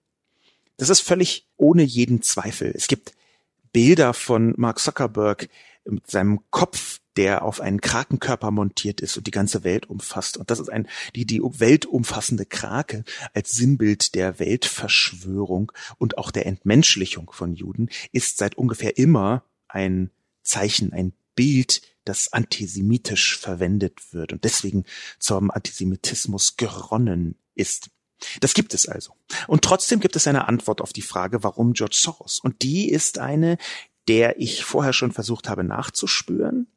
Das 0.75 0.89
ist 0.89 1.01
völlig 1.01 1.47
ohne 1.55 1.83
jeden 1.83 2.21
Zweifel. 2.21 2.71
Es 2.75 2.87
gibt 2.87 3.13
Bilder 3.71 4.13
von 4.13 4.53
Mark 4.57 4.79
Zuckerberg 4.79 5.49
mit 5.85 6.09
seinem 6.09 6.41
Kopf 6.51 6.96
der 7.17 7.41
auf 7.43 7.59
einen 7.59 7.81
Krakenkörper 7.81 8.51
montiert 8.51 9.01
ist 9.01 9.17
und 9.17 9.27
die 9.27 9.31
ganze 9.31 9.63
Welt 9.63 9.89
umfasst. 9.89 10.37
Und 10.37 10.51
das 10.51 10.59
ist 10.59 10.69
ein, 10.69 10.87
die, 11.15 11.25
die 11.25 11.41
weltumfassende 11.41 12.45
Krake 12.45 13.03
als 13.33 13.51
Sinnbild 13.51 14.15
der 14.15 14.39
Weltverschwörung 14.39 15.71
und 15.97 16.17
auch 16.17 16.31
der 16.31 16.45
Entmenschlichung 16.45 17.31
von 17.31 17.53
Juden 17.53 17.89
ist 18.11 18.37
seit 18.37 18.55
ungefähr 18.55 18.97
immer 18.97 19.43
ein 19.67 20.11
Zeichen, 20.43 20.93
ein 20.93 21.13
Bild, 21.35 21.81
das 22.05 22.31
antisemitisch 22.31 23.37
verwendet 23.37 24.13
wird 24.13 24.31
und 24.31 24.43
deswegen 24.43 24.85
zum 25.19 25.51
Antisemitismus 25.51 26.55
geronnen 26.55 27.35
ist. 27.53 27.89
Das 28.39 28.53
gibt 28.53 28.73
es 28.73 28.87
also. 28.87 29.13
Und 29.47 29.63
trotzdem 29.63 29.99
gibt 29.99 30.15
es 30.15 30.25
eine 30.25 30.47
Antwort 30.47 30.81
auf 30.81 30.93
die 30.93 31.01
Frage, 31.01 31.43
warum 31.43 31.73
George 31.73 31.97
Soros. 31.97 32.39
Und 32.39 32.61
die 32.63 32.89
ist 32.89 33.19
eine, 33.19 33.57
der 34.07 34.39
ich 34.39 34.63
vorher 34.63 34.93
schon 34.93 35.11
versucht 35.11 35.49
habe 35.49 35.63
nachzuspüren, 35.63 36.67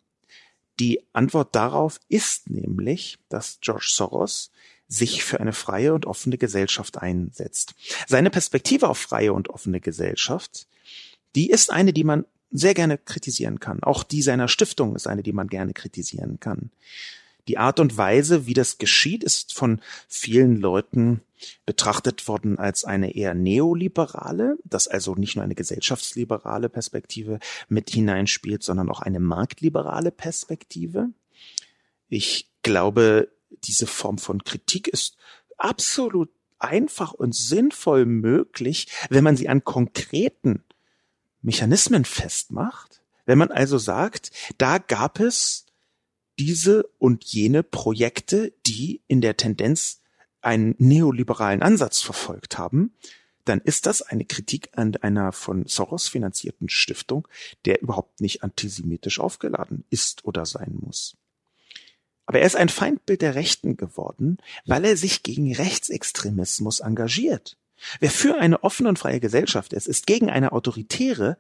die 0.81 1.03
Antwort 1.13 1.55
darauf 1.55 2.01
ist 2.09 2.51
nämlich, 2.51 3.19
dass 3.29 3.59
George 3.61 3.89
Soros 3.89 4.51
sich 4.89 5.23
für 5.23 5.39
eine 5.39 5.53
freie 5.53 5.95
und 5.95 6.07
offene 6.07 6.39
Gesellschaft 6.39 6.99
einsetzt. 6.99 7.75
Seine 8.09 8.31
Perspektive 8.31 8.89
auf 8.89 8.99
freie 8.99 9.33
und 9.33 9.51
offene 9.51 9.81
Gesellschaft, 9.81 10.67
die 11.37 11.51
ist 11.51 11.71
eine, 11.71 11.93
die 11.93 12.03
man 12.03 12.25
sehr 12.51 12.75
gerne 12.75 12.99
kritisieren 12.99 13.61
kann. 13.61 13.83
Auch 13.83 14.03
die 14.03 14.23
seiner 14.23 14.49
Stiftung 14.49 14.97
ist 14.97 15.07
eine, 15.07 15.23
die 15.23 15.33
man 15.33 15.47
gerne 15.47 15.75
kritisieren 15.75 16.41
kann. 16.41 16.71
Die 17.47 17.59
Art 17.59 17.79
und 17.79 17.97
Weise, 17.97 18.47
wie 18.47 18.55
das 18.55 18.79
geschieht, 18.79 19.23
ist 19.23 19.55
von 19.55 19.81
vielen 20.09 20.57
Leuten 20.57 21.21
betrachtet 21.67 22.27
worden 22.29 22.59
als 22.59 22.85
eine 22.85 23.15
eher 23.15 23.35
neoliberale, 23.35 24.57
das 24.65 24.89
also 24.89 25.15
nicht 25.15 25.37
nur 25.37 25.45
eine 25.45 25.55
gesellschaftsliberale 25.55 26.69
Perspektive 26.69 27.39
mit 27.69 27.91
hineinspielt, 27.91 28.63
sondern 28.63 28.91
auch 28.91 29.01
eine 29.01 29.21
marktliberale 29.21 30.11
Perspektive. 30.11 31.11
Ich 32.09 32.51
glaube, 32.63 33.29
diese 33.65 33.87
Form 33.87 34.19
von 34.19 34.45
Kritik 34.45 34.89
ist 34.89 35.17
absolut 35.57 36.31
einfach 36.59 37.13
und 37.13 37.35
sinnvoll 37.35 38.05
möglich, 38.05 38.89
wenn 39.09 39.25
man 39.25 39.37
sie 39.37 39.49
an 39.49 39.65
konkreten 39.65 40.65
Mechanismen 41.43 42.05
festmacht. 42.05 43.03
Wenn 43.25 43.39
man 43.39 43.51
also 43.51 43.79
sagt, 43.79 44.31
da 44.59 44.79
gab 44.79 45.21
es 45.21 45.67
diese 46.39 46.85
und 46.99 47.25
jene 47.25 47.63
Projekte, 47.63 48.53
die 48.67 49.03
in 49.07 49.21
der 49.21 49.37
Tendenz 49.37 50.00
einen 50.43 50.75
neoliberalen 50.79 51.63
Ansatz 51.63 52.01
verfolgt 52.01 52.59
haben, 52.59 52.95
dann 53.45 53.61
ist 53.61 53.87
das 53.87 54.03
eine 54.03 54.25
Kritik 54.25 54.71
an 54.77 54.97
einer 54.97 55.33
von 55.33 55.67
Soros 55.67 56.09
finanzierten 56.09 56.69
Stiftung, 56.69 57.27
der 57.65 57.83
überhaupt 57.83 58.21
nicht 58.21 58.43
antisemitisch 58.43 59.19
aufgeladen 59.19 59.85
ist 59.91 60.25
oder 60.25 60.47
sein 60.47 60.77
muss. 60.81 61.17
Aber 62.27 62.39
er 62.39 62.47
ist 62.47 62.57
ein 62.57 62.69
Feindbild 62.69 63.23
der 63.23 63.35
Rechten 63.35 63.77
geworden, 63.77 64.39
weil 64.65 64.85
er 64.85 64.97
sich 64.97 65.25
gegen 65.25 65.53
Rechtsextremismus 65.53 66.81
engagiert. 66.81 67.57
Wer 67.99 68.11
für 68.11 68.39
eine 68.39 68.63
offene 68.63 68.91
und 68.91 68.99
freie 68.99 69.21
Gesellschaft 69.21 69.73
ist, 69.73 69.89
ist 69.89 70.07
gegen 70.07 70.31
eine 70.31 70.53
autoritäre 70.53 71.39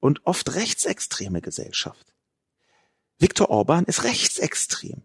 und 0.00 0.26
oft 0.26 0.54
rechtsextreme 0.54 1.40
Gesellschaft. 1.40 2.14
Viktor 3.18 3.48
Orban 3.48 3.84
ist 3.84 4.04
rechtsextrem. 4.04 5.02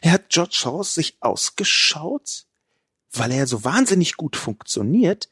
Er 0.00 0.12
hat 0.12 0.30
George 0.30 0.56
Soros 0.58 0.94
sich 0.94 1.16
ausgeschaut, 1.20 2.46
weil 3.12 3.32
er 3.32 3.46
so 3.46 3.64
wahnsinnig 3.64 4.16
gut 4.16 4.36
funktioniert, 4.36 5.28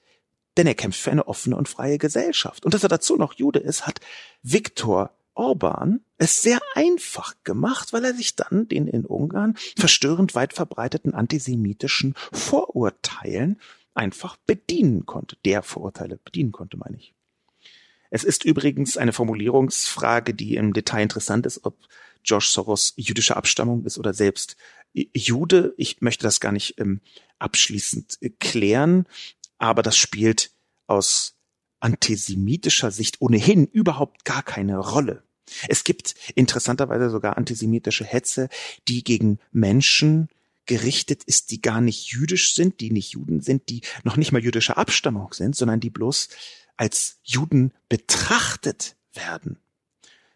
denn 0.57 0.66
er 0.66 0.74
kämpft 0.74 1.01
für 1.01 1.11
eine 1.11 1.28
offene 1.28 1.57
und 1.57 1.68
freie 1.68 1.99
Gesellschaft. 1.99 2.64
Und 2.64 2.74
dass 2.74 2.83
er 2.83 2.89
dazu 2.89 3.16
noch 3.16 3.35
Jude 3.35 3.61
ist, 3.61 3.87
hat 3.87 4.01
Viktor 4.43 5.14
Orban 5.35 6.01
es 6.18 6.43
sehr 6.43 6.61
einfach 6.74 7.35
gemacht, 7.45 7.93
weil 7.93 8.05
er 8.05 8.14
sich 8.14 8.37
dann 8.37 8.68
den 8.68 8.87
in 8.87 9.07
Ungarn 9.07 9.57
verstörend 9.76 10.35
weit 10.35 10.53
verbreiteten 10.53 11.14
antisemitischen 11.14 12.14
Vorurteilen 12.33 13.59
einfach 13.95 14.37
bedienen 14.47 15.07
konnte. 15.07 15.37
Der 15.45 15.62
Vorurteile 15.62 16.18
bedienen 16.22 16.53
konnte, 16.53 16.76
meine 16.76 16.99
ich. 16.99 17.14
Es 18.11 18.24
ist 18.24 18.45
übrigens 18.45 18.97
eine 18.97 19.12
Formulierungsfrage, 19.12 20.35
die 20.35 20.57
im 20.57 20.72
Detail 20.72 21.05
interessant 21.05 21.47
ist, 21.47 21.64
ob 21.64 21.78
George 22.23 22.47
Soros 22.49 22.93
jüdischer 22.97 23.37
Abstammung 23.37 23.85
ist 23.85 23.99
oder 23.99 24.14
selbst 24.14 24.57
Jude. 24.93 25.75
Ich 25.77 26.01
möchte 26.01 26.23
das 26.23 26.41
gar 26.41 26.53
nicht 26.53 26.79
ähm, 26.79 27.01
abschließend 27.39 28.18
äh, 28.21 28.31
klären, 28.31 29.07
aber 29.59 29.83
das 29.83 29.97
spielt 29.97 30.53
aus 30.87 31.37
antisemitischer 31.81 32.91
Sicht 32.91 33.21
ohnehin 33.21 33.66
überhaupt 33.66 34.25
gar 34.25 34.43
keine 34.43 34.79
Rolle. 34.79 35.23
Es 35.68 35.85
gibt 35.85 36.14
interessanterweise 36.35 37.11
sogar 37.11 37.37
antisemitische 37.37 38.05
Hetze, 38.05 38.49
die 38.87 39.03
gegen 39.03 39.39
Menschen 39.51 40.29
gerichtet 40.66 41.25
ist, 41.25 41.51
die 41.51 41.61
gar 41.61 41.81
nicht 41.81 42.12
jüdisch 42.12 42.55
sind, 42.55 42.81
die 42.81 42.93
nicht 42.93 43.12
Juden 43.12 43.41
sind, 43.41 43.68
die 43.68 43.81
noch 44.05 44.16
nicht 44.16 44.31
mal 44.31 44.43
jüdischer 44.43 44.79
Abstammung 44.79 45.33
sind, 45.33 45.57
sondern 45.57 45.81
die 45.81 45.91
bloß 45.91 46.29
als 46.77 47.18
Juden 47.25 47.73
betrachtet 47.89 48.97
werden. 49.12 49.59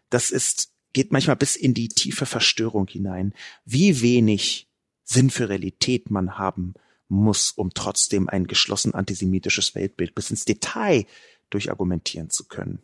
Das 0.09 0.31
ist 0.31 0.71
geht 0.95 1.11
manchmal 1.11 1.35
bis 1.35 1.57
in 1.57 1.73
die 1.73 1.89
tiefe 1.89 2.25
Verstörung 2.25 2.87
hinein, 2.87 3.33
wie 3.65 4.01
wenig 4.01 4.69
Sinn 5.03 5.29
für 5.29 5.49
Realität 5.49 6.09
man 6.09 6.37
haben 6.37 6.73
muss, 7.09 7.51
um 7.51 7.71
trotzdem 7.73 8.29
ein 8.29 8.47
geschlossen 8.47 8.95
antisemitisches 8.95 9.75
Weltbild 9.75 10.15
bis 10.15 10.29
ins 10.29 10.45
Detail 10.45 11.05
durchargumentieren 11.49 12.29
zu 12.29 12.45
können. 12.47 12.81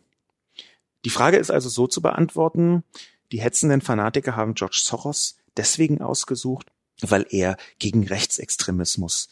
Die 1.06 1.10
Frage 1.10 1.38
ist 1.38 1.50
also 1.50 1.70
so 1.70 1.86
zu 1.86 2.02
beantworten, 2.02 2.84
die 3.32 3.40
hetzenden 3.40 3.80
Fanatiker 3.80 4.36
haben 4.36 4.54
George 4.54 4.80
Soros 4.84 5.38
deswegen 5.56 6.02
ausgesucht, 6.02 6.66
weil 7.00 7.24
er 7.30 7.56
gegen 7.78 8.06
Rechtsextremismus 8.06 9.30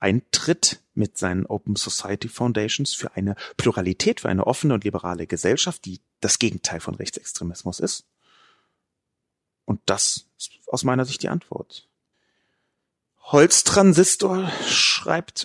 eintritt 0.00 0.82
mit 0.94 1.18
seinen 1.18 1.44
Open 1.44 1.76
Society 1.76 2.28
Foundations 2.28 2.94
für 2.94 3.16
eine 3.16 3.36
Pluralität, 3.58 4.20
für 4.20 4.30
eine 4.30 4.46
offene 4.46 4.72
und 4.72 4.84
liberale 4.84 5.26
Gesellschaft, 5.26 5.84
die 5.84 6.00
das 6.20 6.38
Gegenteil 6.38 6.80
von 6.80 6.94
Rechtsextremismus 6.94 7.80
ist. 7.80 8.06
Und 9.64 9.80
das 9.86 10.26
ist 10.38 10.50
aus 10.68 10.84
meiner 10.84 11.04
Sicht 11.04 11.22
die 11.22 11.28
Antwort. 11.28 11.88
Holztransistor 13.22 14.50
schreibt. 14.68 15.44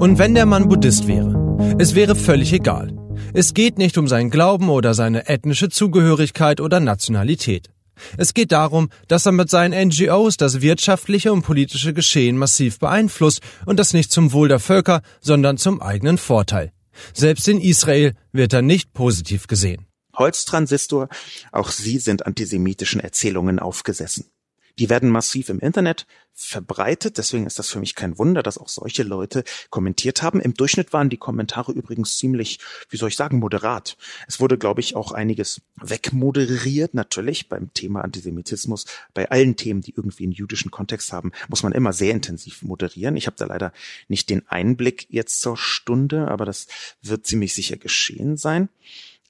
Und 0.00 0.18
wenn 0.18 0.34
der 0.34 0.46
Mann 0.46 0.68
Buddhist 0.68 1.06
wäre, 1.06 1.76
es 1.78 1.94
wäre 1.94 2.16
völlig 2.16 2.52
egal. 2.52 2.96
Es 3.34 3.52
geht 3.52 3.78
nicht 3.78 3.98
um 3.98 4.08
seinen 4.08 4.30
Glauben 4.30 4.70
oder 4.70 4.94
seine 4.94 5.28
ethnische 5.28 5.68
Zugehörigkeit 5.68 6.60
oder 6.60 6.80
Nationalität. 6.80 7.68
Es 8.16 8.32
geht 8.32 8.52
darum, 8.52 8.90
dass 9.08 9.26
er 9.26 9.32
mit 9.32 9.50
seinen 9.50 9.88
NGOs 9.88 10.36
das 10.36 10.60
wirtschaftliche 10.60 11.32
und 11.32 11.42
politische 11.42 11.92
Geschehen 11.92 12.38
massiv 12.38 12.78
beeinflusst 12.78 13.40
und 13.66 13.78
das 13.78 13.92
nicht 13.92 14.12
zum 14.12 14.32
Wohl 14.32 14.48
der 14.48 14.60
Völker, 14.60 15.02
sondern 15.20 15.58
zum 15.58 15.82
eigenen 15.82 16.16
Vorteil. 16.16 16.72
Selbst 17.12 17.48
in 17.48 17.60
Israel 17.60 18.14
wird 18.32 18.52
er 18.52 18.62
nicht 18.62 18.92
positiv 18.92 19.46
gesehen. 19.46 19.87
Holztransistor, 20.18 21.08
auch 21.52 21.70
Sie 21.70 21.98
sind 21.98 22.26
antisemitischen 22.26 23.00
Erzählungen 23.00 23.58
aufgesessen. 23.58 24.30
Die 24.78 24.88
werden 24.88 25.10
massiv 25.10 25.48
im 25.48 25.58
Internet 25.58 26.06
verbreitet. 26.34 27.18
Deswegen 27.18 27.46
ist 27.46 27.58
das 27.58 27.68
für 27.68 27.80
mich 27.80 27.96
kein 27.96 28.16
Wunder, 28.16 28.44
dass 28.44 28.58
auch 28.58 28.68
solche 28.68 29.02
Leute 29.02 29.42
kommentiert 29.70 30.22
haben. 30.22 30.40
Im 30.40 30.54
Durchschnitt 30.54 30.92
waren 30.92 31.10
die 31.10 31.16
Kommentare 31.16 31.72
übrigens 31.72 32.16
ziemlich, 32.16 32.60
wie 32.88 32.96
soll 32.96 33.08
ich 33.08 33.16
sagen, 33.16 33.40
moderat. 33.40 33.96
Es 34.28 34.38
wurde, 34.38 34.56
glaube 34.56 34.80
ich, 34.80 34.94
auch 34.94 35.10
einiges 35.10 35.60
wegmoderiert. 35.82 36.94
Natürlich 36.94 37.48
beim 37.48 37.74
Thema 37.74 38.02
Antisemitismus, 38.02 38.86
bei 39.14 39.28
allen 39.30 39.56
Themen, 39.56 39.80
die 39.80 39.94
irgendwie 39.96 40.24
einen 40.24 40.32
jüdischen 40.32 40.70
Kontext 40.70 41.12
haben, 41.12 41.32
muss 41.48 41.64
man 41.64 41.72
immer 41.72 41.92
sehr 41.92 42.12
intensiv 42.12 42.62
moderieren. 42.62 43.16
Ich 43.16 43.26
habe 43.26 43.36
da 43.36 43.46
leider 43.46 43.72
nicht 44.06 44.30
den 44.30 44.46
Einblick 44.48 45.08
jetzt 45.10 45.40
zur 45.40 45.56
Stunde, 45.56 46.28
aber 46.28 46.44
das 46.44 46.68
wird 47.02 47.26
ziemlich 47.26 47.52
sicher 47.52 47.76
geschehen 47.76 48.36
sein. 48.36 48.68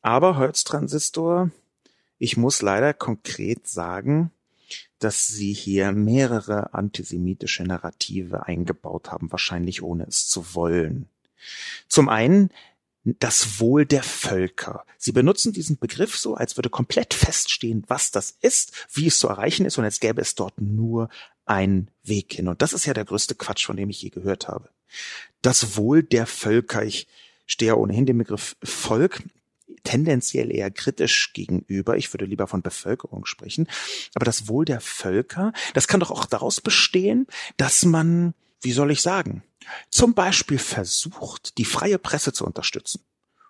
Aber 0.03 0.36
Holztransistor, 0.36 1.51
ich 2.18 2.36
muss 2.36 2.62
leider 2.62 2.94
konkret 2.94 3.66
sagen, 3.66 4.30
dass 4.99 5.26
sie 5.26 5.53
hier 5.53 5.92
mehrere 5.92 6.74
antisemitische 6.74 7.62
Narrative 7.62 8.46
eingebaut 8.46 9.11
haben, 9.11 9.30
wahrscheinlich 9.30 9.82
ohne 9.82 10.05
es 10.05 10.28
zu 10.28 10.55
wollen. 10.55 11.09
Zum 11.88 12.09
einen 12.09 12.51
das 13.05 13.61
Wohl 13.61 13.86
der 13.86 14.03
Völker. 14.03 14.84
Sie 14.99 15.12
benutzen 15.12 15.53
diesen 15.53 15.78
Begriff 15.78 16.16
so, 16.18 16.34
als 16.34 16.57
würde 16.57 16.68
komplett 16.68 17.14
feststehen, 17.14 17.84
was 17.86 18.11
das 18.11 18.36
ist, 18.40 18.72
wie 18.92 19.07
es 19.07 19.18
zu 19.18 19.28
erreichen 19.28 19.64
ist 19.64 19.78
und 19.78 19.84
als 19.84 20.01
gäbe 20.01 20.20
es 20.20 20.34
dort 20.34 20.61
nur 20.61 21.09
einen 21.46 21.90
Weg 22.03 22.34
hin. 22.34 22.49
Und 22.49 22.61
das 22.61 22.72
ist 22.72 22.84
ja 22.84 22.94
der 22.94 23.05
größte 23.05 23.34
Quatsch, 23.34 23.64
von 23.66 23.76
dem 23.76 23.88
ich 23.88 24.03
je 24.03 24.11
gehört 24.11 24.49
habe. 24.49 24.68
Das 25.40 25.76
Wohl 25.76 26.03
der 26.03 26.26
Völker. 26.26 26.84
Ich 26.84 27.07
stehe 27.46 27.76
ohnehin 27.76 28.05
dem 28.05 28.18
Begriff 28.18 28.57
Volk 28.62 29.22
tendenziell 29.85 30.55
eher 30.55 30.70
kritisch 30.70 31.33
gegenüber. 31.33 31.97
Ich 31.97 32.12
würde 32.12 32.24
lieber 32.24 32.47
von 32.47 32.62
Bevölkerung 32.62 33.26
sprechen. 33.26 33.68
Aber 34.14 34.24
das 34.24 34.49
Wohl 34.49 34.64
der 34.64 34.81
Völker, 34.81 35.53
das 35.74 35.89
kann 35.89 36.01
doch 36.01 36.11
auch 36.11 36.26
daraus 36.26 36.61
bestehen, 36.61 37.26
dass 37.57 37.85
man, 37.85 38.35
wie 38.61 38.72
soll 38.72 38.91
ich 38.91 39.03
sagen, 39.03 39.43
zum 39.91 40.14
Beispiel 40.14 40.59
versucht, 40.59 41.59
die 41.59 41.64
freie 41.64 41.99
Presse 41.99 42.33
zu 42.33 42.45
unterstützen. 42.47 43.05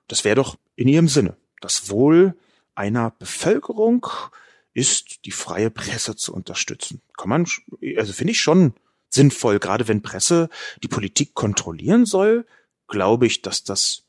Das 0.08 0.24
wäre 0.24 0.36
doch 0.36 0.56
in 0.74 0.88
ihrem 0.88 1.08
Sinne. 1.08 1.36
Das 1.60 1.90
Wohl 1.90 2.36
einer 2.74 3.10
Bevölkerung 3.10 4.06
ist, 4.72 5.24
die 5.24 5.32
freie 5.32 5.70
Presse 5.70 6.16
zu 6.16 6.32
unterstützen. 6.32 7.02
Kann 7.16 7.28
man, 7.28 7.46
also 7.96 8.12
finde 8.12 8.32
ich 8.32 8.40
schon 8.40 8.74
sinnvoll, 9.10 9.58
gerade 9.58 9.88
wenn 9.88 10.02
Presse 10.02 10.48
die 10.82 10.88
Politik 10.88 11.34
kontrollieren 11.34 12.06
soll, 12.06 12.46
glaube 12.86 13.26
ich, 13.26 13.42
dass 13.42 13.64
das 13.64 14.04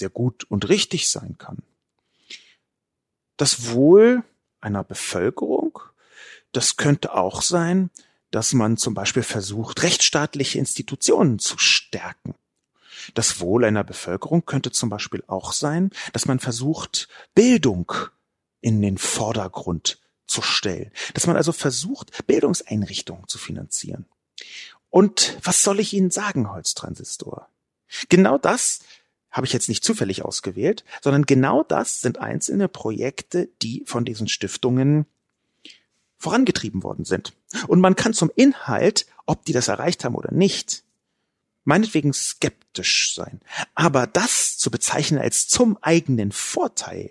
sehr 0.00 0.10
gut 0.10 0.44
und 0.44 0.68
richtig 0.68 1.08
sein 1.08 1.36
kann. 1.38 1.58
Das 3.36 3.70
Wohl 3.70 4.24
einer 4.60 4.82
Bevölkerung, 4.82 5.78
das 6.52 6.76
könnte 6.76 7.14
auch 7.14 7.40
sein, 7.42 7.90
dass 8.30 8.52
man 8.52 8.76
zum 8.76 8.94
Beispiel 8.94 9.22
versucht, 9.22 9.82
rechtsstaatliche 9.82 10.58
Institutionen 10.58 11.38
zu 11.38 11.56
stärken. 11.58 12.34
Das 13.14 13.40
Wohl 13.40 13.64
einer 13.64 13.84
Bevölkerung 13.84 14.44
könnte 14.44 14.72
zum 14.72 14.90
Beispiel 14.90 15.24
auch 15.26 15.52
sein, 15.52 15.90
dass 16.12 16.26
man 16.26 16.38
versucht, 16.38 17.08
Bildung 17.34 17.92
in 18.60 18.82
den 18.82 18.98
Vordergrund 18.98 19.98
zu 20.26 20.42
stellen. 20.42 20.92
Dass 21.14 21.26
man 21.26 21.36
also 21.36 21.52
versucht, 21.52 22.26
Bildungseinrichtungen 22.26 23.26
zu 23.26 23.38
finanzieren. 23.38 24.06
Und 24.90 25.38
was 25.42 25.62
soll 25.62 25.80
ich 25.80 25.92
Ihnen 25.92 26.10
sagen, 26.10 26.50
Holztransistor? 26.50 27.48
Genau 28.08 28.38
das 28.38 28.80
habe 29.30 29.46
ich 29.46 29.52
jetzt 29.52 29.68
nicht 29.68 29.84
zufällig 29.84 30.24
ausgewählt, 30.24 30.84
sondern 31.02 31.26
genau 31.26 31.62
das 31.62 32.00
sind 32.00 32.18
einzelne 32.18 32.68
Projekte, 32.68 33.48
die 33.62 33.84
von 33.86 34.04
diesen 34.04 34.28
Stiftungen 34.28 35.06
vorangetrieben 36.18 36.82
worden 36.82 37.04
sind. 37.04 37.32
Und 37.66 37.80
man 37.80 37.96
kann 37.96 38.12
zum 38.12 38.30
Inhalt, 38.34 39.06
ob 39.26 39.44
die 39.44 39.52
das 39.52 39.68
erreicht 39.68 40.04
haben 40.04 40.14
oder 40.14 40.32
nicht, 40.32 40.84
meinetwegen 41.64 42.12
skeptisch 42.12 43.14
sein. 43.14 43.40
Aber 43.74 44.06
das 44.06 44.58
zu 44.58 44.70
bezeichnen 44.70 45.20
als 45.20 45.48
zum 45.48 45.78
eigenen 45.80 46.32
Vorteil, 46.32 47.10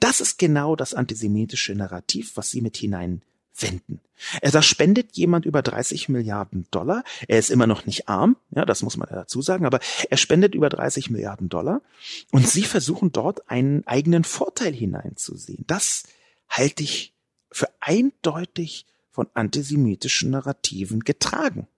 das 0.00 0.20
ist 0.20 0.38
genau 0.38 0.76
das 0.76 0.94
antisemitische 0.94 1.74
Narrativ, 1.74 2.36
was 2.36 2.50
sie 2.50 2.60
mit 2.60 2.76
hinein 2.76 3.22
wenden. 3.58 4.00
Da 4.40 4.62
spendet 4.62 5.16
jemand 5.16 5.44
über 5.46 5.62
30 5.62 6.08
Milliarden 6.08 6.66
Dollar. 6.70 7.04
Er 7.28 7.38
ist 7.38 7.50
immer 7.50 7.66
noch 7.66 7.86
nicht 7.86 8.08
arm, 8.08 8.36
ja, 8.50 8.64
das 8.64 8.82
muss 8.82 8.96
man 8.96 9.08
dazu 9.10 9.42
sagen, 9.42 9.66
aber 9.66 9.80
er 10.10 10.16
spendet 10.16 10.54
über 10.54 10.68
30 10.68 11.10
Milliarden 11.10 11.48
Dollar 11.48 11.82
und 12.30 12.48
sie 12.48 12.64
versuchen 12.64 13.12
dort 13.12 13.50
einen 13.50 13.86
eigenen 13.86 14.24
Vorteil 14.24 14.72
hineinzusehen. 14.72 15.64
Das 15.66 16.04
halte 16.48 16.82
ich 16.82 17.14
für 17.50 17.68
eindeutig 17.80 18.86
von 19.10 19.28
antisemitischen 19.34 20.30
Narrativen 20.30 21.00
getragen. 21.00 21.68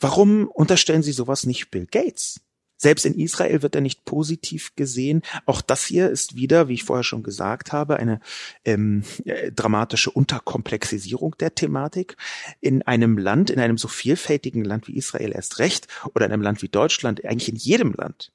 Warum 0.00 0.48
unterstellen 0.48 1.02
Sie 1.02 1.12
sowas 1.12 1.44
nicht 1.44 1.70
Bill 1.70 1.86
Gates? 1.86 2.40
Selbst 2.80 3.04
in 3.04 3.18
Israel 3.18 3.62
wird 3.62 3.74
er 3.74 3.80
nicht 3.80 4.04
positiv 4.04 4.76
gesehen. 4.76 5.22
Auch 5.46 5.60
das 5.60 5.84
hier 5.84 6.08
ist 6.10 6.36
wieder, 6.36 6.68
wie 6.68 6.74
ich 6.74 6.84
vorher 6.84 7.02
schon 7.02 7.24
gesagt 7.24 7.72
habe, 7.72 7.96
eine 7.96 8.20
ähm, 8.64 9.02
äh, 9.24 9.50
dramatische 9.50 10.12
Unterkomplexisierung 10.12 11.36
der 11.38 11.56
Thematik. 11.56 12.16
In 12.60 12.82
einem 12.82 13.18
Land, 13.18 13.50
in 13.50 13.58
einem 13.58 13.78
so 13.78 13.88
vielfältigen 13.88 14.64
Land 14.64 14.86
wie 14.86 14.96
Israel 14.96 15.32
erst 15.34 15.58
recht, 15.58 15.88
oder 16.14 16.26
in 16.26 16.32
einem 16.32 16.42
Land 16.42 16.62
wie 16.62 16.68
Deutschland, 16.68 17.24
eigentlich 17.24 17.48
in 17.48 17.56
jedem 17.56 17.94
Land, 17.94 18.30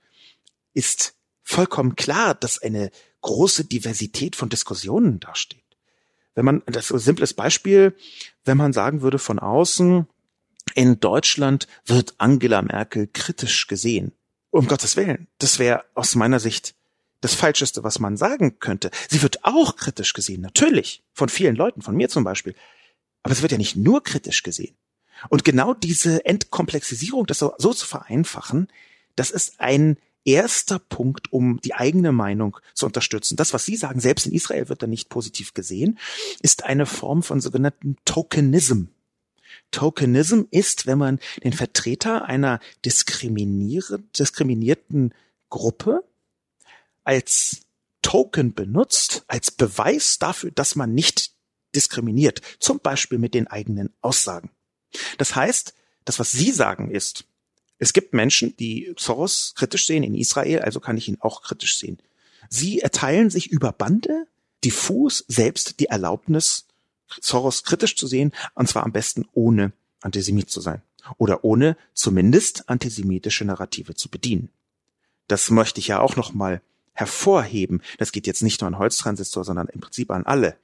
ist 0.73 1.15
vollkommen 1.41 1.95
klar, 1.95 2.35
dass 2.35 2.61
eine 2.61 2.91
große 3.21 3.63
Diversität 3.63 4.35
von 4.35 4.49
Diskussionen 4.49 5.21
dasteht. 5.21 5.63
Wenn 6.35 6.43
man, 6.43 6.63
das 6.65 6.85
ist 6.85 6.91
ein 6.91 6.99
simples 6.99 7.33
Beispiel, 7.33 7.95
wenn 8.43 8.57
man 8.57 8.73
sagen 8.73 9.01
würde 9.01 9.19
von 9.19 9.39
außen, 9.39 10.05
in 10.75 10.99
Deutschland 10.99 11.67
wird 11.85 12.15
Angela 12.17 12.61
Merkel 12.61 13.07
kritisch 13.07 13.67
gesehen 13.67 14.11
um 14.53 14.67
Gottes 14.67 14.95
Willen, 14.95 15.27
das 15.39 15.57
wäre 15.57 15.83
aus 15.95 16.13
meiner 16.15 16.39
Sicht 16.39 16.75
das 17.21 17.33
Falscheste, 17.33 17.83
was 17.83 17.99
man 17.99 18.17
sagen 18.17 18.59
könnte. 18.59 18.91
Sie 19.09 19.21
wird 19.23 19.45
auch 19.45 19.75
kritisch 19.77 20.13
gesehen, 20.13 20.41
natürlich, 20.41 21.03
von 21.11 21.29
vielen 21.29 21.55
Leuten, 21.55 21.81
von 21.81 21.95
mir 21.95 22.07
zum 22.07 22.23
Beispiel. 22.23 22.53
Aber 23.23 23.33
es 23.33 23.41
wird 23.41 23.51
ja 23.51 23.57
nicht 23.57 23.75
nur 23.75 24.03
kritisch 24.03 24.43
gesehen. 24.43 24.75
Und 25.29 25.43
genau 25.43 25.73
diese 25.73 26.25
Entkomplexisierung, 26.25 27.25
das 27.25 27.39
so, 27.39 27.53
so 27.57 27.73
zu 27.73 27.87
vereinfachen, 27.87 28.67
das 29.15 29.31
ist 29.31 29.59
ein 29.59 29.97
erster 30.23 30.77
Punkt, 30.77 31.33
um 31.33 31.59
die 31.61 31.73
eigene 31.73 32.11
Meinung 32.11 32.57
zu 32.75 32.85
unterstützen. 32.85 33.37
Das, 33.37 33.53
was 33.53 33.65
Sie 33.65 33.75
sagen, 33.75 33.99
selbst 33.99 34.27
in 34.27 34.33
Israel 34.33 34.69
wird 34.69 34.83
da 34.83 34.87
nicht 34.87 35.09
positiv 35.09 35.53
gesehen, 35.53 35.97
ist 36.41 36.63
eine 36.63 36.85
Form 36.85 37.23
von 37.23 37.41
sogenannten 37.41 37.97
Tokenism. 38.05 38.85
Tokenism 39.71 40.43
ist, 40.51 40.85
wenn 40.85 40.97
man 40.97 41.19
den 41.43 41.53
Vertreter 41.53 42.25
einer 42.25 42.59
diskriminierten 42.85 45.13
Gruppe 45.49 46.03
als 47.03 47.61
Token 48.01 48.53
benutzt, 48.53 49.23
als 49.27 49.51
Beweis 49.51 50.19
dafür, 50.19 50.51
dass 50.51 50.75
man 50.75 50.93
nicht 50.93 51.31
diskriminiert, 51.75 52.41
zum 52.59 52.79
Beispiel 52.79 53.17
mit 53.17 53.33
den 53.33 53.47
eigenen 53.47 53.93
Aussagen. 54.01 54.51
Das 55.17 55.35
heißt, 55.35 55.73
das, 56.05 56.19
was 56.19 56.31
Sie 56.31 56.51
sagen, 56.51 56.91
ist, 56.91 57.25
es 57.79 57.93
gibt 57.93 58.13
Menschen, 58.13 58.55
die 58.57 58.93
Soros 58.97 59.53
kritisch 59.55 59.87
sehen 59.87 60.03
in 60.03 60.15
Israel, 60.15 60.59
also 60.59 60.79
kann 60.79 60.97
ich 60.97 61.07
ihn 61.07 61.17
auch 61.19 61.41
kritisch 61.41 61.77
sehen. 61.77 62.01
Sie 62.49 62.79
erteilen 62.79 63.29
sich 63.29 63.51
über 63.51 63.71
Bande 63.71 64.27
diffus 64.63 65.25
selbst 65.27 65.79
die 65.79 65.87
Erlaubnis, 65.87 66.67
Soros 67.21 67.63
kritisch 67.63 67.95
zu 67.95 68.07
sehen, 68.07 68.31
und 68.55 68.67
zwar 68.67 68.83
am 68.83 68.91
besten 68.91 69.25
ohne 69.33 69.73
Antisemit 70.01 70.49
zu 70.49 70.61
sein 70.61 70.81
oder 71.17 71.43
ohne 71.43 71.77
zumindest 71.93 72.69
antisemitische 72.69 73.45
Narrative 73.45 73.95
zu 73.95 74.09
bedienen. 74.09 74.49
Das 75.27 75.49
möchte 75.49 75.79
ich 75.79 75.87
ja 75.87 75.99
auch 75.99 76.15
noch 76.15 76.33
mal 76.33 76.61
hervorheben, 76.93 77.81
das 77.97 78.11
geht 78.11 78.27
jetzt 78.27 78.43
nicht 78.43 78.61
nur 78.61 78.67
an 78.67 78.77
Holztransistor, 78.77 79.43
sondern 79.43 79.67
im 79.67 79.81
Prinzip 79.81 80.11
an 80.11 80.25
alle. 80.25 80.57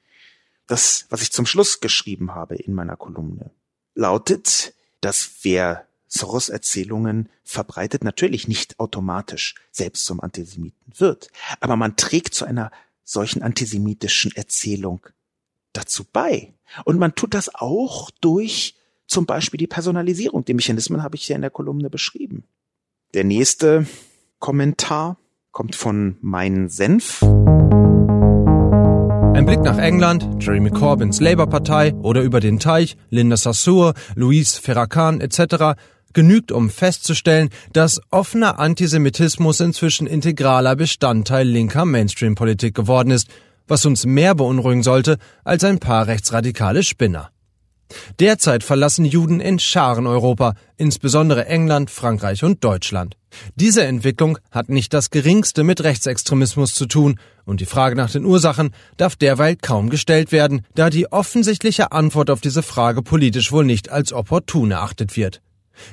Das, 0.67 1.07
was 1.09 1.21
ich 1.23 1.31
zum 1.31 1.45
Schluss 1.45 1.79
geschrieben 1.79 2.35
habe 2.35 2.55
in 2.55 2.73
meiner 2.73 2.95
Kolumne, 2.95 3.51
lautet, 3.95 4.73
dass 5.01 5.31
wer 5.41 5.87
Soros 6.07 6.49
Erzählungen 6.49 7.29
verbreitet, 7.43 8.03
natürlich 8.03 8.47
nicht 8.47 8.79
automatisch 8.79 9.55
selbst 9.71 10.05
zum 10.05 10.19
Antisemiten 10.19 10.93
wird. 10.97 11.29
Aber 11.59 11.75
man 11.75 11.95
trägt 11.95 12.33
zu 12.33 12.45
einer 12.45 12.71
solchen 13.03 13.41
antisemitischen 13.41 14.35
Erzählung 14.35 15.05
dazu 15.73 16.05
bei. 16.11 16.53
Und 16.85 16.99
man 16.99 17.15
tut 17.15 17.33
das 17.33 17.53
auch 17.53 18.11
durch 18.21 18.75
zum 19.07 19.25
Beispiel 19.25 19.57
die 19.57 19.67
Personalisierung. 19.67 20.45
Die 20.45 20.53
Mechanismen 20.53 21.03
habe 21.03 21.15
ich 21.15 21.25
hier 21.25 21.35
in 21.35 21.41
der 21.41 21.51
Kolumne 21.51 21.89
beschrieben. 21.89 22.43
Der 23.13 23.23
nächste 23.23 23.87
Kommentar 24.37 25.17
kommt 25.51 25.75
von 25.75 26.17
Mein 26.21 26.69
Senf. 26.69 27.23
Ein 29.33 29.45
Blick 29.45 29.61
nach 29.61 29.77
England, 29.77 30.43
Jeremy 30.43 30.69
Corbyns 30.69 31.19
Labour-Partei 31.19 31.93
oder 31.95 32.21
über 32.21 32.39
den 32.39 32.59
Teich, 32.59 32.97
Linda 33.09 33.37
Sassour, 33.37 33.93
Louise 34.15 34.61
Farrakhan 34.61 35.21
etc 35.21 35.75
genügt, 36.13 36.51
um 36.51 36.69
festzustellen, 36.69 37.49
dass 37.73 38.01
offener 38.11 38.59
Antisemitismus 38.59 39.59
inzwischen 39.59 40.07
integraler 40.07 40.75
Bestandteil 40.75 41.47
linker 41.47 41.85
Mainstream-Politik 41.85 42.75
geworden 42.75 43.11
ist, 43.11 43.27
was 43.69 43.85
uns 43.85 44.05
mehr 44.05 44.35
beunruhigen 44.35 44.83
sollte 44.83 45.17
als 45.43 45.63
ein 45.63 45.79
paar 45.79 46.07
rechtsradikale 46.07 46.83
Spinner. 46.83 47.31
Derzeit 48.19 48.63
verlassen 48.63 49.05
Juden 49.05 49.39
in 49.39 49.57
Scharen 49.57 50.05
Europa, 50.05 50.53
insbesondere 50.77 51.47
England, 51.47 51.89
Frankreich 51.89 52.43
und 52.43 52.63
Deutschland. 52.63 53.15
Diese 53.55 53.83
Entwicklung 53.83 54.37
hat 54.51 54.69
nicht 54.69 54.93
das 54.93 55.09
geringste 55.09 55.63
mit 55.63 55.83
Rechtsextremismus 55.83 56.73
zu 56.73 56.85
tun, 56.85 57.19
und 57.45 57.61
die 57.61 57.65
Frage 57.65 57.95
nach 57.95 58.11
den 58.11 58.25
Ursachen 58.25 58.71
darf 58.97 59.15
derweil 59.15 59.55
kaum 59.55 59.89
gestellt 59.89 60.31
werden, 60.31 60.61
da 60.75 60.89
die 60.89 61.11
offensichtliche 61.11 61.91
Antwort 61.91 62.29
auf 62.29 62.41
diese 62.41 62.61
Frage 62.61 63.01
politisch 63.01 63.51
wohl 63.51 63.65
nicht 63.65 63.89
als 63.89 64.13
opportun 64.13 64.71
erachtet 64.71 65.17
wird. 65.17 65.41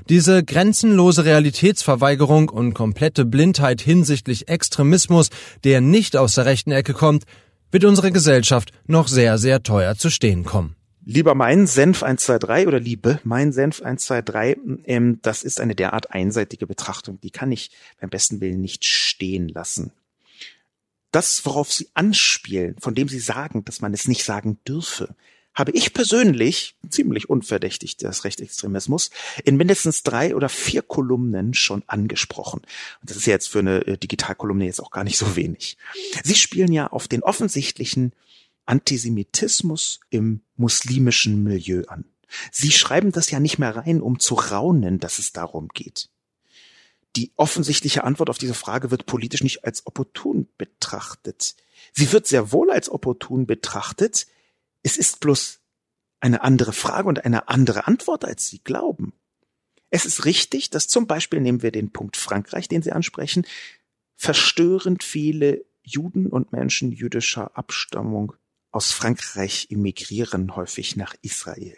Diese 0.09 0.45
grenzenlose 0.45 1.25
Realitätsverweigerung 1.25 2.49
und 2.49 2.75
komplette 2.75 3.25
Blindheit 3.25 3.81
hinsichtlich 3.81 4.49
Extremismus, 4.49 5.29
der 5.65 5.81
nicht 5.81 6.17
aus 6.17 6.35
der 6.35 6.45
rechten 6.45 6.73
Ecke 6.73 6.93
kommt, 6.93 7.25
wird 7.71 7.85
unsere 7.85 8.13
Gesellschaft 8.13 8.73
noch 8.87 9.09
sehr, 9.09 9.39
sehr 9.39 9.63
teuer 9.63 9.97
zu 9.97 10.11
stehen 10.11 10.45
kommen. 10.45 10.77
Lieber 11.09 11.37
mein 11.37 11.69
Senf 11.69 12.03
123 12.03 12.67
oder 12.67 12.81
liebe 12.81 13.21
mein 13.23 13.53
Senf 13.53 13.81
123, 13.81 14.85
ähm, 14.87 15.21
das 15.23 15.45
ist 15.45 15.61
eine 15.61 15.77
derart 15.77 16.11
einseitige 16.11 16.67
Betrachtung, 16.67 17.21
die 17.21 17.31
kann 17.31 17.53
ich 17.53 17.71
beim 18.01 18.11
besten 18.11 18.41
Willen 18.41 18.61
nicht 18.61 18.85
stehen 18.85 19.49
lassen. 19.49 19.93
Das, 21.13 21.47
worauf 21.47 21.73
Sie 21.73 21.89
anspielen, 21.95 22.75
von 22.81 22.97
dem 22.97 23.09
Sie 23.09 23.21
sagen, 23.21 23.65
dass 23.65 23.81
man 23.81 23.95
es 23.95 24.09
nicht 24.09 24.25
sagen 24.25 24.59
dürfe, 24.67 25.15
habe 25.57 25.73
ich 25.73 25.95
persönlich, 25.95 26.77
ziemlich 26.89 27.31
unverdächtig 27.31 27.97
des 27.97 28.25
Rechtsextremismus, 28.25 29.11
in 29.43 29.57
mindestens 29.57 30.03
drei 30.03 30.37
oder 30.37 30.51
vier 30.51 30.83
Kolumnen 30.83 31.55
schon 31.55 31.83
angesprochen. 31.87 32.61
Und 33.01 33.11
das 33.11 33.17
ist 33.17 33.27
jetzt 33.27 33.49
für 33.49 33.61
eine 33.61 33.87
äh, 33.87 33.97
Digitalkolumne 33.97 34.67
jetzt 34.67 34.81
auch 34.81 34.91
gar 34.91 35.03
nicht 35.03 35.17
so 35.17 35.35
wenig. 35.35 35.79
Sie 36.23 36.35
spielen 36.35 36.73
ja 36.73 36.89
auf 36.89 37.09
den 37.09 37.23
offensichtlichen 37.23 38.13
Antisemitismus 38.67 40.01
im 40.11 40.43
muslimischen 40.57 41.43
Milieu 41.43 41.85
an. 41.89 42.05
Sie 42.53 42.71
schreiben 42.71 43.13
das 43.13 43.31
ja 43.31 43.41
nicht 43.41 43.59
mehr 43.59 43.77
rein, 43.77 44.03
um 44.03 44.19
zu 44.19 44.35
raunen, 44.35 44.99
dass 44.99 45.19
es 45.19 45.33
darum 45.33 45.69
geht. 45.69 46.11
Die 47.15 47.33
offensichtliche 47.37 48.05
Antwort 48.05 48.29
auf 48.29 48.37
diese 48.37 48.53
Frage 48.53 48.91
wird 48.91 49.07
politisch 49.07 49.43
nicht 49.43 49.65
als 49.65 49.87
opportun 49.87 50.49
betrachtet. 50.59 51.55
Sie 51.95 52.13
wird 52.13 52.27
sehr 52.27 52.53
wohl 52.53 52.71
als 52.71 52.91
opportun 52.91 53.47
betrachtet, 53.47 54.27
es 54.87 54.97
ist 54.97 55.19
bloß 55.19 55.59
eine 56.21 56.43
andere 56.43 56.73
Frage 56.73 57.09
und 57.09 57.25
eine 57.25 57.49
andere 57.49 57.89
Antwort, 57.89 58.25
als 58.25 58.47
Sie 58.47 58.61
glauben. 58.61 59.15
Es 59.91 60.07
ist 60.07 60.25
richtig, 60.25 60.71
dass 60.71 60.87
zum 60.87 61.09
Beispiel 61.09 61.41
nehmen 61.41 61.63
wir 61.63 61.73
den 61.73 61.91
Punkt 61.91 62.17
Frankreich, 62.17 62.69
den 62.69 62.83
Sie 62.83 62.93
ansprechen, 62.93 63.47
verstörend 64.15 65.03
viele 65.03 65.65
Juden 65.83 66.29
und 66.29 66.53
Menschen 66.53 66.93
jüdischer 66.93 67.57
Abstammung 67.57 68.35
aus 68.71 68.93
Frankreich 68.93 69.67
emigrieren 69.71 70.55
häufig 70.55 70.95
nach 70.95 71.17
Israel. 71.21 71.77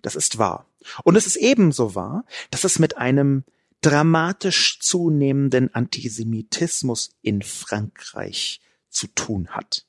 Das 0.00 0.16
ist 0.16 0.38
wahr. 0.38 0.66
Und 1.04 1.16
es 1.16 1.26
ist 1.26 1.36
ebenso 1.36 1.94
wahr, 1.94 2.24
dass 2.50 2.64
es 2.64 2.78
mit 2.78 2.96
einem 2.96 3.44
dramatisch 3.82 4.80
zunehmenden 4.80 5.74
Antisemitismus 5.74 7.10
in 7.20 7.42
Frankreich 7.42 8.62
zu 8.88 9.08
tun 9.08 9.50
hat. 9.50 9.86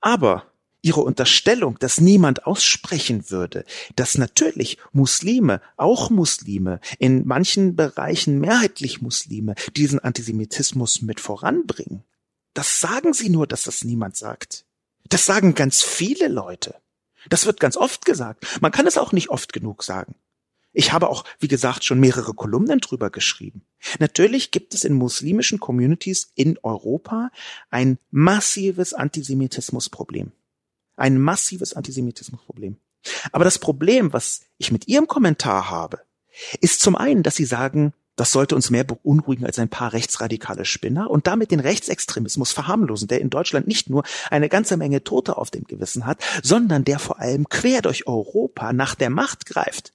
Aber 0.00 0.53
ihre 0.84 1.00
Unterstellung, 1.00 1.78
dass 1.78 2.00
niemand 2.00 2.46
aussprechen 2.46 3.30
würde, 3.30 3.64
dass 3.96 4.18
natürlich 4.18 4.78
Muslime, 4.92 5.62
auch 5.76 6.10
Muslime, 6.10 6.80
in 6.98 7.26
manchen 7.26 7.74
Bereichen 7.74 8.38
mehrheitlich 8.38 9.00
Muslime, 9.00 9.54
diesen 9.76 9.98
Antisemitismus 9.98 11.00
mit 11.00 11.20
voranbringen. 11.20 12.04
Das 12.52 12.80
sagen 12.80 13.14
sie 13.14 13.30
nur, 13.30 13.46
dass 13.46 13.62
das 13.62 13.82
niemand 13.82 14.16
sagt. 14.16 14.66
Das 15.08 15.24
sagen 15.24 15.54
ganz 15.54 15.82
viele 15.82 16.28
Leute. 16.28 16.74
Das 17.30 17.46
wird 17.46 17.60
ganz 17.60 17.78
oft 17.78 18.04
gesagt. 18.04 18.46
Man 18.60 18.70
kann 18.70 18.86
es 18.86 18.98
auch 18.98 19.12
nicht 19.12 19.30
oft 19.30 19.54
genug 19.54 19.82
sagen. 19.82 20.14
Ich 20.74 20.92
habe 20.92 21.08
auch, 21.08 21.24
wie 21.38 21.48
gesagt, 21.48 21.84
schon 21.84 22.00
mehrere 22.00 22.34
Kolumnen 22.34 22.80
drüber 22.80 23.08
geschrieben. 23.08 23.64
Natürlich 24.00 24.50
gibt 24.50 24.74
es 24.74 24.84
in 24.84 24.92
muslimischen 24.92 25.60
Communities 25.60 26.30
in 26.34 26.58
Europa 26.62 27.30
ein 27.70 27.98
massives 28.10 28.92
Antisemitismusproblem. 28.92 30.32
Ein 30.96 31.18
massives 31.18 31.74
Antisemitismusproblem. 31.74 32.76
Aber 33.32 33.44
das 33.44 33.58
Problem, 33.58 34.12
was 34.12 34.42
ich 34.58 34.72
mit 34.72 34.88
Ihrem 34.88 35.06
Kommentar 35.06 35.70
habe, 35.70 36.00
ist 36.60 36.80
zum 36.80 36.96
einen, 36.96 37.22
dass 37.22 37.36
Sie 37.36 37.44
sagen, 37.44 37.92
das 38.16 38.30
sollte 38.30 38.54
uns 38.54 38.70
mehr 38.70 38.84
beunruhigen 38.84 39.44
als 39.44 39.58
ein 39.58 39.68
paar 39.68 39.92
rechtsradikale 39.92 40.64
Spinner 40.64 41.10
und 41.10 41.26
damit 41.26 41.50
den 41.50 41.60
Rechtsextremismus 41.60 42.52
verharmlosen, 42.52 43.08
der 43.08 43.20
in 43.20 43.30
Deutschland 43.30 43.66
nicht 43.66 43.90
nur 43.90 44.04
eine 44.30 44.48
ganze 44.48 44.76
Menge 44.76 45.02
Tote 45.02 45.36
auf 45.36 45.50
dem 45.50 45.64
Gewissen 45.64 46.06
hat, 46.06 46.22
sondern 46.42 46.84
der 46.84 47.00
vor 47.00 47.18
allem 47.18 47.48
quer 47.48 47.82
durch 47.82 48.06
Europa 48.06 48.72
nach 48.72 48.94
der 48.94 49.10
Macht 49.10 49.46
greift. 49.46 49.92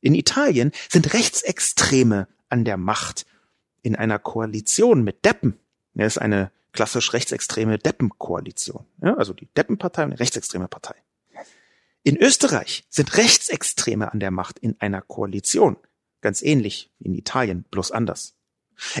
In 0.00 0.14
Italien 0.14 0.70
sind 0.88 1.12
Rechtsextreme 1.12 2.28
an 2.48 2.64
der 2.64 2.76
Macht 2.76 3.26
in 3.82 3.96
einer 3.96 4.18
Koalition 4.18 5.02
mit 5.02 5.24
Deppen. 5.24 5.58
Er 5.94 6.06
ist 6.06 6.18
eine 6.18 6.52
klassisch 6.72 7.12
rechtsextreme 7.12 7.78
Deppenkoalition. 7.78 8.86
Ja, 9.02 9.14
also 9.16 9.32
die 9.32 9.48
Deppenpartei 9.56 10.04
und 10.04 10.10
die 10.12 10.16
rechtsextreme 10.16 10.68
Partei. 10.68 10.94
In 12.02 12.16
Österreich 12.16 12.84
sind 12.88 13.16
Rechtsextreme 13.16 14.10
an 14.12 14.20
der 14.20 14.30
Macht 14.30 14.58
in 14.58 14.76
einer 14.80 15.02
Koalition. 15.02 15.76
Ganz 16.22 16.42
ähnlich 16.42 16.90
wie 16.98 17.08
in 17.08 17.14
Italien, 17.14 17.64
bloß 17.70 17.90
anders. 17.90 18.34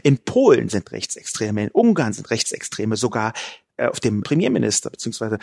In 0.02 0.18
Polen 0.18 0.68
sind 0.68 0.92
Rechtsextreme, 0.92 1.64
in 1.64 1.70
Ungarn 1.70 2.12
sind 2.12 2.30
Rechtsextreme 2.30 2.96
sogar 2.96 3.32
äh, 3.76 3.86
auf 3.86 4.00
dem 4.00 4.22
Premierminister 4.22 4.90
bzw. 4.90 5.38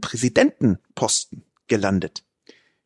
Präsidentenposten 0.00 1.44
gelandet. 1.66 2.24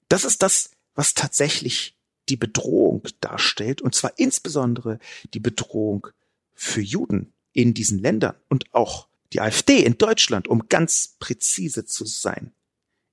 Das 0.08 0.24
ist 0.24 0.42
das, 0.42 0.70
was 0.94 1.14
tatsächlich 1.14 1.96
die 2.28 2.36
Bedrohung 2.36 3.02
darstellt, 3.20 3.82
und 3.82 3.94
zwar 3.94 4.12
insbesondere 4.16 4.98
die 5.34 5.40
Bedrohung 5.40 6.06
für 6.54 6.80
Juden 6.80 7.33
in 7.54 7.72
diesen 7.72 7.98
Ländern 7.98 8.36
und 8.50 8.74
auch 8.74 9.08
die 9.32 9.40
AfD 9.40 9.82
in 9.82 9.96
Deutschland, 9.96 10.46
um 10.46 10.68
ganz 10.68 11.16
präzise 11.18 11.86
zu 11.86 12.04
sein, 12.04 12.52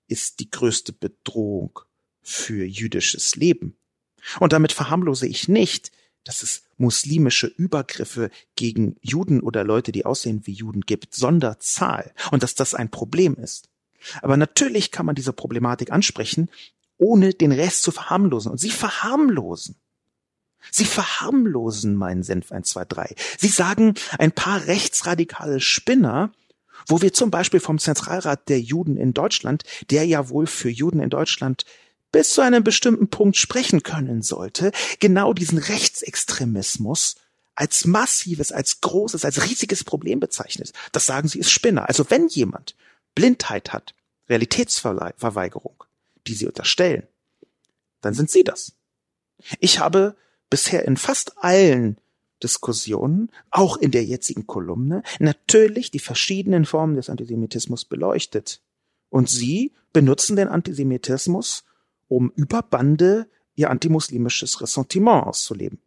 ist 0.08 0.40
die 0.42 0.52
größte 0.52 0.92
Bedrohung 0.92 1.80
für 2.22 2.66
jüdisches 2.66 3.36
Leben. 3.36 3.78
Und 4.40 4.54
damit 4.54 4.74
verharmlose 4.74 5.26
ich 5.28 5.48
nicht, 5.48 5.92
dass 6.24 6.44
es 6.44 6.64
muslimische 6.78 7.48
Übergriffe 7.48 8.30
gegen 8.56 8.98
Juden 9.02 9.42
oder 9.42 9.64
Leute, 9.64 9.92
die 9.92 10.06
aussehen 10.06 10.42
wie 10.46 10.54
Juden 10.54 10.82
gibt, 10.82 11.16
Sonderzahl 11.16 12.14
und 12.32 12.44
dass 12.44 12.54
das 12.54 12.74
ein 12.76 12.92
Problem 12.92 13.36
ist. 13.36 13.70
Aber 14.22 14.38
natürlich 14.38 14.92
kann 14.92 15.06
man 15.06 15.16
diese 15.16 15.34
Problematik 15.34 15.92
ansprechen, 15.92 16.50
ohne 16.98 17.34
den 17.34 17.52
Rest 17.52 17.84
zu 17.84 17.92
verharmlosen. 17.92 18.52
Und 18.52 18.60
sie 18.60 18.70
verharmlosen. 18.70 19.76
Sie 20.70 20.86
verharmlosen 20.86 21.96
meinen 21.96 22.24
Senf 22.24 22.52
123. 22.52 23.18
Sie 23.40 23.48
sagen, 23.48 23.96
ein 24.20 24.32
paar 24.32 24.68
rechtsradikale 24.68 25.60
Spinner, 25.60 26.32
wo 26.88 27.02
wir 27.02 27.14
zum 27.14 27.32
Beispiel 27.32 27.60
vom 27.60 27.80
Zentralrat 27.80 28.50
der 28.50 28.60
Juden 28.60 28.98
in 28.98 29.14
Deutschland, 29.14 29.64
der 29.90 30.06
ja 30.06 30.30
wohl 30.30 30.48
für 30.48 30.70
Juden 30.70 31.00
in 31.00 31.10
Deutschland 31.10 31.66
bis 32.12 32.34
zu 32.34 32.42
einem 32.42 32.64
bestimmten 32.64 33.10
Punkt 33.10 33.38
sprechen 33.38 33.84
können 33.84 34.22
sollte, 34.22 34.72
genau 35.00 35.34
diesen 35.34 35.58
Rechtsextremismus 35.58 37.16
als 37.56 37.86
massives, 37.86 38.52
als 38.52 38.82
großes, 38.82 39.26
als 39.26 39.46
riesiges 39.46 39.84
Problem 39.84 40.20
bezeichnet. 40.20 40.74
Das 40.92 41.06
sagen 41.06 41.28
sie 41.28 41.40
ist 41.40 41.52
Spinner. 41.52 41.88
Also 41.88 42.10
wenn 42.10 42.28
jemand 42.28 42.76
Blindheit 43.16 43.74
hat, 43.74 43.94
Realitätsverweigerung, 44.30 45.84
die 46.28 46.34
sie 46.34 46.48
unterstellen, 46.48 47.08
dann 48.02 48.14
sind 48.14 48.30
sie 48.30 48.44
das. 48.44 48.74
Ich 49.60 49.80
habe 49.80 50.16
bisher 50.52 50.86
in 50.86 50.98
fast 50.98 51.44
allen 51.44 51.98
Diskussionen, 52.44 53.32
auch 53.50 53.78
in 53.78 53.90
der 53.90 54.04
jetzigen 54.04 54.46
Kolumne, 54.46 55.02
natürlich 55.20 55.90
die 55.90 56.00
verschiedenen 56.00 56.66
Formen 56.66 56.96
des 56.96 57.10
Antisemitismus 57.10 57.86
beleuchtet. 57.86 58.62
Und 59.10 59.30
sie 59.30 59.72
benutzen 59.94 60.36
den 60.36 60.48
Antisemitismus, 60.48 61.64
um 62.08 62.32
über 62.36 62.62
Bande 62.62 63.28
ihr 63.56 63.70
antimuslimisches 63.70 64.62
Ressentiment 64.62 65.26
auszuleben. 65.26 65.80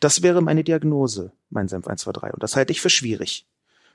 Das 0.00 0.22
wäre 0.22 0.42
meine 0.42 0.64
Diagnose, 0.64 1.32
mein 1.48 1.68
Senf 1.68 1.86
123, 1.86 2.34
und 2.34 2.42
das 2.42 2.56
halte 2.56 2.72
ich 2.72 2.80
für 2.80 2.90
schwierig. 2.90 3.46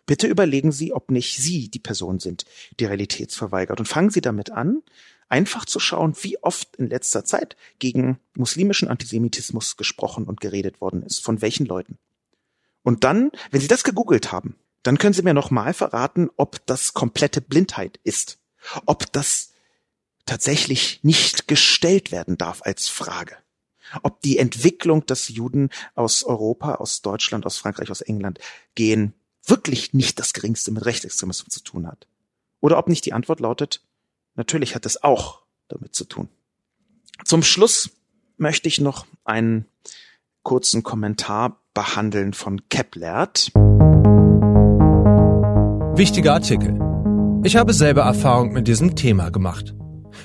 Bitte 0.05 0.27
überlegen 0.27 0.71
Sie, 0.71 0.93
ob 0.93 1.09
nicht 1.09 1.37
Sie 1.37 1.69
die 1.69 1.79
Person 1.79 2.19
sind, 2.19 2.45
die 2.79 2.85
realitätsverweigert. 2.85 3.79
Und 3.79 3.87
fangen 3.87 4.11
Sie 4.11 4.21
damit 4.21 4.51
an, 4.51 4.83
einfach 5.29 5.65
zu 5.65 5.79
schauen, 5.79 6.15
wie 6.21 6.41
oft 6.43 6.75
in 6.75 6.89
letzter 6.89 7.25
Zeit 7.25 7.55
gegen 7.79 8.19
muslimischen 8.35 8.87
Antisemitismus 8.87 9.77
gesprochen 9.77 10.25
und 10.25 10.39
geredet 10.39 10.81
worden 10.81 11.03
ist, 11.03 11.23
von 11.23 11.41
welchen 11.41 11.65
Leuten. 11.65 11.97
Und 12.83 13.03
dann, 13.03 13.31
wenn 13.51 13.61
Sie 13.61 13.67
das 13.67 13.83
gegoogelt 13.83 14.31
haben, 14.31 14.55
dann 14.83 14.97
können 14.97 15.13
Sie 15.13 15.23
mir 15.23 15.33
nochmal 15.33 15.73
verraten, 15.73 16.29
ob 16.37 16.65
das 16.67 16.93
komplette 16.93 17.41
Blindheit 17.41 17.99
ist, 18.03 18.39
ob 18.85 19.11
das 19.11 19.53
tatsächlich 20.25 20.99
nicht 21.03 21.47
gestellt 21.47 22.11
werden 22.11 22.37
darf 22.37 22.61
als 22.63 22.87
Frage, 22.87 23.37
ob 24.03 24.21
die 24.21 24.37
Entwicklung 24.37 25.05
des 25.05 25.29
Juden 25.29 25.69
aus 25.95 26.23
Europa, 26.23 26.75
aus 26.75 27.01
Deutschland, 27.01 27.45
aus 27.45 27.57
Frankreich, 27.57 27.89
aus 27.91 28.01
England 28.01 28.39
gehen 28.75 29.13
wirklich 29.43 29.93
nicht 29.93 30.19
das 30.19 30.33
geringste 30.33 30.71
mit 30.71 30.85
Rechtsextremismus 30.85 31.53
zu 31.53 31.63
tun 31.63 31.87
hat. 31.87 32.07
Oder 32.61 32.77
ob 32.77 32.87
nicht 32.87 33.05
die 33.05 33.13
Antwort 33.13 33.39
lautet, 33.39 33.84
natürlich 34.35 34.75
hat 34.75 34.85
es 34.85 35.03
auch 35.03 35.41
damit 35.67 35.95
zu 35.95 36.05
tun. 36.05 36.29
Zum 37.23 37.43
Schluss 37.43 37.89
möchte 38.37 38.67
ich 38.67 38.79
noch 38.79 39.05
einen 39.23 39.65
kurzen 40.43 40.83
Kommentar 40.83 41.59
behandeln 41.73 42.33
von 42.33 42.69
Keplert. 42.69 43.51
Wichtiger 45.97 46.33
Artikel. 46.33 46.79
Ich 47.43 47.55
habe 47.55 47.73
selber 47.73 48.01
Erfahrung 48.01 48.53
mit 48.53 48.67
diesem 48.67 48.95
Thema 48.95 49.29
gemacht. 49.29 49.73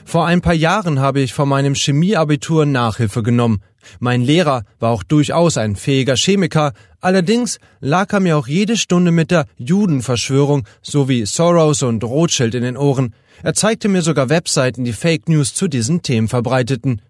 Vor 0.04 0.26
ein 0.26 0.40
paar 0.40 0.54
Jahren 0.54 1.00
habe 1.00 1.20
ich 1.20 1.32
von 1.32 1.48
meinem 1.48 1.74
Chemieabitur 1.74 2.66
Nachhilfe 2.66 3.22
genommen. 3.22 3.62
Mein 3.98 4.22
Lehrer 4.22 4.64
war 4.78 4.90
auch 4.90 5.02
durchaus 5.02 5.56
ein 5.56 5.76
fähiger 5.76 6.16
Chemiker, 6.16 6.72
allerdings 7.00 7.58
lag 7.80 8.12
er 8.12 8.20
mir 8.20 8.36
auch 8.36 8.46
jede 8.46 8.76
Stunde 8.76 9.11
mit 9.11 9.30
der 9.30 9.46
Judenverschwörung 9.56 10.66
sowie 10.82 11.24
Soros 11.24 11.82
und 11.82 12.04
Rothschild 12.04 12.54
in 12.54 12.62
den 12.62 12.76
Ohren. 12.76 13.14
Er 13.43 13.55
zeigte 13.55 13.88
mir 13.88 14.03
sogar 14.03 14.28
Webseiten, 14.28 14.84
die 14.84 14.93
Fake 14.93 15.28
News 15.28 15.55
zu 15.55 15.68
diesen 15.68 16.03
Themen 16.03 16.28
verbreiteten. 16.28 17.01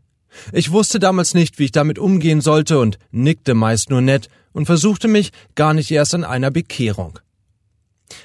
Ich 0.52 0.70
wusste 0.70 0.98
damals 0.98 1.34
nicht, 1.34 1.58
wie 1.58 1.64
ich 1.64 1.72
damit 1.72 1.98
umgehen 1.98 2.40
sollte 2.40 2.78
und 2.78 2.98
nickte 3.10 3.54
meist 3.54 3.90
nur 3.90 4.00
nett 4.00 4.28
und 4.52 4.66
versuchte 4.66 5.08
mich 5.08 5.30
gar 5.54 5.74
nicht 5.74 5.90
erst 5.90 6.14
an 6.14 6.24
einer 6.24 6.50
Bekehrung. 6.50 7.18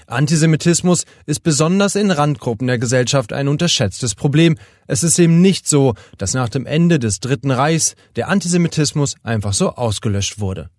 Antisemitismus 0.08 1.06
ist 1.26 1.42
besonders 1.42 1.96
in 1.96 2.12
Randgruppen 2.12 2.68
der 2.68 2.80
Gesellschaft 2.80 3.34
ein 3.34 3.48
unterschätztes 3.48 4.16
Problem. 4.16 4.58
Es 4.88 5.04
ist 5.04 5.20
eben 5.20 5.42
nicht 5.42 5.68
so, 5.68 5.94
dass 6.18 6.34
nach 6.34 6.50
dem 6.50 6.66
Ende 6.66 7.00
des 7.00 7.20
Dritten 7.20 7.52
Reichs 7.52 7.96
der 8.16 8.30
Antisemitismus 8.30 9.16
einfach 9.24 9.54
so 9.54 9.74
ausgelöscht 9.74 10.40
wurde. 10.40 10.70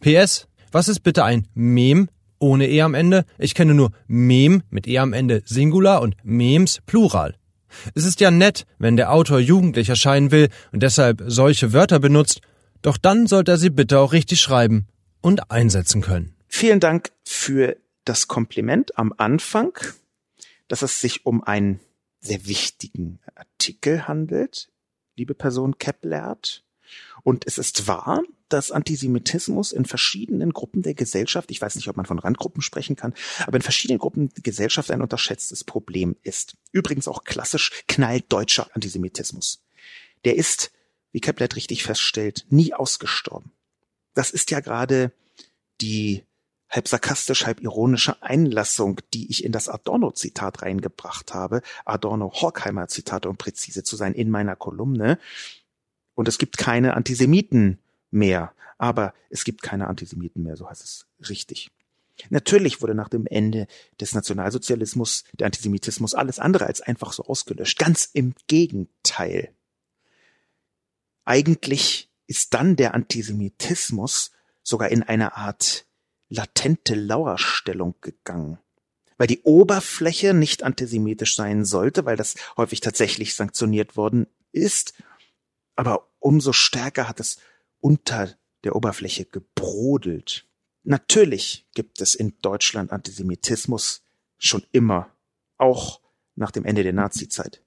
PS, 0.00 0.48
was 0.72 0.88
ist 0.88 1.00
bitte 1.00 1.24
ein 1.24 1.46
Mem 1.54 2.08
ohne 2.40 2.68
E 2.68 2.80
am 2.80 2.94
Ende? 2.94 3.24
Ich 3.38 3.54
kenne 3.54 3.74
nur 3.74 3.92
Mem 4.08 4.62
mit 4.70 4.88
E 4.88 4.98
am 4.98 5.12
Ende 5.12 5.42
Singular 5.44 6.02
und 6.02 6.16
Mems 6.24 6.80
Plural. 6.86 7.36
Es 7.94 8.04
ist 8.04 8.20
ja 8.20 8.32
nett, 8.32 8.66
wenn 8.78 8.96
der 8.96 9.12
Autor 9.12 9.38
jugendlich 9.38 9.88
erscheinen 9.88 10.32
will 10.32 10.48
und 10.72 10.82
deshalb 10.82 11.22
solche 11.26 11.72
Wörter 11.72 12.00
benutzt, 12.00 12.40
doch 12.82 12.96
dann 12.96 13.26
sollte 13.26 13.52
er 13.52 13.58
sie 13.58 13.70
bitte 13.70 14.00
auch 14.00 14.12
richtig 14.12 14.40
schreiben 14.40 14.88
und 15.20 15.50
einsetzen 15.50 16.00
können. 16.00 16.34
Vielen 16.48 16.80
Dank 16.80 17.12
für 17.24 17.76
das 18.04 18.26
Kompliment 18.26 18.98
am 18.98 19.14
Anfang, 19.16 19.78
dass 20.66 20.82
es 20.82 21.00
sich 21.00 21.26
um 21.26 21.44
einen 21.44 21.80
sehr 22.20 22.46
wichtigen 22.46 23.20
Artikel 23.34 24.08
handelt, 24.08 24.68
liebe 25.16 25.34
Person 25.34 25.78
Keplert. 25.78 26.64
Und 27.22 27.46
es 27.46 27.58
ist 27.58 27.86
wahr, 27.86 28.22
dass 28.52 28.70
Antisemitismus 28.70 29.72
in 29.72 29.84
verschiedenen 29.84 30.52
Gruppen 30.52 30.82
der 30.82 30.94
Gesellschaft, 30.94 31.50
ich 31.50 31.60
weiß 31.60 31.76
nicht, 31.76 31.88
ob 31.88 31.96
man 31.96 32.06
von 32.06 32.18
Randgruppen 32.18 32.62
sprechen 32.62 32.96
kann, 32.96 33.14
aber 33.46 33.56
in 33.56 33.62
verschiedenen 33.62 33.98
Gruppen 33.98 34.28
der 34.30 34.42
Gesellschaft 34.42 34.90
ein 34.90 35.02
unterschätztes 35.02 35.64
Problem 35.64 36.16
ist. 36.22 36.56
Übrigens 36.72 37.08
auch 37.08 37.24
klassisch 37.24 37.84
knalldeutscher 37.88 38.68
Antisemitismus. 38.74 39.62
Der 40.24 40.36
ist, 40.36 40.72
wie 41.12 41.20
Keplert 41.20 41.56
richtig 41.56 41.82
feststellt, 41.82 42.46
nie 42.50 42.74
ausgestorben. 42.74 43.52
Das 44.14 44.30
ist 44.30 44.50
ja 44.50 44.60
gerade 44.60 45.12
die 45.80 46.24
halb 46.68 46.86
sarkastisch, 46.86 47.46
halb 47.46 47.60
ironische 47.60 48.22
Einlassung, 48.22 49.00
die 49.12 49.30
ich 49.30 49.44
in 49.44 49.52
das 49.52 49.68
Adorno-Zitat 49.68 50.62
reingebracht 50.62 51.34
habe, 51.34 51.62
Adorno-Horkheimer-Zitate, 51.84 53.28
um 53.28 53.36
präzise 53.36 53.82
zu 53.82 53.96
sein, 53.96 54.14
in 54.14 54.30
meiner 54.30 54.54
Kolumne. 54.54 55.18
Und 56.14 56.28
es 56.28 56.38
gibt 56.38 56.58
keine 56.58 56.94
Antisemiten 56.94 57.78
mehr. 58.10 58.52
Aber 58.78 59.14
es 59.28 59.44
gibt 59.44 59.62
keine 59.62 59.88
Antisemiten 59.88 60.42
mehr, 60.42 60.56
so 60.56 60.68
heißt 60.68 60.82
es 60.82 61.06
richtig. 61.28 61.70
Natürlich 62.28 62.82
wurde 62.82 62.94
nach 62.94 63.08
dem 63.08 63.26
Ende 63.26 63.66
des 64.00 64.14
Nationalsozialismus 64.14 65.24
der 65.32 65.46
Antisemitismus 65.46 66.14
alles 66.14 66.38
andere 66.38 66.66
als 66.66 66.80
einfach 66.80 67.12
so 67.12 67.24
ausgelöscht. 67.24 67.78
Ganz 67.78 68.10
im 68.12 68.34
Gegenteil. 68.46 69.54
Eigentlich 71.24 72.10
ist 72.26 72.54
dann 72.54 72.76
der 72.76 72.94
Antisemitismus 72.94 74.32
sogar 74.62 74.90
in 74.90 75.02
eine 75.02 75.36
Art 75.36 75.86
latente 76.28 76.94
Lauerstellung 76.94 77.94
gegangen. 78.00 78.58
Weil 79.16 79.26
die 79.26 79.42
Oberfläche 79.42 80.32
nicht 80.32 80.62
antisemitisch 80.62 81.36
sein 81.36 81.64
sollte, 81.64 82.04
weil 82.06 82.16
das 82.16 82.36
häufig 82.56 82.80
tatsächlich 82.80 83.34
sanktioniert 83.34 83.96
worden 83.96 84.26
ist. 84.52 84.94
Aber 85.76 86.08
umso 86.20 86.52
stärker 86.52 87.08
hat 87.08 87.20
es 87.20 87.38
unter 87.80 88.34
der 88.64 88.76
Oberfläche 88.76 89.24
gebrodelt. 89.24 90.46
Natürlich 90.82 91.66
gibt 91.74 92.00
es 92.00 92.14
in 92.14 92.34
Deutschland 92.42 92.92
Antisemitismus 92.92 94.02
schon 94.38 94.64
immer, 94.72 95.14
auch 95.58 96.00
nach 96.34 96.50
dem 96.50 96.64
Ende 96.64 96.82
der 96.82 96.92
Nazizeit. 96.92 97.62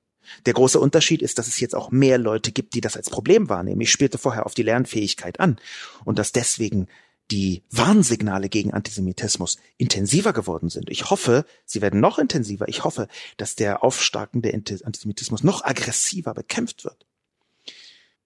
Der 0.46 0.54
große 0.54 0.80
Unterschied 0.80 1.22
ist, 1.22 1.38
dass 1.38 1.48
es 1.48 1.60
jetzt 1.60 1.76
auch 1.76 1.92
mehr 1.92 2.18
Leute 2.18 2.52
gibt, 2.52 2.74
die 2.74 2.82
das 2.82 2.96
als 2.96 3.10
Problem 3.10 3.50
wahrnehmen. 3.50 3.82
Ich 3.82 3.92
spielte 3.92 4.18
vorher 4.18 4.46
auf 4.46 4.54
die 4.54 4.64
Lernfähigkeit 4.64 5.40
an 5.40 5.58
und 6.06 6.18
dass 6.18 6.32
deswegen 6.32 6.88
die 7.32 7.64
Warnsignale 7.70 8.50
gegen 8.50 8.74
Antisemitismus 8.74 9.58
intensiver 9.78 10.34
geworden 10.34 10.70
sind. 10.70 10.90
Ich 10.90 11.10
hoffe, 11.10 11.46
sie 11.66 11.82
werden 11.82 12.00
noch 12.00 12.20
intensiver. 12.20 12.68
Ich 12.68 12.84
hoffe, 12.84 13.08
dass 13.38 13.56
der 13.56 13.84
aufstarkende 13.84 14.54
Antisemitismus 14.54 15.44
noch 15.44 15.64
aggressiver 15.64 16.34
bekämpft 16.34 16.84
wird. 16.84 17.06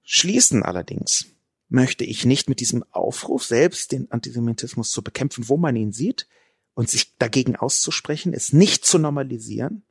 Schließen 0.03 0.63
allerdings 0.63 1.27
möchte 1.69 2.03
ich 2.03 2.25
nicht 2.25 2.49
mit 2.49 2.59
diesem 2.59 2.83
Aufruf, 2.91 3.43
selbst 3.43 3.91
den 3.91 4.11
Antisemitismus 4.11 4.91
zu 4.91 5.03
bekämpfen, 5.03 5.49
wo 5.49 5.57
man 5.57 5.75
ihn 5.75 5.91
sieht, 5.91 6.27
und 6.73 6.91
sich 6.91 7.17
dagegen 7.17 7.55
auszusprechen, 7.55 8.33
es 8.33 8.53
nicht 8.53 8.85
zu 8.85 8.99
normalisieren, 8.99 9.81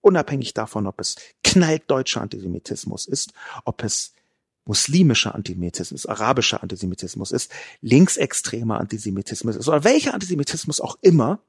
unabhängig 0.00 0.54
davon, 0.54 0.86
ob 0.86 1.00
es 1.00 1.16
knalldeutscher 1.42 2.20
Antisemitismus 2.20 3.08
ist, 3.08 3.32
ob 3.64 3.82
es 3.82 4.14
muslimischer 4.64 5.34
Antisemitismus, 5.34 6.06
arabischer 6.06 6.62
Antisemitismus 6.62 7.32
ist, 7.32 7.50
linksextremer 7.80 8.78
Antisemitismus 8.78 9.56
ist 9.56 9.66
oder 9.66 9.82
welcher 9.82 10.14
Antisemitismus 10.14 10.80
auch 10.80 10.96
immer, 11.00 11.42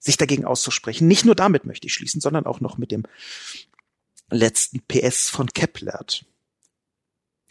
sich 0.00 0.16
dagegen 0.16 0.44
auszusprechen. 0.44 1.06
Nicht 1.06 1.24
nur 1.24 1.36
damit 1.36 1.64
möchte 1.64 1.86
ich 1.86 1.94
schließen, 1.94 2.20
sondern 2.20 2.46
auch 2.46 2.60
noch 2.60 2.76
mit 2.76 2.90
dem 2.90 3.04
letzten 4.28 4.80
PS 4.80 5.28
von 5.28 5.46
Keplert. 5.46 6.24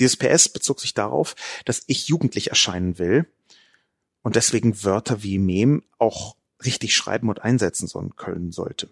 Dieses 0.01 0.17
PS 0.17 0.49
bezog 0.49 0.81
sich 0.81 0.95
darauf, 0.95 1.35
dass 1.63 1.83
ich 1.85 2.07
jugendlich 2.07 2.49
erscheinen 2.49 2.97
will 2.97 3.27
und 4.23 4.35
deswegen 4.35 4.83
Wörter 4.83 5.21
wie 5.21 5.37
Mem 5.37 5.83
auch 5.99 6.35
richtig 6.65 6.95
schreiben 6.95 7.29
und 7.29 7.43
einsetzen 7.43 7.87
sollen 7.87 8.15
können 8.15 8.51
sollte. 8.51 8.89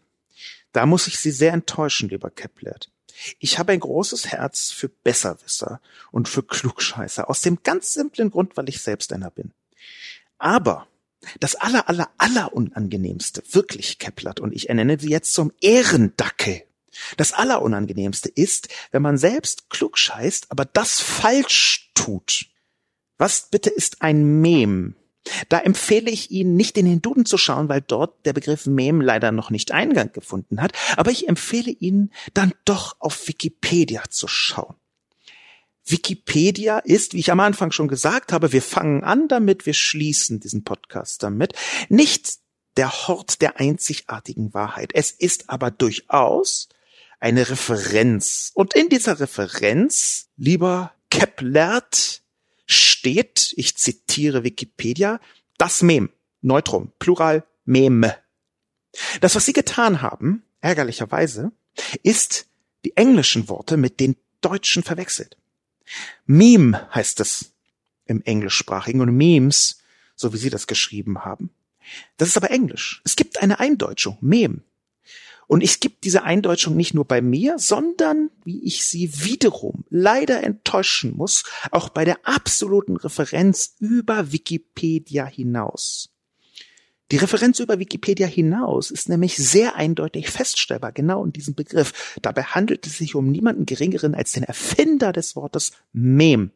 Da 0.72 0.86
muss 0.86 1.07
ich 1.07 1.18
Sie 1.18 1.32
sehr 1.32 1.53
enttäuschen, 1.53 2.10
lieber 2.10 2.30
Keplert. 2.30 2.91
Ich 3.39 3.57
habe 3.57 3.72
ein 3.72 3.80
großes 3.80 4.28
Herz 4.28 4.70
für 4.70 4.88
Besserwisser 4.88 5.82
und 6.12 6.30
für 6.30 6.43
Klugscheißer, 6.43 7.28
aus 7.28 7.41
dem 7.41 7.64
ganz 7.64 7.91
simplen 7.91 8.30
Grund, 8.30 8.55
weil 8.55 8.70
ich 8.70 8.80
selbst 8.80 9.12
einer 9.12 9.32
bin. 9.32 9.51
Aber 10.38 10.88
das 11.39 11.55
aller, 11.55 11.89
aller, 11.89 12.12
aller 12.20 12.53
unangenehmste, 12.53 13.41
wirklich 13.51 13.97
Keplert, 13.97 14.39
und 14.39 14.53
ich 14.53 14.70
ernenne 14.70 14.99
sie 14.99 15.10
jetzt 15.10 15.34
zum 15.34 15.51
Ehrendackel 15.60 16.62
das 17.17 17.33
Allerunangenehmste 17.33 18.29
ist, 18.29 18.69
wenn 18.91 19.01
man 19.01 19.17
selbst 19.17 19.69
klug 19.69 19.97
scheißt, 19.97 20.47
aber 20.49 20.65
das 20.65 20.99
falsch 20.99 21.91
tut. 21.93 22.47
Was 23.17 23.49
bitte 23.49 23.69
ist 23.69 24.01
ein 24.01 24.41
Mem? 24.41 24.95
Da 25.49 25.59
empfehle 25.59 26.09
ich 26.09 26.31
Ihnen 26.31 26.55
nicht 26.55 26.77
in 26.77 26.85
den 26.85 27.01
Duden 27.01 27.25
zu 27.25 27.37
schauen, 27.37 27.69
weil 27.69 27.81
dort 27.81 28.25
der 28.25 28.33
Begriff 28.33 28.65
Mem 28.65 29.01
leider 29.01 29.31
noch 29.31 29.49
nicht 29.49 29.71
Eingang 29.71 30.11
gefunden 30.11 30.61
hat, 30.61 30.73
aber 30.95 31.11
ich 31.11 31.27
empfehle 31.27 31.71
Ihnen 31.71 32.11
dann 32.33 32.53
doch 32.65 32.95
auf 32.99 33.27
Wikipedia 33.27 34.03
zu 34.09 34.27
schauen. 34.27 34.75
Wikipedia 35.85 36.79
ist, 36.79 37.13
wie 37.13 37.19
ich 37.19 37.31
am 37.31 37.39
Anfang 37.39 37.71
schon 37.71 37.87
gesagt 37.87 38.31
habe, 38.31 38.51
wir 38.51 38.61
fangen 38.61 39.03
an 39.03 39.27
damit, 39.27 39.65
wir 39.65 39.73
schließen 39.73 40.39
diesen 40.39 40.63
Podcast 40.63 41.23
damit, 41.23 41.53
nicht 41.89 42.37
der 42.77 42.91
Hort 43.07 43.41
der 43.41 43.59
einzigartigen 43.59 44.53
Wahrheit. 44.53 44.91
Es 44.93 45.11
ist 45.11 45.49
aber 45.49 45.71
durchaus 45.71 46.69
eine 47.20 47.49
Referenz. 47.49 48.51
Und 48.53 48.74
in 48.74 48.89
dieser 48.89 49.20
Referenz, 49.20 50.30
lieber 50.38 50.93
Keplert, 51.09 52.22
steht, 52.65 53.53
ich 53.57 53.76
zitiere 53.78 54.43
Wikipedia, 54.43 55.20
das 55.57 55.82
Mem, 55.82 56.09
Neutrum, 56.41 56.91
Plural, 56.99 57.43
Meme. 57.65 58.15
Das, 59.22 59.36
was 59.36 59.45
Sie 59.45 59.53
getan 59.53 60.01
haben, 60.01 60.43
ärgerlicherweise, 60.61 61.51
ist 62.03 62.47
die 62.86 62.95
englischen 62.95 63.49
Worte 63.49 63.78
mit 63.78 63.99
den 63.99 64.15
deutschen 64.41 64.84
verwechselt. 64.84 65.38
Meme 66.26 66.88
heißt 66.93 67.20
es 67.20 67.53
im 68.05 68.24
englischsprachigen 68.24 69.01
und 69.01 69.15
Memes, 69.15 69.80
so 70.15 70.34
wie 70.34 70.38
Sie 70.38 70.49
das 70.49 70.67
geschrieben 70.67 71.26
haben. 71.26 71.51
Das 72.17 72.28
ist 72.28 72.38
aber 72.38 72.51
Englisch. 72.51 73.01
Es 73.03 73.15
gibt 73.15 73.41
eine 73.41 73.59
Eindeutschung, 73.59 74.17
Mem. 74.22 74.63
Und 75.49 75.63
es 75.63 75.79
gibt 75.79 76.03
diese 76.03 76.21
Eindeutschung 76.21 76.75
nicht 76.75 76.93
nur 76.93 77.05
bei 77.05 77.21
mir, 77.21 77.57
sondern, 77.57 78.29
wie 78.45 78.63
ich 78.63 78.85
sie 78.85 79.11
wiederum 79.23 79.83
leider 79.89 80.43
enttäuschen 80.43 81.17
muss, 81.17 81.43
auch 81.71 81.89
bei 81.89 82.05
der 82.05 82.19
absoluten 82.23 82.95
Referenz 82.97 83.73
über 83.79 84.31
Wikipedia 84.31 85.25
hinaus. 85.25 86.11
Die 87.11 87.17
Referenz 87.17 87.59
über 87.59 87.79
Wikipedia 87.79 88.27
hinaus 88.27 88.91
ist 88.91 89.09
nämlich 89.09 89.37
sehr 89.37 89.75
eindeutig 89.75 90.29
feststellbar, 90.29 90.91
genau 90.91 91.25
in 91.25 91.33
diesem 91.33 91.55
Begriff. 91.55 92.19
Dabei 92.21 92.43
handelt 92.43 92.85
es 92.85 92.99
sich 92.99 93.15
um 93.15 93.31
niemanden 93.31 93.65
geringeren 93.65 94.13
als 94.13 94.33
den 94.33 94.43
Erfinder 94.43 95.11
des 95.11 95.35
Wortes 95.35 95.71
Mem. 95.93 96.51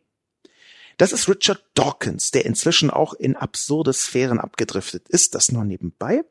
Das 0.98 1.14
ist 1.14 1.28
Richard 1.28 1.66
Dawkins, 1.74 2.30
der 2.30 2.46
inzwischen 2.46 2.92
auch 2.92 3.16
in 3.16 3.36
absurde 3.36 3.92
Sphären 3.92 4.40
abgedriftet 4.40 5.10
ist, 5.10 5.34
das 5.34 5.52
nur 5.52 5.66
nebenbei. 5.66 6.24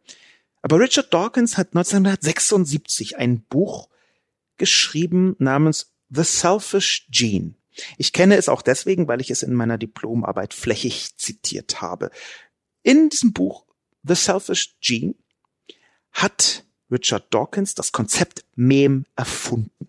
Aber 0.63 0.79
Richard 0.79 1.13
Dawkins 1.13 1.59
hat 1.59 1.69
1976 1.69 3.19
ein 3.19 3.43
Buch 3.43 3.89
geschrieben 4.57 5.35
namens 5.39 5.93
The 6.09 6.23
Selfish 6.23 7.09
Gene. 7.11 7.55
Ich 7.99 8.13
kenne 8.13 8.37
es 8.37 8.49
auch 8.49 8.63
deswegen, 8.63 9.09
weil 9.09 9.21
ich 9.21 9.31
es 9.31 9.43
in 9.43 9.55
meiner 9.55 9.79
Diplomarbeit 9.79 10.55
flächig 10.55 11.17
zitiert 11.17 11.81
habe. 11.81 12.11
In 12.83 13.09
diesem 13.09 13.33
Buch 13.33 13.65
The 14.05 14.15
Selfish 14.15 14.77
Gene 14.81 15.15
hat 16.13 16.65
Richard 16.91 17.33
Dawkins 17.35 17.75
das 17.75 17.91
Konzept 17.93 18.45
Mem 18.55 19.07
erfunden. 19.17 19.89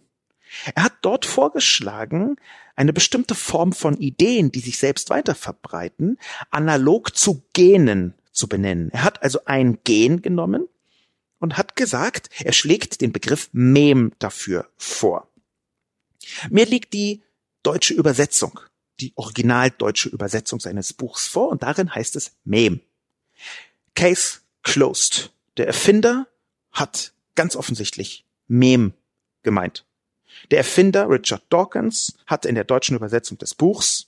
Er 0.75 0.83
hat 0.83 0.93
dort 1.01 1.25
vorgeschlagen, 1.25 2.37
eine 2.75 2.93
bestimmte 2.93 3.35
Form 3.35 3.73
von 3.73 3.97
Ideen, 3.97 4.51
die 4.51 4.59
sich 4.59 4.77
selbst 4.77 5.09
weiter 5.09 5.35
verbreiten, 5.35 6.17
analog 6.49 7.15
zu 7.15 7.43
Genen 7.53 8.15
zu 8.33 8.49
benennen. 8.49 8.89
Er 8.91 9.03
hat 9.03 9.23
also 9.23 9.45
ein 9.45 9.79
Gen 9.83 10.21
genommen 10.21 10.67
und 11.39 11.57
hat 11.57 11.75
gesagt, 11.75 12.29
er 12.43 12.53
schlägt 12.53 13.01
den 13.01 13.13
Begriff 13.13 13.49
Mem 13.53 14.11
dafür 14.19 14.69
vor. 14.75 15.29
Mir 16.49 16.65
liegt 16.65 16.93
die 16.93 17.23
deutsche 17.63 17.93
Übersetzung, 17.93 18.59
die 18.99 19.13
originaldeutsche 19.15 20.09
Übersetzung 20.09 20.59
seines 20.59 20.93
Buchs 20.93 21.27
vor 21.27 21.49
und 21.49 21.63
darin 21.63 21.93
heißt 21.93 22.15
es 22.15 22.35
Mem. 22.43 22.81
Case 23.95 24.39
closed. 24.63 25.31
Der 25.57 25.67
Erfinder 25.67 26.27
hat 26.71 27.13
ganz 27.35 27.55
offensichtlich 27.55 28.25
Mem 28.47 28.93
gemeint. 29.43 29.85
Der 30.51 30.59
Erfinder 30.59 31.09
Richard 31.09 31.43
Dawkins 31.49 32.17
hat 32.25 32.45
in 32.45 32.55
der 32.55 32.63
deutschen 32.63 32.95
Übersetzung 32.95 33.37
des 33.37 33.53
Buchs 33.53 34.07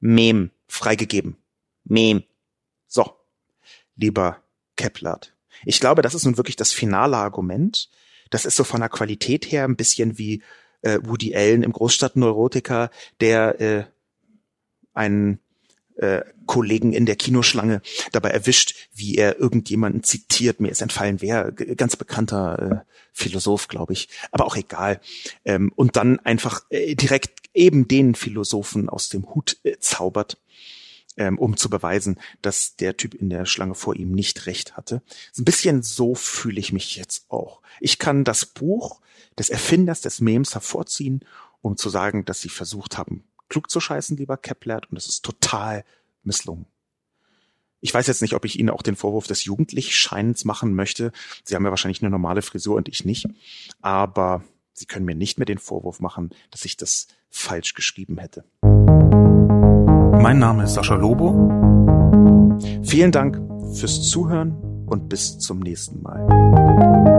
Mem 0.00 0.50
freigegeben. 0.66 1.36
Mem. 1.84 2.24
So, 2.88 3.16
lieber 3.96 4.42
Keplert. 4.76 5.34
Ich 5.64 5.80
glaube, 5.80 6.02
das 6.02 6.14
ist 6.14 6.24
nun 6.24 6.36
wirklich 6.36 6.56
das 6.56 6.72
finale 6.72 7.16
Argument. 7.16 7.88
Das 8.30 8.44
ist 8.44 8.56
so 8.56 8.64
von 8.64 8.80
der 8.80 8.88
Qualität 8.88 9.50
her 9.52 9.64
ein 9.64 9.76
bisschen 9.76 10.18
wie 10.18 10.42
äh, 10.80 10.98
Woody 11.02 11.34
Allen 11.36 11.62
im 11.62 11.72
Großstadtneurotiker, 11.72 12.90
der 13.20 13.60
äh, 13.60 13.84
einen 14.94 15.38
äh, 15.96 16.22
Kollegen 16.46 16.92
in 16.92 17.06
der 17.06 17.16
Kinoschlange 17.16 17.82
dabei 18.10 18.30
erwischt, 18.30 18.74
wie 18.92 19.16
er 19.16 19.38
irgendjemanden 19.38 20.02
zitiert. 20.02 20.60
Mir 20.60 20.70
ist 20.70 20.82
entfallen, 20.82 21.20
wer, 21.20 21.52
ganz 21.52 21.96
bekannter 21.96 22.84
äh, 22.84 22.92
Philosoph, 23.12 23.68
glaube 23.68 23.92
ich, 23.92 24.08
aber 24.30 24.46
auch 24.46 24.56
egal. 24.56 25.00
Ähm, 25.44 25.72
und 25.76 25.96
dann 25.96 26.18
einfach 26.20 26.62
äh, 26.70 26.94
direkt 26.94 27.48
eben 27.54 27.86
den 27.88 28.14
Philosophen 28.14 28.88
aus 28.88 29.08
dem 29.08 29.34
Hut 29.34 29.58
äh, 29.62 29.78
zaubert, 29.78 30.38
ähm, 31.16 31.38
um 31.38 31.56
zu 31.56 31.68
beweisen, 31.70 32.18
dass 32.40 32.76
der 32.76 32.96
Typ 32.96 33.14
in 33.14 33.30
der 33.30 33.46
Schlange 33.46 33.74
vor 33.74 33.96
ihm 33.96 34.12
nicht 34.12 34.46
recht 34.46 34.76
hatte. 34.76 35.02
Ein 35.36 35.44
bisschen 35.44 35.82
so 35.82 36.14
fühle 36.14 36.60
ich 36.60 36.72
mich 36.72 36.96
jetzt 36.96 37.26
auch. 37.30 37.60
Ich 37.80 37.98
kann 37.98 38.24
das 38.24 38.46
Buch 38.46 39.00
des 39.38 39.50
Erfinders 39.50 40.00
des 40.00 40.20
Memes 40.20 40.54
hervorziehen, 40.54 41.20
um 41.60 41.76
zu 41.76 41.88
sagen, 41.88 42.24
dass 42.24 42.40
sie 42.40 42.48
versucht 42.48 42.98
haben, 42.98 43.24
klug 43.48 43.70
zu 43.70 43.80
scheißen, 43.80 44.16
lieber 44.16 44.36
Keplert, 44.36 44.90
und 44.90 44.96
es 44.96 45.08
ist 45.08 45.24
total 45.24 45.84
misslungen. 46.22 46.66
Ich 47.84 47.92
weiß 47.92 48.06
jetzt 48.06 48.22
nicht, 48.22 48.34
ob 48.34 48.44
ich 48.44 48.60
Ihnen 48.60 48.70
auch 48.70 48.82
den 48.82 48.94
Vorwurf 48.94 49.26
des 49.26 49.44
Jugendlichscheinens 49.44 50.44
machen 50.44 50.72
möchte. 50.74 51.10
Sie 51.42 51.56
haben 51.56 51.64
ja 51.64 51.70
wahrscheinlich 51.70 52.00
eine 52.00 52.10
normale 52.10 52.42
Frisur 52.42 52.76
und 52.76 52.88
ich 52.88 53.04
nicht. 53.04 53.26
Aber 53.80 54.44
Sie 54.72 54.86
können 54.86 55.04
mir 55.04 55.16
nicht 55.16 55.38
mehr 55.38 55.46
den 55.46 55.58
Vorwurf 55.58 56.00
machen, 56.00 56.30
dass 56.50 56.64
ich 56.64 56.76
das 56.76 57.08
falsch 57.28 57.74
geschrieben 57.74 58.18
hätte. 58.18 58.44
Mein 60.22 60.38
Name 60.38 60.62
ist 60.62 60.74
Sascha 60.74 60.94
Lobo. 60.94 61.50
Vielen 62.84 63.10
Dank 63.10 63.40
fürs 63.74 64.08
Zuhören 64.08 64.54
und 64.86 65.08
bis 65.08 65.36
zum 65.40 65.58
nächsten 65.58 66.00
Mal. 66.00 67.11